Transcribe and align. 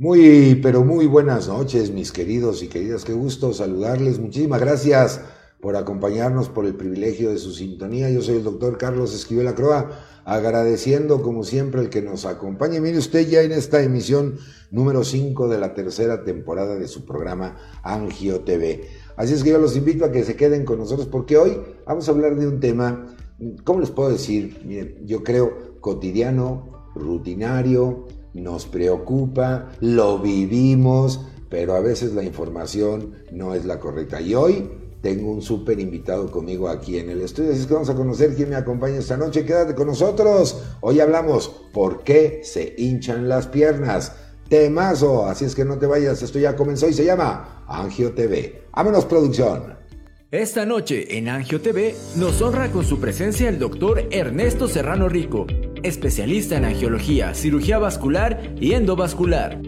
Muy, 0.00 0.54
pero 0.62 0.84
muy 0.84 1.06
buenas 1.06 1.48
noches, 1.48 1.90
mis 1.90 2.12
queridos 2.12 2.62
y 2.62 2.68
queridas. 2.68 3.04
Qué 3.04 3.14
gusto 3.14 3.52
saludarles. 3.52 4.20
Muchísimas 4.20 4.60
gracias 4.60 5.20
por 5.60 5.74
acompañarnos, 5.74 6.48
por 6.48 6.66
el 6.66 6.76
privilegio 6.76 7.30
de 7.30 7.38
su 7.38 7.50
sintonía. 7.50 8.08
Yo 8.08 8.22
soy 8.22 8.36
el 8.36 8.44
doctor 8.44 8.78
Carlos 8.78 9.12
Esquivel 9.12 9.48
Acroa, 9.48 9.90
agradeciendo 10.24 11.20
como 11.20 11.42
siempre 11.42 11.80
el 11.80 11.90
que 11.90 12.00
nos 12.00 12.26
acompañe. 12.26 12.80
Mire 12.80 12.96
usted 12.96 13.28
ya 13.28 13.42
en 13.42 13.50
esta 13.50 13.82
emisión 13.82 14.38
número 14.70 15.02
5 15.02 15.48
de 15.48 15.58
la 15.58 15.74
tercera 15.74 16.22
temporada 16.22 16.76
de 16.76 16.86
su 16.86 17.04
programa 17.04 17.56
Angio 17.82 18.42
TV. 18.42 18.88
Así 19.16 19.34
es 19.34 19.42
que 19.42 19.50
yo 19.50 19.58
los 19.58 19.74
invito 19.74 20.04
a 20.04 20.12
que 20.12 20.22
se 20.22 20.36
queden 20.36 20.64
con 20.64 20.78
nosotros 20.78 21.08
porque 21.08 21.36
hoy 21.36 21.58
vamos 21.84 22.08
a 22.08 22.12
hablar 22.12 22.36
de 22.36 22.46
un 22.46 22.60
tema, 22.60 23.16
¿cómo 23.64 23.80
les 23.80 23.90
puedo 23.90 24.10
decir? 24.10 24.96
Yo 25.04 25.24
creo 25.24 25.80
cotidiano, 25.80 26.92
rutinario, 26.94 28.06
nos 28.34 28.66
preocupa, 28.66 29.70
lo 29.80 30.18
vivimos, 30.18 31.20
pero 31.48 31.74
a 31.74 31.80
veces 31.80 32.14
la 32.14 32.22
información 32.22 33.14
no 33.32 33.54
es 33.54 33.64
la 33.64 33.78
correcta. 33.80 34.20
Y 34.20 34.34
hoy 34.34 34.70
tengo 35.00 35.30
un 35.30 35.42
súper 35.42 35.78
invitado 35.80 36.30
conmigo 36.30 36.68
aquí 36.68 36.98
en 36.98 37.10
el 37.10 37.20
estudio, 37.20 37.50
así 37.50 37.60
es 37.60 37.66
que 37.66 37.74
vamos 37.74 37.90
a 37.90 37.94
conocer 37.94 38.34
quién 38.34 38.50
me 38.50 38.56
acompaña 38.56 38.98
esta 38.98 39.16
noche. 39.16 39.44
Quédate 39.44 39.74
con 39.74 39.86
nosotros. 39.86 40.62
Hoy 40.80 41.00
hablamos 41.00 41.48
por 41.72 42.02
qué 42.02 42.40
se 42.42 42.74
hinchan 42.76 43.28
las 43.28 43.46
piernas. 43.46 44.12
Temazo, 44.48 45.26
así 45.26 45.44
es 45.44 45.54
que 45.54 45.64
no 45.64 45.78
te 45.78 45.86
vayas, 45.86 46.22
esto 46.22 46.38
ya 46.38 46.56
comenzó 46.56 46.88
y 46.88 46.94
se 46.94 47.04
llama 47.04 47.64
Angio 47.68 48.12
TV. 48.12 48.62
Vámonos, 48.72 49.04
producción. 49.04 49.78
Esta 50.30 50.66
noche 50.66 51.16
en 51.16 51.28
Angio 51.28 51.60
TV 51.60 51.94
nos 52.16 52.42
honra 52.42 52.70
con 52.70 52.84
su 52.84 53.00
presencia 53.00 53.48
el 53.48 53.58
doctor 53.58 54.08
Ernesto 54.10 54.68
Serrano 54.68 55.08
Rico, 55.08 55.46
especialista 55.82 56.56
en 56.56 56.64
angiología, 56.64 57.34
cirugía 57.34 57.78
vascular 57.78 58.54
y 58.60 58.72
endovascular. 58.72 59.60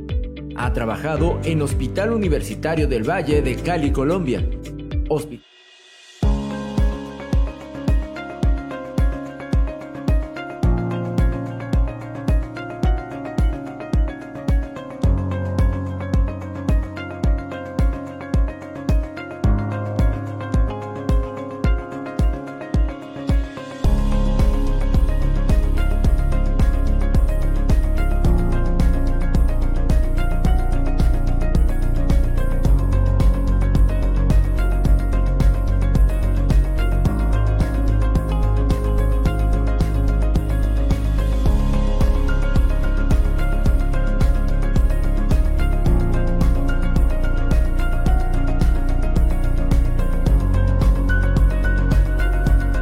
Ha 0.57 0.73
trabajado 0.73 1.41
en 1.45 1.63
Hospital 1.63 2.13
Universitario 2.13 2.87
del 2.87 3.09
Valle 3.09 3.43
de 3.43 3.57
Cali, 3.57 3.93
Colombia. 3.93 4.49
Hospital 5.09 5.50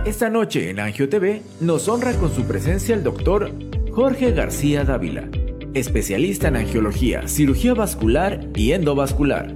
Esta 0.08 0.30
noche 0.30 0.70
en 0.70 0.80
Angio 0.80 1.10
TV 1.10 1.42
nos 1.60 1.86
honra 1.86 2.14
con 2.14 2.34
su 2.34 2.44
presencia 2.44 2.94
el 2.94 3.04
doctor 3.04 3.52
Jorge 3.92 4.32
García 4.32 4.82
Dávila, 4.82 5.28
especialista 5.74 6.48
en 6.48 6.56
angiología, 6.56 7.28
cirugía 7.28 7.74
vascular 7.74 8.40
y 8.54 8.72
endovascular. 8.72 9.54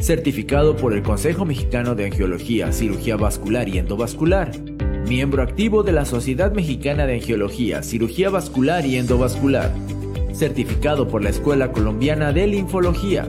Certificado 0.00 0.76
por 0.76 0.92
el 0.92 1.02
Consejo 1.02 1.44
Mexicano 1.44 1.96
de 1.96 2.04
Angiología, 2.04 2.70
Cirugía 2.70 3.16
Vascular 3.16 3.68
y 3.68 3.78
Endovascular. 3.78 4.52
Miembro 5.08 5.42
activo 5.42 5.82
de 5.82 5.90
la 5.90 6.04
Sociedad 6.04 6.52
Mexicana 6.52 7.04
de 7.06 7.14
Angiología, 7.14 7.82
Cirugía 7.82 8.30
Vascular 8.30 8.86
y 8.86 8.96
Endovascular. 8.96 9.74
Certificado 10.32 11.08
por 11.08 11.24
la 11.24 11.30
Escuela 11.30 11.72
Colombiana 11.72 12.32
de 12.32 12.46
Linfología. 12.46 13.28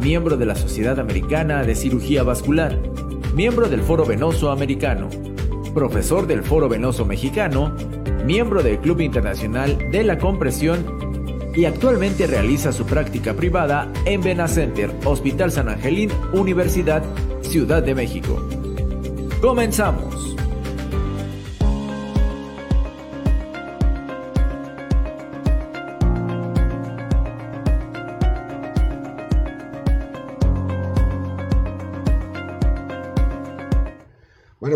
Miembro 0.00 0.36
de 0.36 0.46
la 0.46 0.56
Sociedad 0.56 0.98
Americana 0.98 1.62
de 1.62 1.76
Cirugía 1.76 2.24
Vascular. 2.24 2.76
Miembro 3.36 3.68
del 3.68 3.82
Foro 3.82 4.04
Venoso 4.04 4.50
Americano 4.50 5.08
profesor 5.72 6.26
del 6.26 6.42
Foro 6.42 6.68
Venoso 6.68 7.04
Mexicano, 7.04 7.74
miembro 8.24 8.62
del 8.62 8.78
Club 8.78 9.00
Internacional 9.00 9.90
de 9.90 10.02
la 10.04 10.18
Compresión 10.18 10.84
y 11.54 11.64
actualmente 11.64 12.26
realiza 12.26 12.72
su 12.72 12.86
práctica 12.86 13.34
privada 13.34 13.92
en 14.04 14.22
Venacenter, 14.22 14.90
Hospital 15.04 15.50
San 15.50 15.68
Angelín, 15.68 16.10
Universidad, 16.32 17.02
Ciudad 17.42 17.82
de 17.82 17.94
México. 17.94 18.40
Comenzamos. 19.40 20.36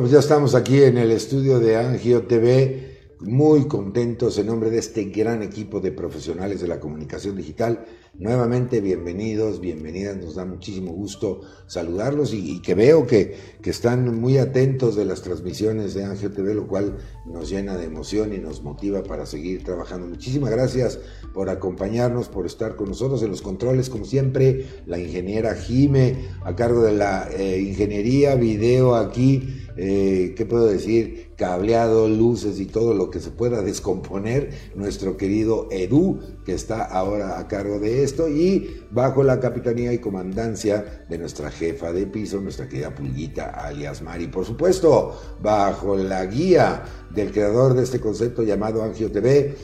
Pues 0.07 0.13
ya 0.13 0.21
estamos 0.21 0.55
aquí 0.55 0.85
en 0.85 0.99
el 0.99 1.11
estudio 1.11 1.59
de 1.59 1.75
Angio 1.75 2.29
TV, 2.29 3.17
muy 3.19 3.67
contentos 3.67 4.39
en 4.39 4.47
nombre 4.47 4.71
de 4.71 4.79
este 4.79 5.07
gran 5.07 5.43
equipo 5.43 5.81
de 5.81 5.91
profesionales 5.91 6.61
de 6.61 6.69
la 6.69 6.79
comunicación 6.79 7.35
digital. 7.35 7.85
Nuevamente, 8.15 8.81
bienvenidos, 8.81 9.61
bienvenidas, 9.61 10.17
nos 10.17 10.37
da 10.37 10.45
muchísimo 10.45 10.93
gusto 10.93 11.41
saludarlos 11.67 12.33
y, 12.33 12.63
que 12.63 12.77
veo 12.77 13.05
que, 13.05 13.37
que, 13.61 13.71
están 13.71 14.21
muy 14.21 14.39
atentos 14.39 14.95
de 14.95 15.07
las 15.07 15.23
transmisiones 15.23 15.93
de 15.95 16.05
Angio 16.05 16.31
TV, 16.31 16.55
lo 16.55 16.69
cual 16.69 16.99
nos 17.27 17.51
llena 17.51 17.77
de 17.77 17.87
emoción 17.87 18.33
y 18.33 18.39
nos 18.39 18.63
motiva 18.63 19.03
para 19.03 19.27
seguir 19.27 19.65
trabajando. 19.65 20.07
Muchísimas 20.07 20.51
gracias 20.51 21.01
por 21.35 21.51
acompañarnos, 21.51 22.29
por 22.29 22.47
estar 22.47 22.77
con 22.77 22.91
nosotros 22.91 23.23
en 23.25 23.31
los 23.31 23.43
controles, 23.43 23.91
como 23.91 24.05
siempre, 24.05 24.67
la 24.87 25.01
ingeniera 25.01 25.57
Jime, 25.57 26.29
a 26.45 26.55
cargo 26.55 26.83
de 26.83 26.93
la 26.93 27.29
eh, 27.37 27.61
ingeniería 27.61 28.37
video 28.37 28.95
aquí 28.95 29.66
eh, 29.77 30.35
¿qué 30.37 30.47
puedo 30.47 30.67
decir? 30.67 31.33
Cableado, 31.37 32.09
luces 32.09 32.59
y 32.61 32.67
todo 32.67 32.95
lo 32.95 33.11
que 33.11 33.21
se 33.21 33.31
pueda 33.31 33.63
descomponer, 33.63 34.51
nuestro 34.75 35.17
querido 35.17 35.69
Edu, 35.71 36.21
que 36.45 36.55
está 36.55 36.85
ahora 36.85 37.39
a 37.39 37.47
cargo 37.47 37.79
de 37.79 38.03
esto, 38.03 38.29
y 38.29 38.83
bajo 38.91 39.23
la 39.23 39.39
capitanía 39.39 39.93
y 39.93 39.99
comandancia 39.99 41.05
de 41.09 41.19
nuestra 41.19 41.51
jefa 41.51 41.93
de 41.93 42.07
piso, 42.07 42.41
nuestra 42.41 42.69
querida 42.69 42.95
Pulguita, 42.95 43.51
alias 43.51 44.03
Mari, 44.03 44.29
por 44.29 44.45
supuesto, 44.45 45.21
bajo 45.43 45.97
la 45.97 46.25
guía 46.27 46.83
del 47.15 47.33
creador 47.33 47.75
de 47.75 47.83
este 47.83 48.01
concepto 48.01 48.43
llamado 48.43 48.83
Angio 48.83 49.11
TV, 49.11 49.55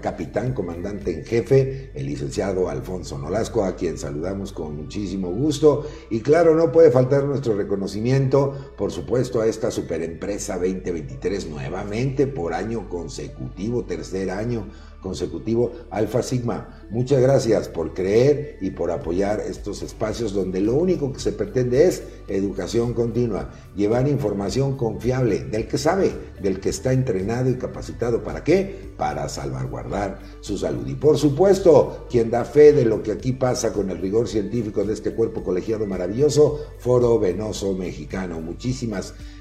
capitán, 0.00 0.52
comandante 0.52 1.12
en 1.12 1.24
jefe, 1.24 1.90
el 1.94 2.06
licenciado 2.06 2.68
Alfonso 2.68 3.18
Nolasco, 3.18 3.64
a 3.64 3.76
quien 3.76 3.98
saludamos 3.98 4.52
con 4.52 4.76
muchísimo 4.76 5.30
gusto. 5.30 5.86
Y 6.10 6.20
claro, 6.20 6.54
no 6.54 6.70
puede 6.70 6.90
faltar 6.90 7.24
nuestro 7.24 7.56
reconocimiento, 7.56 8.52
por 8.76 8.92
supuesto, 8.92 9.40
a 9.40 9.46
esta 9.46 9.70
superempresa 9.70 10.54
2023 10.54 11.48
nuevamente 11.48 12.26
por 12.26 12.54
año 12.54 12.88
consecutivo, 12.88 13.84
tercer 13.84 14.30
año 14.30 14.66
consecutivo 15.04 15.70
Alfa 15.90 16.22
Sigma. 16.22 16.80
Muchas 16.90 17.20
gracias 17.20 17.68
por 17.68 17.92
creer 17.92 18.56
y 18.62 18.70
por 18.70 18.90
apoyar 18.90 19.38
estos 19.38 19.82
espacios 19.82 20.32
donde 20.32 20.60
lo 20.60 20.74
único 20.74 21.12
que 21.12 21.20
se 21.20 21.32
pretende 21.32 21.86
es 21.86 22.02
educación 22.26 22.94
continua, 22.94 23.50
llevar 23.76 24.08
información 24.08 24.76
confiable 24.78 25.44
del 25.44 25.68
que 25.68 25.76
sabe, 25.76 26.12
del 26.40 26.58
que 26.58 26.70
está 26.70 26.92
entrenado 26.92 27.50
y 27.50 27.54
capacitado. 27.54 28.24
¿Para 28.24 28.42
qué? 28.42 28.92
Para 28.96 29.28
salvaguardar 29.28 30.20
su 30.40 30.56
salud. 30.56 30.86
Y 30.86 30.94
por 30.94 31.18
supuesto, 31.18 32.06
quien 32.10 32.30
da 32.30 32.44
fe 32.44 32.72
de 32.72 32.86
lo 32.86 33.02
que 33.02 33.12
aquí 33.12 33.32
pasa 33.32 33.72
con 33.72 33.90
el 33.90 33.98
rigor 33.98 34.26
científico 34.26 34.84
de 34.84 34.94
este 34.94 35.12
cuerpo 35.12 35.44
colegiado 35.44 35.86
maravilloso, 35.86 36.64
Foro 36.78 37.18
Venoso 37.18 37.74
Mexicano. 37.74 38.40
Muchísimas 38.40 39.08
gracias 39.08 39.33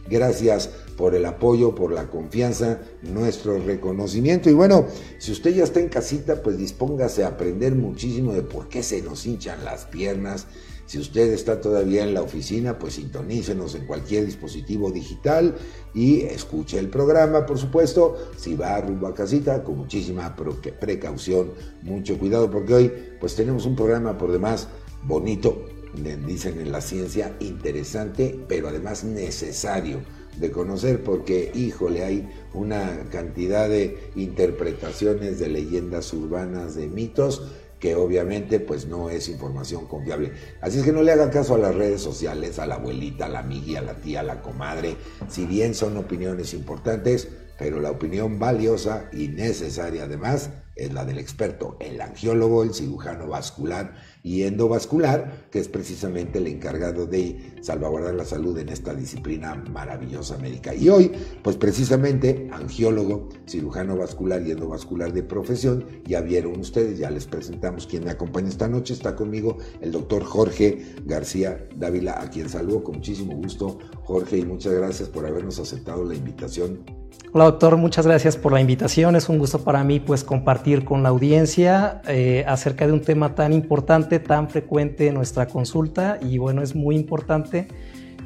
por 0.97 1.15
el 1.15 1.25
apoyo, 1.25 1.73
por 1.73 1.91
la 1.91 2.09
confianza, 2.09 2.79
nuestro 3.01 3.57
reconocimiento. 3.57 4.49
Y 4.49 4.53
bueno, 4.53 4.85
si 5.17 5.31
usted 5.31 5.55
ya 5.55 5.63
está 5.63 5.79
en 5.79 5.89
casita, 5.89 6.41
pues 6.41 6.57
dispóngase 6.57 7.23
a 7.23 7.29
aprender 7.29 7.73
muchísimo 7.75 8.33
de 8.33 8.43
por 8.43 8.69
qué 8.69 8.83
se 8.83 9.01
nos 9.01 9.25
hinchan 9.25 9.63
las 9.65 9.85
piernas. 9.85 10.47
Si 10.85 10.99
usted 10.99 11.31
está 11.31 11.61
todavía 11.61 12.03
en 12.03 12.13
la 12.13 12.21
oficina, 12.21 12.77
pues 12.77 12.95
sintonícenos 12.95 13.73
en 13.75 13.87
cualquier 13.87 14.25
dispositivo 14.25 14.91
digital 14.91 15.55
y 15.93 16.21
escuche 16.21 16.77
el 16.77 16.89
programa, 16.89 17.45
por 17.45 17.57
supuesto. 17.57 18.17
Si 18.37 18.53
va 18.55 18.79
rumbo 18.81 19.07
a 19.07 19.13
casita, 19.13 19.63
con 19.63 19.77
muchísima 19.77 20.35
precaución, 20.79 21.51
mucho 21.81 22.19
cuidado, 22.19 22.51
porque 22.51 22.73
hoy 22.73 22.93
pues 23.19 23.33
tenemos 23.35 23.65
un 23.65 23.75
programa 23.75 24.17
por 24.17 24.31
demás 24.31 24.67
bonito, 25.03 25.65
dicen 25.93 26.59
en 26.59 26.71
la 26.71 26.81
ciencia, 26.81 27.35
interesante, 27.39 28.39
pero 28.47 28.67
además 28.67 29.03
necesario 29.03 30.01
de 30.37 30.51
conocer 30.51 31.03
porque, 31.03 31.51
híjole, 31.53 32.03
hay 32.03 32.29
una 32.53 33.07
cantidad 33.11 33.69
de 33.69 34.11
interpretaciones 34.15 35.39
de 35.39 35.49
leyendas 35.49 36.11
urbanas, 36.13 36.75
de 36.75 36.87
mitos, 36.87 37.43
que 37.79 37.95
obviamente 37.95 38.61
pues 38.61 38.87
no 38.87 39.09
es 39.09 39.27
información 39.27 39.87
confiable. 39.87 40.31
Así 40.61 40.79
es 40.79 40.85
que 40.85 40.93
no 40.93 41.03
le 41.03 41.11
hagan 41.11 41.29
caso 41.29 41.55
a 41.55 41.57
las 41.57 41.75
redes 41.75 42.01
sociales, 42.01 42.57
a 42.57 42.65
la 42.65 42.75
abuelita, 42.75 43.25
a 43.25 43.29
la 43.29 43.39
amiga, 43.39 43.79
a 43.79 43.83
la 43.83 43.95
tía, 43.95 44.21
a 44.21 44.23
la 44.23 44.41
comadre, 44.41 44.95
si 45.27 45.45
bien 45.45 45.75
son 45.75 45.97
opiniones 45.97 46.53
importantes, 46.53 47.27
pero 47.59 47.81
la 47.81 47.91
opinión 47.91 48.39
valiosa 48.39 49.09
y 49.11 49.27
necesaria 49.27 50.05
además 50.05 50.49
es 50.75 50.93
la 50.93 51.05
del 51.05 51.19
experto, 51.19 51.77
el 51.79 51.99
angiólogo, 52.01 52.63
el 52.63 52.73
cirujano 52.73 53.27
vascular 53.27 53.95
y 54.23 54.43
endovascular, 54.43 55.49
que 55.51 55.59
es 55.59 55.67
precisamente 55.67 56.39
el 56.39 56.47
encargado 56.47 57.05
de 57.05 57.53
salvaguardar 57.61 58.15
la 58.15 58.23
salud 58.23 58.57
en 58.57 58.69
esta 58.69 58.93
disciplina 58.93 59.55
maravillosa 59.71 60.37
médica. 60.37 60.73
Y 60.73 60.87
hoy, 60.89 61.11
pues 61.43 61.57
precisamente, 61.57 62.49
angiólogo, 62.51 63.29
cirujano 63.45 63.97
vascular 63.97 64.41
y 64.41 64.51
endovascular 64.51 65.11
de 65.11 65.23
profesión, 65.23 65.85
ya 66.05 66.21
vieron 66.21 66.59
ustedes, 66.59 66.97
ya 66.97 67.11
les 67.11 67.27
presentamos 67.27 67.85
quien 67.85 68.05
me 68.05 68.11
acompaña 68.11 68.47
esta 68.47 68.69
noche, 68.69 68.93
está 68.93 69.15
conmigo 69.15 69.57
el 69.81 69.91
doctor 69.91 70.23
Jorge 70.23 70.85
García 71.05 71.67
Dávila, 71.75 72.21
a 72.21 72.29
quien 72.29 72.47
saludo 72.47 72.83
con 72.83 72.95
muchísimo 72.95 73.35
gusto, 73.35 73.77
Jorge, 74.03 74.37
y 74.37 74.45
muchas 74.45 74.73
gracias 74.73 75.09
por 75.09 75.25
habernos 75.25 75.59
aceptado 75.59 76.05
la 76.05 76.15
invitación. 76.15 77.02
Hola 77.35 77.45
doctor, 77.45 77.77
muchas 77.77 78.05
gracias 78.05 78.37
por 78.37 78.51
la 78.51 78.61
invitación, 78.61 79.15
es 79.15 79.27
un 79.27 79.39
gusto 79.39 79.63
para 79.63 79.83
mí 79.83 79.99
pues 79.99 80.23
compartir 80.23 80.85
con 80.85 81.01
la 81.01 81.09
audiencia 81.09 82.01
eh, 82.07 82.45
acerca 82.47 82.85
de 82.85 82.93
un 82.93 83.01
tema 83.01 83.33
tan 83.33 83.53
importante 83.53 84.19
tan 84.19 84.49
frecuente 84.49 85.07
en 85.07 85.15
nuestra 85.15 85.47
consulta 85.47 86.19
y 86.21 86.37
bueno, 86.37 86.61
es 86.61 86.75
muy 86.75 86.95
importante 86.95 87.67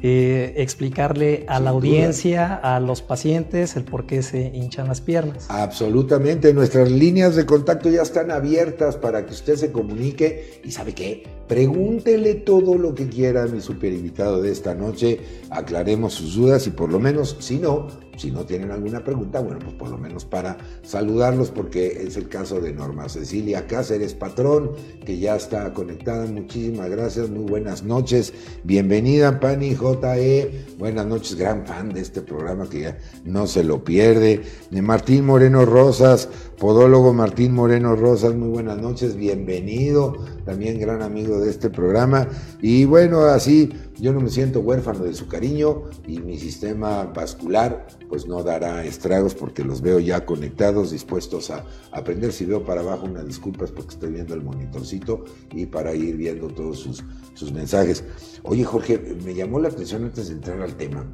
eh, 0.00 0.54
explicarle 0.58 1.44
a 1.48 1.58
la 1.58 1.70
audiencia, 1.70 2.54
a 2.54 2.78
los 2.78 3.02
pacientes, 3.02 3.74
el 3.74 3.82
por 3.82 4.06
qué 4.06 4.22
se 4.22 4.52
hinchan 4.54 4.86
las 4.86 5.00
piernas. 5.00 5.46
Absolutamente, 5.48 6.54
nuestras 6.54 6.88
líneas 6.88 7.34
de 7.34 7.46
contacto 7.46 7.90
ya 7.90 8.02
están 8.02 8.30
abiertas 8.30 8.96
para 8.96 9.26
que 9.26 9.32
usted 9.32 9.56
se 9.56 9.72
comunique 9.72 10.60
y 10.62 10.70
sabe 10.70 10.92
qué, 10.94 11.24
pregúntele 11.48 12.34
todo 12.34 12.76
lo 12.76 12.94
que 12.94 13.08
quiera 13.08 13.42
a 13.42 13.46
mi 13.46 13.60
super 13.60 13.92
invitado 13.92 14.40
de 14.40 14.52
esta 14.52 14.74
noche, 14.74 15.18
aclaremos 15.50 16.12
sus 16.14 16.36
dudas 16.36 16.66
y 16.68 16.70
por 16.70 16.92
lo 16.92 17.00
menos, 17.00 17.36
si 17.40 17.58
no, 17.58 17.88
si 18.18 18.30
no 18.30 18.44
tienen 18.44 18.70
alguna 18.70 19.04
pregunta, 19.04 19.40
bueno, 19.40 19.60
pues 19.62 19.74
por 19.76 19.88
lo 19.88 19.96
menos 19.96 20.24
para 20.24 20.58
saludarlos, 20.82 21.50
porque 21.50 22.02
es 22.06 22.16
el 22.16 22.28
caso 22.28 22.60
de 22.60 22.72
Norma 22.72 23.08
Cecilia 23.08 23.66
Cáceres, 23.66 24.14
patrón, 24.14 24.72
que 25.06 25.18
ya 25.18 25.36
está 25.36 25.72
conectada. 25.72 26.26
Muchísimas 26.26 26.90
gracias, 26.90 27.30
muy 27.30 27.44
buenas 27.44 27.84
noches. 27.84 28.34
Bienvenida, 28.64 29.38
Pani 29.40 29.74
JE. 29.74 30.66
Buenas 30.78 31.06
noches, 31.06 31.36
gran 31.36 31.64
fan 31.64 31.92
de 31.92 32.00
este 32.00 32.20
programa 32.20 32.68
que 32.68 32.80
ya 32.80 32.98
no 33.24 33.46
se 33.46 33.62
lo 33.62 33.84
pierde. 33.84 34.42
De 34.70 34.82
Martín 34.82 35.24
Moreno 35.24 35.64
Rosas, 35.64 36.28
podólogo 36.58 37.14
Martín 37.14 37.54
Moreno 37.54 37.94
Rosas, 37.94 38.34
muy 38.34 38.48
buenas 38.48 38.78
noches, 38.78 39.16
bienvenido. 39.16 40.16
También 40.44 40.80
gran 40.80 41.02
amigo 41.02 41.38
de 41.40 41.50
este 41.50 41.70
programa. 41.70 42.26
Y 42.60 42.84
bueno, 42.84 43.22
así 43.22 43.70
yo 44.00 44.12
no 44.12 44.20
me 44.20 44.30
siento 44.30 44.60
huérfano 44.60 45.04
de 45.04 45.14
su 45.14 45.26
cariño 45.26 45.82
y 46.06 46.20
mi 46.20 46.38
sistema 46.38 47.04
vascular 47.04 47.86
pues 48.08 48.26
no 48.26 48.42
dará 48.42 48.84
estragos 48.84 49.34
porque 49.34 49.64
los 49.64 49.80
veo 49.80 49.98
ya 49.98 50.24
conectados, 50.24 50.90
dispuestos 50.90 51.50
a 51.50 51.64
aprender. 51.92 52.32
Si 52.32 52.44
veo 52.44 52.64
para 52.64 52.80
abajo, 52.80 53.06
una 53.06 53.24
disculpa 53.24 53.64
es 53.64 53.72
porque 53.72 53.94
estoy 53.94 54.12
viendo 54.12 54.34
el 54.34 54.42
monitorcito 54.42 55.24
y 55.52 55.66
para 55.66 55.94
ir 55.94 56.16
viendo 56.16 56.48
todos 56.48 56.78
sus, 56.78 57.04
sus 57.34 57.52
mensajes. 57.52 58.04
Oye 58.44 58.64
Jorge, 58.64 58.98
me 59.24 59.34
llamó 59.34 59.58
la 59.58 59.68
atención 59.68 60.04
antes 60.04 60.28
de 60.28 60.34
entrar 60.34 60.60
al 60.62 60.76
tema, 60.76 61.04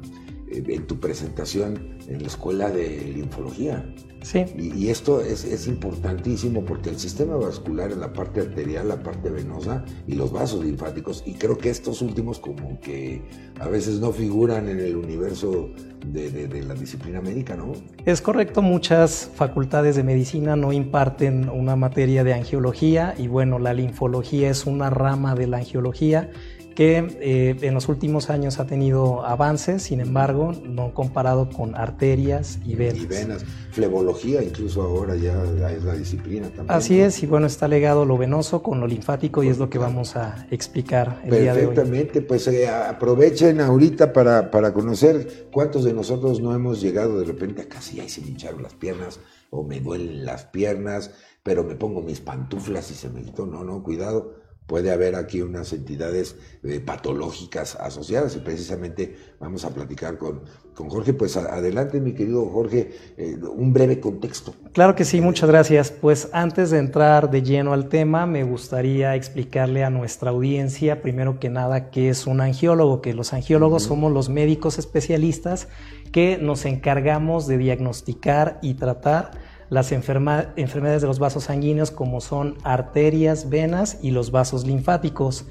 en 0.55 0.87
tu 0.87 0.99
presentación 0.99 1.97
en 2.07 2.21
la 2.21 2.27
escuela 2.27 2.69
de 2.69 3.11
linfología. 3.13 3.85
Sí. 4.21 4.43
Y, 4.57 4.89
esto 4.89 5.21
es, 5.21 5.67
importantísimo 5.67 6.65
porque 6.65 6.89
el 6.89 6.97
sistema 6.97 7.35
vascular 7.35 7.91
es 7.91 7.97
la 7.97 8.11
parte 8.11 8.41
arterial, 8.41 8.87
la 8.87 9.03
parte 9.03 9.29
venosa 9.29 9.85
y 10.07 10.15
los 10.15 10.31
vasos 10.31 10.65
linfáticos. 10.65 11.21
Y 11.27 11.33
creo 11.33 11.59
que 11.59 11.69
estos 11.69 12.01
últimos 12.01 12.39
como 12.39 12.79
que 12.79 13.21
a 13.59 13.67
veces 13.67 13.99
no 13.99 14.11
figuran 14.11 14.67
en 14.67 14.79
el 14.79 14.95
universo 14.95 15.69
de, 16.07 16.47
de 16.47 16.63
la 16.63 16.73
disciplina 16.73 17.21
médica, 17.21 17.55
¿no? 17.55 17.73
Es 18.03 18.19
correcto, 18.19 18.63
muchas 18.63 19.29
facultades 19.35 19.95
de 19.95 20.01
medicina 20.01 20.55
no 20.55 20.73
imparten 20.73 21.47
una 21.49 21.75
materia 21.75 22.23
de 22.23 22.33
angiología 22.33 23.13
y 23.19 23.27
bueno, 23.27 23.59
la 23.59 23.75
linfología 23.75 24.49
es 24.49 24.65
una 24.65 24.89
rama 24.89 25.35
de 25.35 25.45
la 25.45 25.57
angiología 25.57 26.31
que 26.75 26.97
eh, 27.21 27.55
en 27.61 27.73
los 27.73 27.87
últimos 27.87 28.29
años 28.29 28.59
ha 28.59 28.67
tenido 28.67 29.25
avances, 29.25 29.83
sin 29.83 30.01
embargo, 30.01 30.51
no 30.63 30.93
comparado 30.93 31.49
con 31.49 31.73
arterias 31.73 32.59
y 32.65 32.75
venas. 32.75 33.01
Y 33.01 33.05
venas, 33.05 33.45
flebología 33.71 34.43
incluso 34.43 34.81
ahora 34.81 35.15
ya 35.15 35.41
es 35.71 35.83
la 35.83 35.93
disciplina 35.95 36.47
también. 36.47 36.69
Así 36.69 36.99
es, 36.99 37.23
y 37.23 37.27
bueno, 37.27 37.47
está 37.47 37.69
legado 37.69 38.05
lo 38.05 38.17
venoso 38.17 38.61
con 38.61 38.81
lo 38.81 38.87
linfático 38.87 39.41
y 39.41 39.47
es 39.47 39.57
lo 39.57 39.69
que 39.69 39.77
vamos 39.77 40.17
a 40.17 40.45
explicar 40.51 41.21
el 41.23 41.31
día 41.31 41.53
de 41.53 41.61
hoy. 41.65 41.73
Perfectamente, 41.73 42.21
pues 42.21 42.45
eh, 42.47 42.67
aprovechen 42.67 43.61
ahorita 43.61 44.11
para, 44.11 44.51
para 44.51 44.73
conocer 44.73 45.47
cuántos 45.53 45.85
de 45.85 45.93
nosotros 45.93 46.41
no 46.41 46.53
hemos 46.53 46.81
llegado 46.81 47.19
de 47.19 47.25
repente 47.25 47.61
a 47.61 47.69
casi, 47.69 48.01
ahí 48.01 48.09
se 48.09 48.19
me 48.19 48.27
hincharon 48.27 48.61
las 48.61 48.73
piernas 48.73 49.21
o 49.49 49.63
me 49.63 49.79
duelen 49.79 50.25
las 50.25 50.43
piernas, 50.43 51.11
pero 51.41 51.63
me 51.63 51.75
pongo 51.75 52.01
mis 52.01 52.19
pantuflas 52.19 52.91
y 52.91 52.95
se 52.95 53.09
me 53.09 53.21
quitó, 53.21 53.45
no, 53.45 53.63
no, 53.63 53.81
cuidado 53.81 54.44
puede 54.67 54.91
haber 54.91 55.15
aquí 55.15 55.41
unas 55.41 55.71
entidades 55.73 56.35
eh, 56.63 56.79
patológicas 56.79 57.75
asociadas 57.75 58.35
y 58.35 58.39
precisamente 58.39 59.15
vamos 59.39 59.63
a 59.63 59.69
platicar 59.69 60.17
con, 60.17 60.41
con 60.73 60.89
Jorge. 60.89 61.13
Pues 61.13 61.37
adelante, 61.37 62.01
mi 62.01 62.13
querido 62.13 62.45
Jorge, 62.47 62.91
eh, 63.17 63.37
un 63.55 63.73
breve 63.73 63.99
contexto. 63.99 64.55
Claro 64.73 64.95
que 64.95 65.05
sí, 65.05 65.21
muchas 65.21 65.49
gracias. 65.49 65.91
Pues 65.91 66.29
antes 66.31 66.71
de 66.71 66.79
entrar 66.79 67.29
de 67.29 67.43
lleno 67.43 67.73
al 67.73 67.89
tema, 67.89 68.25
me 68.25 68.43
gustaría 68.43 69.15
explicarle 69.15 69.83
a 69.83 69.89
nuestra 69.89 70.31
audiencia, 70.31 71.01
primero 71.01 71.39
que 71.39 71.49
nada, 71.49 71.91
qué 71.91 72.09
es 72.09 72.25
un 72.25 72.41
angiólogo, 72.41 73.01
que 73.01 73.13
los 73.13 73.33
angiólogos 73.33 73.83
somos 73.83 74.11
los 74.11 74.29
médicos 74.29 74.79
especialistas 74.79 75.67
que 76.11 76.37
nos 76.37 76.65
encargamos 76.65 77.45
de 77.45 77.57
diagnosticar 77.57 78.57
y 78.61 78.75
tratar 78.75 79.31
las 79.69 79.91
enfermedades 79.91 81.01
de 81.01 81.07
los 81.07 81.19
vasos 81.19 81.45
sanguíneos 81.45 81.91
como 81.91 82.21
son 82.21 82.55
arterias, 82.63 83.49
venas 83.49 83.99
y 84.01 84.11
los 84.11 84.31
vasos 84.31 84.65
linfáticos. 84.65 85.47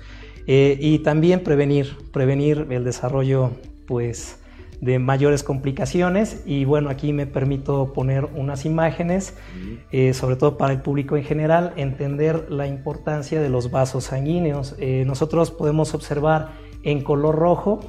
Eh, 0.46 0.76
y 0.80 0.98
también 0.98 1.42
prevenir, 1.42 1.96
prevenir 2.12 2.66
el 2.70 2.84
desarrollo 2.84 3.52
pues, 3.86 4.38
de 4.80 4.98
mayores 4.98 5.42
complicaciones. 5.42 6.42
Y 6.44 6.64
bueno, 6.64 6.90
aquí 6.90 7.12
me 7.12 7.26
permito 7.26 7.92
poner 7.92 8.26
unas 8.26 8.64
imágenes, 8.66 9.34
eh, 9.90 10.12
sobre 10.12 10.36
todo 10.36 10.58
para 10.58 10.74
el 10.74 10.82
público 10.82 11.16
en 11.16 11.24
general, 11.24 11.72
entender 11.76 12.50
la 12.50 12.66
importancia 12.66 13.40
de 13.40 13.48
los 13.48 13.70
vasos 13.70 14.04
sanguíneos. 14.04 14.76
Eh, 14.78 15.04
nosotros 15.06 15.50
podemos 15.50 15.94
observar 15.94 16.52
en 16.82 17.02
color 17.02 17.36
rojo 17.36 17.80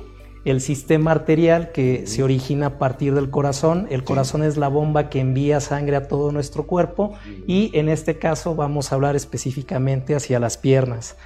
el 0.45 0.61
sistema 0.61 1.11
arterial 1.11 1.71
que 1.71 2.05
se 2.05 2.23
origina 2.23 2.67
a 2.67 2.77
partir 2.77 3.15
del 3.15 3.31
corazón. 3.31 3.87
El 3.89 4.03
corazón 4.03 4.43
es 4.43 4.57
la 4.57 4.67
bomba 4.67 5.09
que 5.09 5.19
envía 5.19 5.59
sangre 5.59 5.95
a 5.95 6.07
todo 6.07 6.31
nuestro 6.31 6.67
cuerpo 6.67 7.13
y 7.47 7.71
en 7.73 7.89
este 7.89 8.19
caso 8.19 8.55
vamos 8.55 8.91
a 8.91 8.95
hablar 8.95 9.15
específicamente 9.15 10.15
hacia 10.15 10.39
las 10.39 10.57
piernas. 10.57 11.17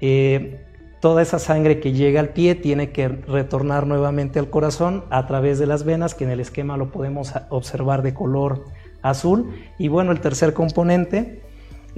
Eh, 0.00 0.64
toda 1.00 1.22
esa 1.22 1.40
sangre 1.40 1.80
que 1.80 1.92
llega 1.92 2.20
al 2.20 2.30
pie 2.30 2.54
tiene 2.54 2.90
que 2.92 3.08
retornar 3.08 3.86
nuevamente 3.86 4.38
al 4.38 4.48
corazón 4.48 5.04
a 5.10 5.26
través 5.26 5.58
de 5.58 5.66
las 5.66 5.84
venas, 5.84 6.14
que 6.14 6.24
en 6.24 6.30
el 6.30 6.40
esquema 6.40 6.76
lo 6.76 6.92
podemos 6.92 7.34
observar 7.50 8.02
de 8.02 8.14
color 8.14 8.64
azul. 9.02 9.54
Y 9.78 9.88
bueno, 9.88 10.12
el 10.12 10.20
tercer 10.20 10.54
componente 10.54 11.42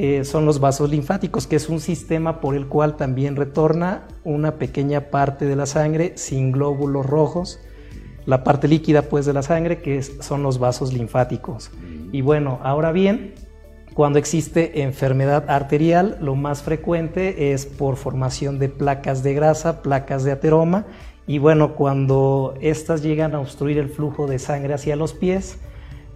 eh, 0.03 0.25
son 0.25 0.47
los 0.47 0.61
vasos 0.61 0.89
linfáticos, 0.89 1.47
que 1.47 1.57
es 1.57 1.69
un 1.69 1.79
sistema 1.79 2.41
por 2.41 2.57
el 2.57 2.69
cual 2.69 2.97
también 2.97 3.37
retorna 3.37 4.09
una 4.25 4.53
pequeña 4.55 5.11
parte 5.11 5.45
de 5.45 5.57
la 5.57 5.67
sangre 5.67 6.15
sin 6.17 6.53
glóbulos 6.53 7.05
rojos, 7.05 7.61
la 8.25 8.43
parte 8.43 8.67
líquida 8.67 9.03
pues 9.03 9.27
de 9.27 9.35
la 9.35 9.43
sangre, 9.43 9.83
que 9.83 10.03
son 10.03 10.43
los 10.43 10.59
vasos 10.59 10.95
linfáticos. 10.95 11.71
Y 12.13 12.23
bueno, 12.23 12.61
ahora 12.63 12.93
bien, 12.93 13.35
cuando 13.93 14.19
existe 14.19 14.83
enfermedad 14.83 15.51
arterial, 15.51 16.17
lo 16.23 16.35
más 16.35 16.63
frecuente 16.63 17.53
es 17.53 17.67
por 17.67 17.97
formación 17.97 18.59
de 18.59 18.71
placas 18.71 19.23
de 19.23 19.35
grasa, 19.35 19.83
placas 19.83 20.25
de 20.25 20.33
ateroma, 20.33 20.87
y 21.27 21.37
bueno, 21.37 21.75
cuando 21.75 22.55
estas 22.63 23.03
llegan 23.03 23.35
a 23.35 23.41
obstruir 23.41 23.77
el 23.77 23.91
flujo 23.91 24.27
de 24.27 24.39
sangre 24.39 24.73
hacia 24.73 24.97
los 24.97 25.13
pies, 25.13 25.59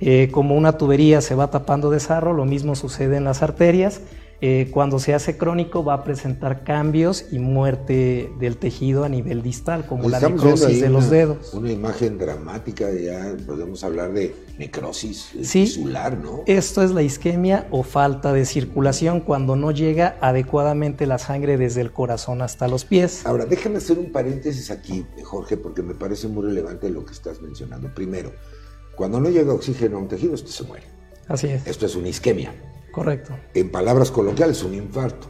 eh, 0.00 0.28
como 0.30 0.56
una 0.56 0.76
tubería 0.76 1.20
se 1.20 1.34
va 1.34 1.50
tapando 1.50 1.90
de 1.90 2.00
sarro, 2.00 2.32
lo 2.32 2.44
mismo 2.44 2.74
sucede 2.74 3.16
en 3.16 3.24
las 3.24 3.42
arterias. 3.42 4.00
Eh, 4.40 4.68
cuando 4.72 4.98
se 4.98 5.14
hace 5.14 5.38
crónico 5.38 5.84
va 5.84 5.94
a 5.94 6.04
presentar 6.04 6.64
cambios 6.64 7.24
y 7.30 7.38
muerte 7.38 8.30
del 8.38 8.58
tejido 8.58 9.04
a 9.04 9.08
nivel 9.08 9.42
distal, 9.42 9.86
como 9.86 10.08
la 10.10 10.20
necrosis 10.20 10.80
de 10.82 10.90
los 10.90 11.08
dedos. 11.08 11.54
Una 11.54 11.72
imagen 11.72 12.18
dramática, 12.18 12.90
ya 12.92 13.34
podemos 13.46 13.84
hablar 13.84 14.12
de 14.12 14.34
necrosis 14.58 15.30
tisular, 15.50 16.18
¿no? 16.18 16.42
Esto 16.46 16.82
es 16.82 16.90
la 16.90 17.02
isquemia 17.02 17.66
o 17.70 17.84
falta 17.84 18.34
de 18.34 18.44
circulación 18.44 19.20
cuando 19.20 19.56
no 19.56 19.70
llega 19.70 20.18
adecuadamente 20.20 21.06
la 21.06 21.18
sangre 21.18 21.56
desde 21.56 21.80
el 21.80 21.92
corazón 21.92 22.42
hasta 22.42 22.68
los 22.68 22.84
pies. 22.84 23.24
Ahora, 23.24 23.46
déjame 23.46 23.78
hacer 23.78 23.98
un 23.98 24.12
paréntesis 24.12 24.70
aquí, 24.70 25.06
Jorge, 25.22 25.56
porque 25.56 25.80
me 25.80 25.94
parece 25.94 26.28
muy 26.28 26.44
relevante 26.44 26.90
lo 26.90 27.04
que 27.04 27.12
estás 27.12 27.40
mencionando. 27.40 27.94
Primero, 27.94 28.32
cuando 28.96 29.20
no 29.20 29.30
llega 29.30 29.52
oxígeno 29.52 29.96
a 29.96 30.00
un 30.00 30.08
tejido, 30.08 30.34
esto 30.34 30.50
se 30.50 30.64
muere. 30.64 30.86
Así 31.28 31.48
es. 31.48 31.66
Esto 31.66 31.86
es 31.86 31.96
una 31.96 32.08
isquemia. 32.08 32.54
Correcto. 32.92 33.34
En 33.54 33.70
palabras 33.70 34.10
coloquiales, 34.10 34.62
un 34.62 34.74
infarto. 34.74 35.28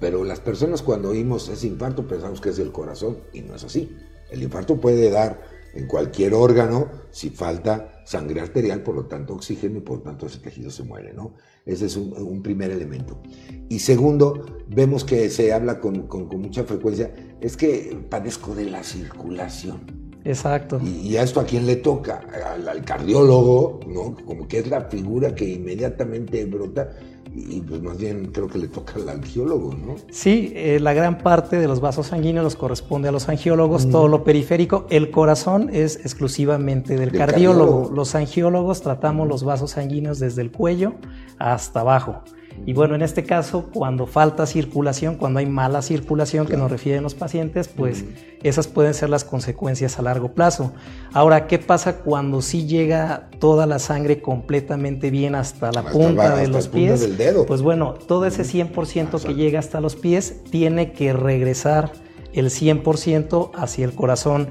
Pero 0.00 0.24
las 0.24 0.40
personas 0.40 0.82
cuando 0.82 1.10
oímos 1.10 1.48
ese 1.48 1.66
infarto 1.66 2.06
pensamos 2.06 2.40
que 2.40 2.50
es 2.50 2.56
del 2.56 2.72
corazón 2.72 3.18
y 3.32 3.40
no 3.40 3.54
es 3.54 3.64
así. 3.64 3.96
El 4.30 4.42
infarto 4.42 4.80
puede 4.80 5.10
dar 5.10 5.40
en 5.74 5.86
cualquier 5.86 6.34
órgano 6.34 6.90
si 7.10 7.30
falta 7.30 8.02
sangre 8.04 8.40
arterial, 8.40 8.82
por 8.82 8.94
lo 8.94 9.06
tanto 9.06 9.34
oxígeno 9.34 9.78
y 9.78 9.80
por 9.80 9.98
lo 9.98 10.02
tanto 10.02 10.26
ese 10.26 10.38
tejido 10.38 10.70
se 10.70 10.82
muere, 10.82 11.12
¿no? 11.12 11.34
Ese 11.64 11.86
es 11.86 11.96
un, 11.96 12.42
primer 12.42 12.70
elemento. 12.70 13.20
Y 13.68 13.78
segundo, 13.78 14.44
vemos 14.68 15.04
que 15.04 15.30
se 15.30 15.52
habla 15.52 15.80
con, 15.80 16.06
mucha 16.36 16.64
frecuencia, 16.64 17.14
es 17.40 17.56
que 17.56 17.98
padezco 18.08 18.54
de 18.54 18.66
la 18.66 18.84
circulación. 18.84 20.03
Exacto. 20.24 20.80
Y, 20.82 21.16
a 21.16 21.22
esto 21.22 21.40
a 21.40 21.44
quién 21.44 21.66
le 21.66 21.76
toca? 21.76 22.22
al, 22.68 22.84
cardiólogo, 22.84 23.80
¿no? 23.86 24.16
Como 24.24 24.48
que 24.48 24.58
es 24.58 24.68
la 24.68 24.82
figura 24.82 25.34
que 25.34 25.44
inmediatamente 25.44 26.44
brota 26.46 26.90
y 27.36 27.60
pues 27.62 27.82
más 27.82 27.98
bien 27.98 28.26
creo 28.26 28.46
que 28.48 28.58
le 28.58 28.68
toca 28.68 28.94
al 28.94 29.08
angiólogo, 29.08 29.74
¿no? 29.74 29.96
Sí, 30.10 30.52
eh, 30.54 30.78
la 30.80 30.92
gran 30.92 31.18
parte 31.18 31.58
de 31.58 31.66
los 31.66 31.80
vasos 31.80 32.08
sanguíneos 32.08 32.44
los 32.44 32.54
corresponde 32.54 33.08
a 33.08 33.12
los 33.12 33.28
angiólogos, 33.28 33.90
todo 33.90 34.06
lo 34.06 34.22
periférico. 34.22 34.86
El 34.88 35.10
corazón 35.10 35.68
es 35.72 35.96
exclusivamente 35.96 36.96
del, 36.96 37.10
cardiólogo. 37.10 37.90
Los 37.92 38.14
angiólogos 38.14 38.82
tratamos 38.82 39.26
los 39.26 39.42
vasos 39.42 39.72
sanguíneos 39.72 40.20
desde 40.20 40.42
el 40.42 40.52
cuello 40.52 40.94
hasta 41.38 41.80
abajo. 41.80 42.22
Y 42.66 42.72
bueno, 42.72 42.94
en 42.94 43.02
este 43.02 43.24
caso, 43.24 43.70
cuando 43.72 44.06
falta 44.06 44.46
circulación, 44.46 45.16
cuando 45.16 45.38
hay 45.38 45.46
mala 45.46 45.82
circulación 45.82 46.46
que 46.46 46.56
nos 46.56 46.70
refieren 46.70 47.02
los 47.02 47.14
pacientes, 47.14 47.68
pues 47.68 48.04
esas 48.42 48.68
pueden 48.68 48.94
ser 48.94 49.10
las 49.10 49.24
consecuencias 49.24 49.98
a 49.98 50.02
largo 50.02 50.32
plazo. 50.32 50.72
Ahora, 51.12 51.46
¿qué 51.46 51.58
pasa 51.58 51.98
cuando 51.98 52.42
sí 52.42 52.66
llega 52.66 53.28
toda 53.38 53.66
la 53.66 53.78
sangre 53.78 54.22
completamente 54.22 55.10
bien 55.10 55.34
hasta 55.34 55.72
la 55.72 55.82
punta 55.82 56.36
de 56.36 56.48
los 56.48 56.68
pies? 56.68 57.00
Del 57.00 57.16
dedo. 57.16 57.46
Pues 57.46 57.60
bueno, 57.60 57.94
todo 57.94 58.26
ese 58.26 58.42
100% 58.42 59.22
que 59.22 59.34
llega 59.34 59.58
hasta 59.58 59.80
los 59.80 59.96
pies 59.96 60.42
tiene 60.50 60.92
que 60.92 61.12
regresar 61.12 61.92
el 62.32 62.46
100% 62.46 63.50
hacia 63.54 63.84
el 63.84 63.94
corazón 63.94 64.48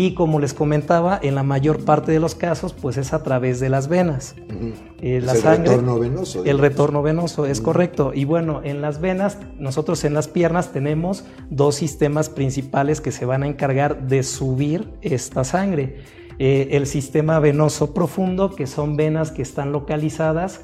y 0.00 0.14
como 0.14 0.38
les 0.38 0.54
comentaba, 0.54 1.18
en 1.20 1.34
la 1.34 1.42
mayor 1.42 1.84
parte 1.84 2.12
de 2.12 2.20
los 2.20 2.36
casos, 2.36 2.72
pues 2.72 2.96
es 2.98 3.12
a 3.12 3.24
través 3.24 3.58
de 3.58 3.68
las 3.68 3.88
venas. 3.88 4.36
Eh, 5.00 5.20
la 5.20 5.32
el 5.32 5.42
retorno 5.42 5.98
venoso. 5.98 6.44
El 6.44 6.60
retorno 6.60 7.02
venoso, 7.02 7.46
es 7.46 7.60
correcto. 7.60 8.12
Y 8.14 8.24
bueno, 8.24 8.60
en 8.62 8.80
las 8.80 9.00
venas, 9.00 9.38
nosotros 9.58 10.04
en 10.04 10.14
las 10.14 10.28
piernas 10.28 10.70
tenemos 10.70 11.24
dos 11.50 11.74
sistemas 11.74 12.28
principales 12.28 13.00
que 13.00 13.10
se 13.10 13.24
van 13.24 13.42
a 13.42 13.48
encargar 13.48 14.06
de 14.06 14.22
subir 14.22 14.88
esta 15.02 15.42
sangre. 15.42 15.96
Eh, 16.38 16.68
el 16.76 16.86
sistema 16.86 17.40
venoso 17.40 17.92
profundo, 17.92 18.54
que 18.54 18.68
son 18.68 18.94
venas 18.94 19.32
que 19.32 19.42
están 19.42 19.72
localizadas 19.72 20.60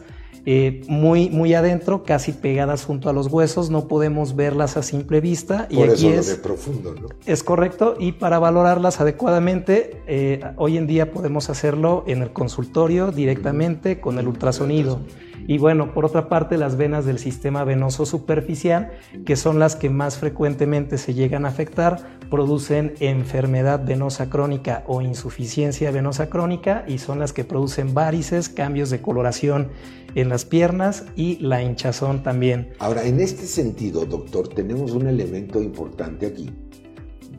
eh, 0.46 0.82
muy, 0.88 1.30
muy 1.30 1.54
adentro, 1.54 2.02
casi 2.04 2.32
pegadas 2.32 2.84
junto 2.84 3.08
a 3.08 3.12
los 3.12 3.28
huesos, 3.28 3.70
no 3.70 3.88
podemos 3.88 4.36
verlas 4.36 4.76
a 4.76 4.82
simple 4.82 5.20
vista. 5.20 5.66
y 5.70 5.82
aquí 5.82 6.08
es, 6.08 6.26
de 6.28 6.36
profundo, 6.36 6.94
¿no? 7.00 7.08
Es 7.26 7.42
correcto, 7.42 7.96
y 7.98 8.12
para 8.12 8.38
valorarlas 8.38 9.00
adecuadamente, 9.00 10.02
eh, 10.06 10.40
hoy 10.56 10.76
en 10.76 10.86
día 10.86 11.10
podemos 11.10 11.50
hacerlo 11.50 12.04
en 12.06 12.22
el 12.22 12.32
consultorio 12.32 13.10
directamente 13.10 14.00
con 14.00 14.18
el 14.18 14.28
ultrasonido. 14.28 15.00
Y 15.46 15.58
bueno, 15.58 15.92
por 15.92 16.04
otra 16.04 16.28
parte, 16.28 16.56
las 16.56 16.76
venas 16.76 17.04
del 17.04 17.18
sistema 17.18 17.64
venoso 17.64 18.06
superficial, 18.06 18.92
que 19.26 19.36
son 19.36 19.58
las 19.58 19.76
que 19.76 19.90
más 19.90 20.18
frecuentemente 20.18 20.96
se 20.96 21.12
llegan 21.14 21.44
a 21.44 21.48
afectar, 21.48 22.18
producen 22.30 22.94
enfermedad 23.00 23.84
venosa 23.84 24.30
crónica 24.30 24.84
o 24.86 25.02
insuficiencia 25.02 25.90
venosa 25.90 26.30
crónica 26.30 26.84
y 26.88 26.98
son 26.98 27.18
las 27.18 27.32
que 27.32 27.44
producen 27.44 27.92
varices, 27.92 28.48
cambios 28.48 28.90
de 28.90 29.02
coloración 29.02 29.68
en 30.14 30.28
las 30.28 30.44
piernas 30.44 31.04
y 31.16 31.36
la 31.40 31.62
hinchazón 31.62 32.22
también. 32.22 32.72
Ahora, 32.78 33.04
en 33.04 33.20
este 33.20 33.46
sentido, 33.46 34.06
doctor, 34.06 34.48
tenemos 34.48 34.92
un 34.92 35.08
elemento 35.08 35.60
importante 35.60 36.26
aquí, 36.26 36.50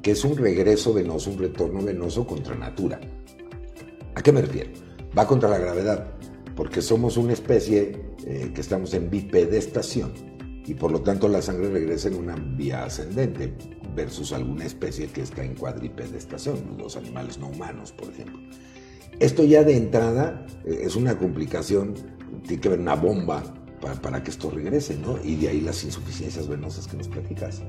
que 0.01 0.11
es 0.11 0.23
un 0.23 0.37
regreso 0.37 0.93
venoso, 0.93 1.31
un 1.31 1.39
retorno 1.39 1.81
venoso 1.81 2.27
contra 2.27 2.55
natura. 2.55 2.99
¿A 4.13 4.21
qué 4.21 4.31
me 4.31 4.41
refiero? 4.41 4.69
Va 5.17 5.25
contra 5.25 5.49
la 5.49 5.57
gravedad 5.57 6.07
porque 6.55 6.81
somos 6.81 7.17
una 7.17 7.33
especie 7.33 7.97
eh, 8.25 8.51
que 8.53 8.61
estamos 8.61 8.93
en 8.93 9.09
bipedestación 9.09 10.13
y 10.65 10.73
por 10.73 10.91
lo 10.91 11.01
tanto 11.01 11.27
la 11.27 11.41
sangre 11.41 11.69
regresa 11.69 12.07
en 12.07 12.15
una 12.15 12.35
vía 12.35 12.85
ascendente 12.85 13.53
versus 13.95 14.33
alguna 14.33 14.65
especie 14.65 15.07
que 15.07 15.21
está 15.21 15.43
en 15.43 15.55
cuadripedestación, 15.55 16.77
los 16.77 16.97
animales 16.97 17.37
no 17.37 17.47
humanos, 17.47 17.91
por 17.91 18.09
ejemplo. 18.09 18.39
Esto 19.19 19.43
ya 19.43 19.63
de 19.63 19.77
entrada 19.77 20.45
eh, 20.65 20.79
es 20.81 20.95
una 20.95 21.17
complicación, 21.17 21.93
tiene 22.43 22.61
que 22.61 22.67
haber 22.67 22.79
una 22.79 22.95
bomba 22.95 23.43
para, 24.01 24.23
que 24.23 24.31
esto 24.31 24.49
regrese, 24.49 24.97
¿no? 24.97 25.17
Y 25.23 25.35
de 25.35 25.49
ahí 25.49 25.61
las 25.61 25.83
insuficiencias 25.83 26.47
venosas 26.47 26.87
que 26.87 26.97
nos 26.97 27.07
platicas. 27.07 27.61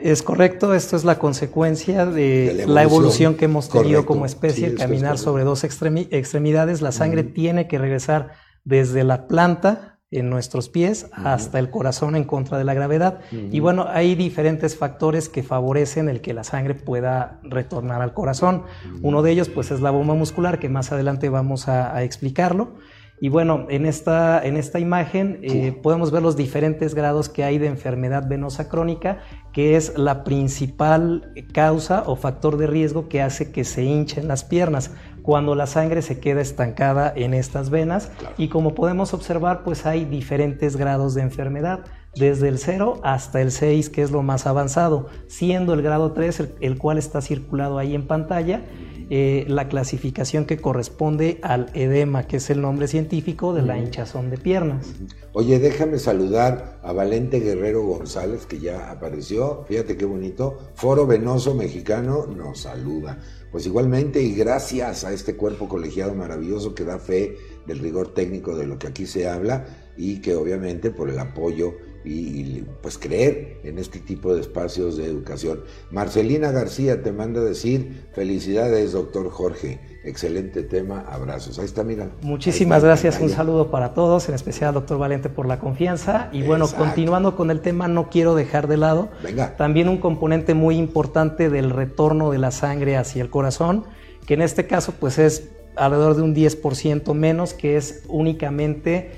Es 0.00 0.22
correcto, 0.22 0.74
esto 0.74 0.96
es 0.96 1.04
la 1.04 1.18
consecuencia 1.18 2.06
de, 2.06 2.64
la, 2.66 2.82
evolución. 2.82 3.34
que 3.34 3.46
hemos 3.46 3.68
tenido 3.68 4.04
como 4.06 4.26
especie, 4.26 4.74
caminar 4.74 5.18
sobre 5.18 5.44
dos 5.44 5.64
extremidades. 5.64 6.82
La 6.82 6.92
sangre 6.92 7.22
tiene 7.22 7.68
que 7.68 7.78
regresar 7.78 8.32
desde 8.64 9.04
la 9.04 9.26
planta 9.26 9.98
en 10.10 10.30
nuestros 10.30 10.68
pies 10.68 11.08
hasta 11.12 11.58
el 11.58 11.70
corazón 11.70 12.14
en 12.14 12.24
contra 12.24 12.56
de 12.56 12.64
la 12.64 12.74
gravedad. 12.74 13.20
Y 13.32 13.58
bueno, 13.60 13.86
hay 13.88 14.14
diferentes 14.14 14.76
factores 14.76 15.28
que 15.28 15.42
favorecen 15.42 16.08
el 16.08 16.20
que 16.20 16.34
la 16.34 16.44
sangre 16.44 16.74
pueda 16.74 17.40
retornar 17.42 18.00
al 18.00 18.14
corazón. 18.14 18.62
Uno 19.02 19.22
de 19.22 19.32
ellos 19.32 19.48
pues 19.48 19.70
es 19.70 19.80
la 19.80 19.90
bomba 19.90 20.14
muscular, 20.14 20.60
que 20.60 20.68
más 20.68 20.92
adelante 20.92 21.28
vamos 21.28 21.68
a 21.68 22.02
explicarlo. 22.04 22.76
Y 23.20 23.28
bueno, 23.28 23.66
en 23.70 23.86
esta, 23.86 24.44
en 24.44 24.56
esta 24.56 24.80
imagen 24.80 25.38
eh, 25.42 25.72
podemos 25.82 26.10
ver 26.10 26.22
los 26.22 26.36
diferentes 26.36 26.94
grados 26.94 27.28
que 27.28 27.44
hay 27.44 27.58
de 27.58 27.68
enfermedad 27.68 28.28
venosa 28.28 28.68
crónica, 28.68 29.20
que 29.52 29.76
es 29.76 29.96
la 29.96 30.24
principal 30.24 31.32
causa 31.52 32.02
o 32.06 32.16
factor 32.16 32.56
de 32.56 32.66
riesgo 32.66 33.08
que 33.08 33.22
hace 33.22 33.52
que 33.52 33.64
se 33.64 33.84
hinchen 33.84 34.26
las 34.26 34.44
piernas 34.44 34.90
cuando 35.22 35.54
la 35.54 35.66
sangre 35.66 36.02
se 36.02 36.18
queda 36.18 36.40
estancada 36.40 37.12
en 37.14 37.34
estas 37.34 37.70
venas. 37.70 38.10
Y 38.36 38.48
como 38.48 38.74
podemos 38.74 39.14
observar, 39.14 39.62
pues 39.62 39.86
hay 39.86 40.04
diferentes 40.04 40.76
grados 40.76 41.14
de 41.14 41.22
enfermedad 41.22 41.84
desde 42.16 42.48
el 42.48 42.58
0 42.58 43.00
hasta 43.02 43.40
el 43.40 43.52
6, 43.52 43.90
que 43.90 44.02
es 44.02 44.10
lo 44.10 44.22
más 44.22 44.46
avanzado, 44.46 45.06
siendo 45.28 45.72
el 45.72 45.82
grado 45.82 46.12
3 46.12 46.48
el 46.60 46.78
cual 46.78 46.98
está 46.98 47.20
circulado 47.20 47.78
ahí 47.78 47.94
en 47.94 48.06
pantalla 48.06 48.62
eh, 49.10 49.44
la 49.48 49.68
clasificación 49.68 50.44
que 50.44 50.58
corresponde 50.58 51.38
al 51.42 51.70
edema, 51.74 52.26
que 52.26 52.36
es 52.36 52.50
el 52.50 52.60
nombre 52.60 52.88
científico 52.88 53.52
de 53.52 53.62
la 53.62 53.78
hinchazón 53.78 54.30
de 54.30 54.38
piernas. 54.38 54.86
Oye, 55.32 55.58
déjame 55.58 55.98
saludar 55.98 56.78
a 56.82 56.92
Valente 56.92 57.40
Guerrero 57.40 57.82
González, 57.82 58.46
que 58.46 58.60
ya 58.60 58.90
apareció. 58.90 59.64
Fíjate 59.68 59.96
qué 59.96 60.04
bonito. 60.04 60.58
Foro 60.74 61.06
Venoso 61.06 61.54
Mexicano 61.54 62.26
nos 62.26 62.60
saluda. 62.60 63.18
Pues 63.50 63.66
igualmente, 63.66 64.22
y 64.22 64.34
gracias 64.34 65.04
a 65.04 65.12
este 65.12 65.36
cuerpo 65.36 65.68
colegiado 65.68 66.14
maravilloso 66.14 66.74
que 66.74 66.84
da 66.84 66.98
fe 66.98 67.36
del 67.66 67.78
rigor 67.78 68.14
técnico 68.14 68.56
de 68.56 68.66
lo 68.66 68.78
que 68.78 68.88
aquí 68.88 69.06
se 69.06 69.28
habla 69.28 69.66
y 69.96 70.20
que 70.20 70.34
obviamente 70.34 70.90
por 70.90 71.08
el 71.08 71.18
apoyo 71.18 71.74
y, 72.04 72.64
pues 72.82 72.98
creer 72.98 73.60
en 73.64 73.78
este 73.78 73.98
tipo 73.98 74.34
de 74.34 74.40
espacios 74.40 74.96
de 74.96 75.06
educación. 75.06 75.60
Marcelina 75.90 76.50
García 76.50 77.02
te 77.02 77.12
manda 77.12 77.40
decir 77.40 78.06
felicidades, 78.12 78.92
doctor 78.92 79.30
Jorge. 79.30 79.80
Excelente 80.04 80.62
tema, 80.62 81.00
abrazos. 81.00 81.58
Ahí 81.58 81.64
está, 81.64 81.82
mira. 81.82 82.10
Muchísimas 82.20 82.84
gracias, 82.84 83.18
un 83.20 83.30
saludo 83.30 83.70
para 83.70 83.94
todos, 83.94 84.28
en 84.28 84.34
especial 84.34 84.74
doctor 84.74 84.98
Valente 84.98 85.30
por 85.30 85.46
la 85.46 85.58
confianza. 85.58 86.28
Y 86.32 86.42
bueno, 86.42 86.68
continuando 86.68 87.36
con 87.36 87.50
el 87.50 87.60
tema, 87.60 87.88
no 87.88 88.10
quiero 88.10 88.34
dejar 88.34 88.68
de 88.68 88.76
lado 88.76 89.08
Venga. 89.22 89.56
también 89.56 89.88
un 89.88 89.98
componente 89.98 90.52
muy 90.52 90.76
importante 90.76 91.48
del 91.48 91.70
retorno 91.70 92.30
de 92.30 92.38
la 92.38 92.50
sangre 92.50 92.96
hacia 92.96 93.22
el 93.22 93.30
corazón, 93.30 93.84
que 94.26 94.34
en 94.34 94.42
este 94.42 94.66
caso 94.66 94.92
pues 94.98 95.18
es 95.18 95.48
alrededor 95.76 96.16
de 96.16 96.22
un 96.22 96.34
10% 96.34 97.14
menos, 97.14 97.54
que 97.54 97.76
es 97.76 98.02
únicamente 98.08 99.12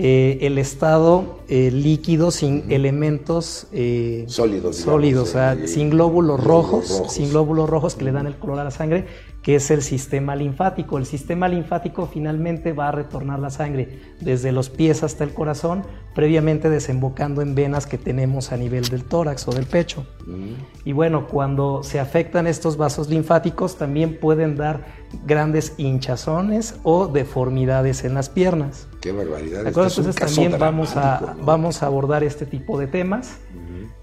eh, 0.00 0.38
el 0.42 0.58
estado 0.58 1.40
eh, 1.48 1.72
líquido 1.72 2.30
sin 2.30 2.70
elementos 2.70 3.66
eh, 3.72 4.26
sólidos, 4.28 4.76
sólidos 4.76 5.30
o 5.30 5.32
sea, 5.32 5.66
sin 5.66 5.90
glóbulos 5.90 6.42
rojos, 6.44 7.02
sin 7.08 7.30
glóbulos 7.30 7.68
rojos 7.68 7.96
que 7.96 8.04
le 8.04 8.12
dan 8.12 8.28
el 8.28 8.36
color 8.36 8.60
a 8.60 8.64
la 8.64 8.70
sangre, 8.70 9.06
que 9.42 9.56
es 9.56 9.72
el 9.72 9.82
sistema 9.82 10.36
linfático. 10.36 10.98
El 10.98 11.06
sistema 11.06 11.48
linfático 11.48 12.06
finalmente 12.06 12.72
va 12.72 12.88
a 12.88 12.92
retornar 12.92 13.40
la 13.40 13.50
sangre 13.50 13.98
desde 14.20 14.52
los 14.52 14.70
pies 14.70 15.02
hasta 15.02 15.24
el 15.24 15.34
corazón, 15.34 15.82
previamente 16.14 16.70
desembocando 16.70 17.42
en 17.42 17.56
venas 17.56 17.86
que 17.86 17.98
tenemos 17.98 18.52
a 18.52 18.56
nivel 18.56 18.84
del 18.84 19.02
tórax 19.02 19.48
o 19.48 19.50
del 19.50 19.66
pecho. 19.66 20.06
Y 20.84 20.92
bueno, 20.92 21.26
cuando 21.26 21.82
se 21.82 21.98
afectan 21.98 22.46
estos 22.46 22.76
vasos 22.76 23.08
linfáticos 23.08 23.76
también 23.76 24.20
pueden 24.20 24.54
dar 24.54 24.84
grandes 25.26 25.74
hinchazones 25.76 26.76
o 26.84 27.08
deformidades 27.08 28.04
en 28.04 28.14
las 28.14 28.28
piernas. 28.28 28.87
Qué 29.00 29.12
barbaridad. 29.12 29.66
Entonces 29.66 30.14
también 30.16 30.58
vamos 30.58 30.96
a, 30.96 31.36
vamos 31.40 31.82
a 31.82 31.86
abordar 31.86 32.24
este 32.24 32.46
tipo 32.46 32.78
de 32.78 32.86
temas. 32.86 33.38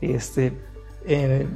Este, 0.02 0.54
eh, 1.06 1.48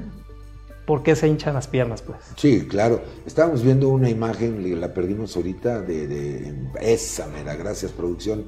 ¿Por 0.86 1.03
qué 1.03 1.15
se 1.15 1.27
hinchan 1.27 1.53
las 1.53 1.67
piernas, 1.67 2.01
pues? 2.01 2.17
Sí, 2.36 2.67
claro. 2.67 3.01
Estábamos 3.25 3.62
viendo 3.63 3.89
una 3.89 4.10
imagen, 4.10 4.81
la 4.81 4.93
perdimos 4.93 5.36
ahorita, 5.36 5.81
de, 5.81 6.53
esa, 6.81 7.27
mera, 7.27 7.55
gracias, 7.55 7.91
producción, 7.91 8.46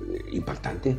eh, 0.00 0.20
impactante. 0.32 0.98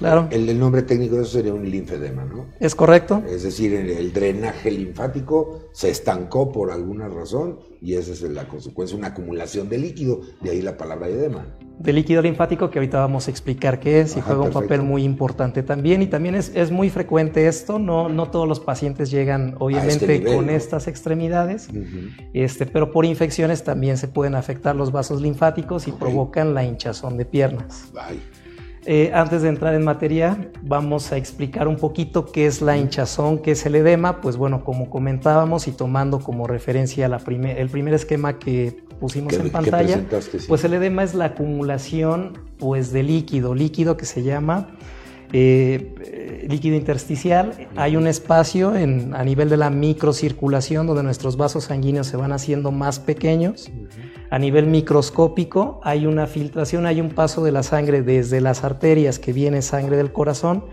Claro. 0.00 0.28
El, 0.30 0.58
nombre 0.58 0.80
técnico 0.80 1.16
de 1.16 1.22
eso 1.22 1.32
sería 1.32 1.52
un 1.52 1.70
linfedema, 1.70 2.24
¿no? 2.24 2.46
Es 2.58 2.74
correcto. 2.74 3.22
Es 3.28 3.42
decir, 3.42 3.74
el, 3.74 4.12
drenaje 4.14 4.70
linfático 4.70 5.68
se 5.72 5.90
estancó 5.90 6.50
por 6.50 6.72
alguna 6.72 7.06
razón 7.08 7.58
y 7.82 7.94
esa 7.94 8.12
es 8.12 8.22
la 8.22 8.48
consecuencia, 8.48 8.96
una 8.96 9.08
acumulación 9.08 9.68
de 9.68 9.76
líquido, 9.76 10.22
de 10.40 10.50
ahí 10.52 10.62
la 10.62 10.78
palabra 10.78 11.08
edema. 11.08 11.54
De 11.78 11.92
líquido 11.92 12.22
linfático 12.22 12.70
que 12.70 12.78
ahorita 12.78 12.98
vamos 12.98 13.28
a 13.28 13.30
explicar 13.30 13.78
qué 13.78 14.00
es 14.00 14.16
y 14.16 14.22
juega 14.22 14.40
un 14.40 14.52
papel 14.52 14.80
muy 14.80 15.04
importante 15.04 15.62
también. 15.62 16.00
Y 16.00 16.06
también 16.06 16.34
es, 16.34 16.50
es, 16.54 16.70
muy 16.70 16.88
frecuente 16.88 17.46
esto, 17.46 17.78
no, 17.78 18.08
no 18.08 18.30
todos 18.30 18.48
los 18.48 18.58
pacientes 18.58 19.10
llegan 19.10 19.54
obviamente 19.58 20.16
este 20.16 20.34
con 20.34 20.48
estas 20.48 20.88
extremidades, 20.88 21.68
este, 22.32 22.64
pero 22.64 22.90
por 22.90 23.04
infecciones 23.04 23.64
también 23.64 23.98
se 23.98 24.08
pueden 24.08 24.34
afectar 24.34 24.74
los 24.74 24.92
vasos 24.92 25.20
linfáticos 25.20 25.88
y 25.88 25.92
provocan 25.92 26.54
la 26.54 26.64
hinchazón 26.64 27.18
de 27.18 27.26
piernas. 27.26 27.92
Eh, 28.92 29.12
antes 29.14 29.42
de 29.42 29.48
entrar 29.48 29.72
en 29.76 29.84
materia, 29.84 30.50
vamos 30.62 31.12
a 31.12 31.16
explicar 31.16 31.68
un 31.68 31.76
poquito 31.76 32.26
qué 32.26 32.46
es 32.46 32.60
la 32.60 32.76
hinchazón, 32.76 33.38
qué 33.38 33.52
es 33.52 33.64
el 33.64 33.76
edema. 33.76 34.20
Pues 34.20 34.36
bueno, 34.36 34.64
como 34.64 34.90
comentábamos 34.90 35.68
y 35.68 35.70
tomando 35.70 36.18
como 36.18 36.48
referencia 36.48 37.08
la 37.08 37.18
el 37.18 37.68
primer 37.68 37.94
esquema 37.94 38.40
que 38.40 38.82
pusimos 38.98 39.34
en 39.34 39.50
pantalla, 39.50 40.04
pues 40.48 40.64
el 40.64 40.74
edema 40.74 41.04
es 41.04 41.14
la 41.14 41.26
acumulación 41.26 42.40
pues, 42.58 42.90
de 42.90 43.04
líquido, 43.04 43.54
líquido 43.54 43.96
que 43.96 44.06
se 44.06 44.24
llama 44.24 44.66
eh, 45.32 46.46
líquido 46.48 46.76
intersticial. 46.76 47.68
Hay 47.76 47.96
un 47.96 48.06
espacio 48.06 48.76
en, 48.76 49.14
a 49.14 49.24
nivel 49.24 49.48
de 49.48 49.56
la 49.56 49.70
microcirculación 49.70 50.86
donde 50.86 51.02
nuestros 51.02 51.36
vasos 51.36 51.64
sanguíneos 51.64 52.06
se 52.06 52.16
van 52.16 52.32
haciendo 52.32 52.72
más 52.72 52.98
pequeños. 52.98 53.70
A 54.30 54.38
nivel 54.38 54.66
microscópico 54.66 55.80
hay 55.82 56.06
una 56.06 56.26
filtración, 56.26 56.86
hay 56.86 57.00
un 57.00 57.10
paso 57.10 57.44
de 57.44 57.52
la 57.52 57.62
sangre 57.62 58.02
desde 58.02 58.40
las 58.40 58.64
arterias 58.64 59.18
que 59.18 59.32
viene 59.32 59.62
sangre 59.62 59.96
del 59.96 60.12
corazón 60.12 60.64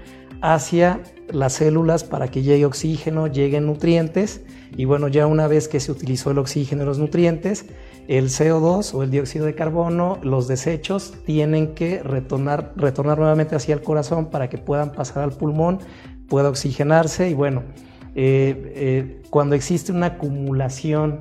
hacia 0.42 1.02
las 1.30 1.54
células 1.54 2.04
para 2.04 2.30
que 2.30 2.42
llegue 2.42 2.66
oxígeno, 2.66 3.28
lleguen 3.28 3.66
nutrientes 3.66 4.42
y 4.76 4.86
bueno, 4.86 5.08
ya 5.08 5.26
una 5.28 5.48
vez 5.48 5.68
que 5.68 5.80
se 5.80 5.92
utilizó 5.92 6.32
el 6.32 6.38
oxígeno 6.38 6.84
y 6.84 6.86
los 6.86 7.00
nutrientes, 7.00 7.66
el 8.08 8.30
CO2 8.30 8.94
o 8.94 9.04
el 9.04 9.12
dióxido 9.12 9.46
de 9.46 9.56
carbono, 9.56 10.18
los 10.24 10.48
desechos 10.48 11.14
tienen 11.26 11.76
que 11.76 12.02
retornar, 12.02 12.74
retornar 12.76 13.20
nuevamente 13.20 13.56
hacia 13.56 13.74
el 13.76 13.82
corazón 13.82 14.28
para 14.28 14.50
que 14.50 14.58
puedan 14.58 14.92
pasar 14.92 15.24
al 15.24 15.32
pulmón, 15.32 15.80
pueda 16.30 16.50
oxigenarse 16.50 17.30
y 17.30 17.34
bueno, 17.34 17.64
eh, 18.16 18.74
eh, 18.76 19.22
cuando 19.30 19.56
existe 19.56 19.92
una 19.92 20.08
acumulación 20.08 21.20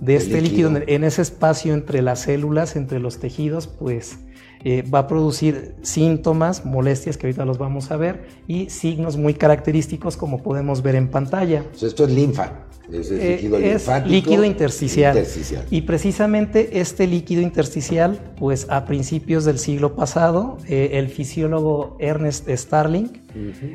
de 0.00 0.16
este 0.16 0.40
líquido. 0.40 0.70
en 0.86 1.04
ese 1.04 1.22
espacio 1.22 1.74
entre 1.74 2.00
las 2.00 2.20
células, 2.20 2.76
entre 2.76 3.00
los 3.00 3.18
tejidos, 3.18 3.66
pues 3.66 4.18
eh, 4.64 4.82
va 4.82 5.00
a 5.00 5.06
producir 5.06 5.74
síntomas, 5.82 6.64
molestias 6.64 7.16
que 7.16 7.26
ahorita 7.26 7.44
los 7.44 7.58
vamos 7.58 7.90
a 7.90 7.96
ver 7.96 8.26
y 8.46 8.68
signos 8.68 9.16
muy 9.16 9.34
característicos 9.34 10.16
como 10.16 10.42
podemos 10.42 10.82
ver 10.82 10.96
en 10.96 11.08
pantalla. 11.08 11.64
esto 11.80 12.04
es 12.04 12.12
linfa. 12.12 12.66
Es, 12.92 13.10
eh, 13.12 14.02
líquido 14.06 14.44
intersticial. 14.44 15.24
Y 15.70 15.82
precisamente 15.82 16.80
este 16.80 17.06
líquido 17.06 17.40
intersticial, 17.40 18.18
pues 18.36 18.66
a 18.68 18.84
principios 18.84 19.44
del 19.44 19.58
siglo 19.58 19.94
pasado, 19.94 20.58
eh, 20.68 20.90
el 20.94 21.08
fisiólogo 21.08 21.96
Ernest 22.00 22.48
Starling 22.48 23.19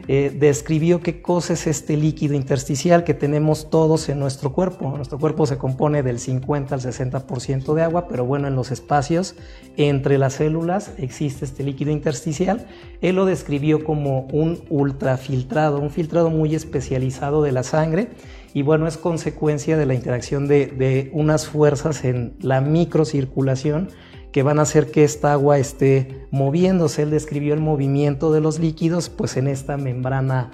eh, 0.08 0.36
describió 0.38 1.02
qué 1.02 1.22
cosa 1.22 1.54
es 1.54 1.68
este 1.68 1.98
líquido 1.98 2.34
intersticial 2.34 3.04
que 3.04 3.14
tenemos 3.14 3.70
todos 3.70 4.10
en 4.10 4.20
nuestro 4.20 4.54
cuerpo. 4.54 4.94
Nuestro 4.96 5.20
cuerpo 5.20 5.46
se 5.46 5.58
compone 5.58 6.04
del 6.04 6.20
50 6.20 6.76
al 6.76 6.82
60% 6.82 7.74
de 7.74 7.82
agua, 7.82 8.08
pero 8.08 8.26
bueno, 8.26 8.48
en 8.48 8.56
los 8.56 8.72
espacios 8.72 9.36
entre 9.78 10.18
las 10.18 10.34
células 10.34 10.94
existe 10.98 11.46
este 11.46 11.64
líquido 11.64 11.92
intersticial. 11.92 12.68
Él 13.02 13.16
lo 13.16 13.26
describió 13.26 13.84
como 13.84 14.22
un 14.32 14.64
ultrafiltrado, 14.70 15.80
un 15.80 15.90
filtrado 15.90 16.30
muy 16.30 16.56
especializado 16.56 17.42
de 17.42 17.52
la 17.52 17.64
sangre 17.64 18.10
y 18.56 18.62
bueno, 18.62 18.88
es 18.88 18.96
consecuencia 18.96 19.76
de 19.76 19.86
la 19.86 19.96
interacción 19.96 20.48
de, 20.48 21.10
unas 21.12 21.46
fuerzas 21.46 22.06
en 22.06 22.36
la 22.39 22.62
microcirculación 22.62 23.89
que 24.36 24.43
van 24.43 24.60
a 24.60 24.63
hacer 24.63 24.91
que 24.91 25.06
esta 25.06 25.32
agua 25.32 25.60
esté 25.60 26.28
moviéndose. 26.30 27.04
Él 27.04 27.10
describió 27.10 27.54
el 27.54 27.62
movimiento 27.62 28.34
de 28.34 28.41
los 28.41 28.60
líquidos 28.60 29.08
pues 29.08 29.38
en 29.38 29.48
esta 29.48 29.78
membrana 29.78 30.52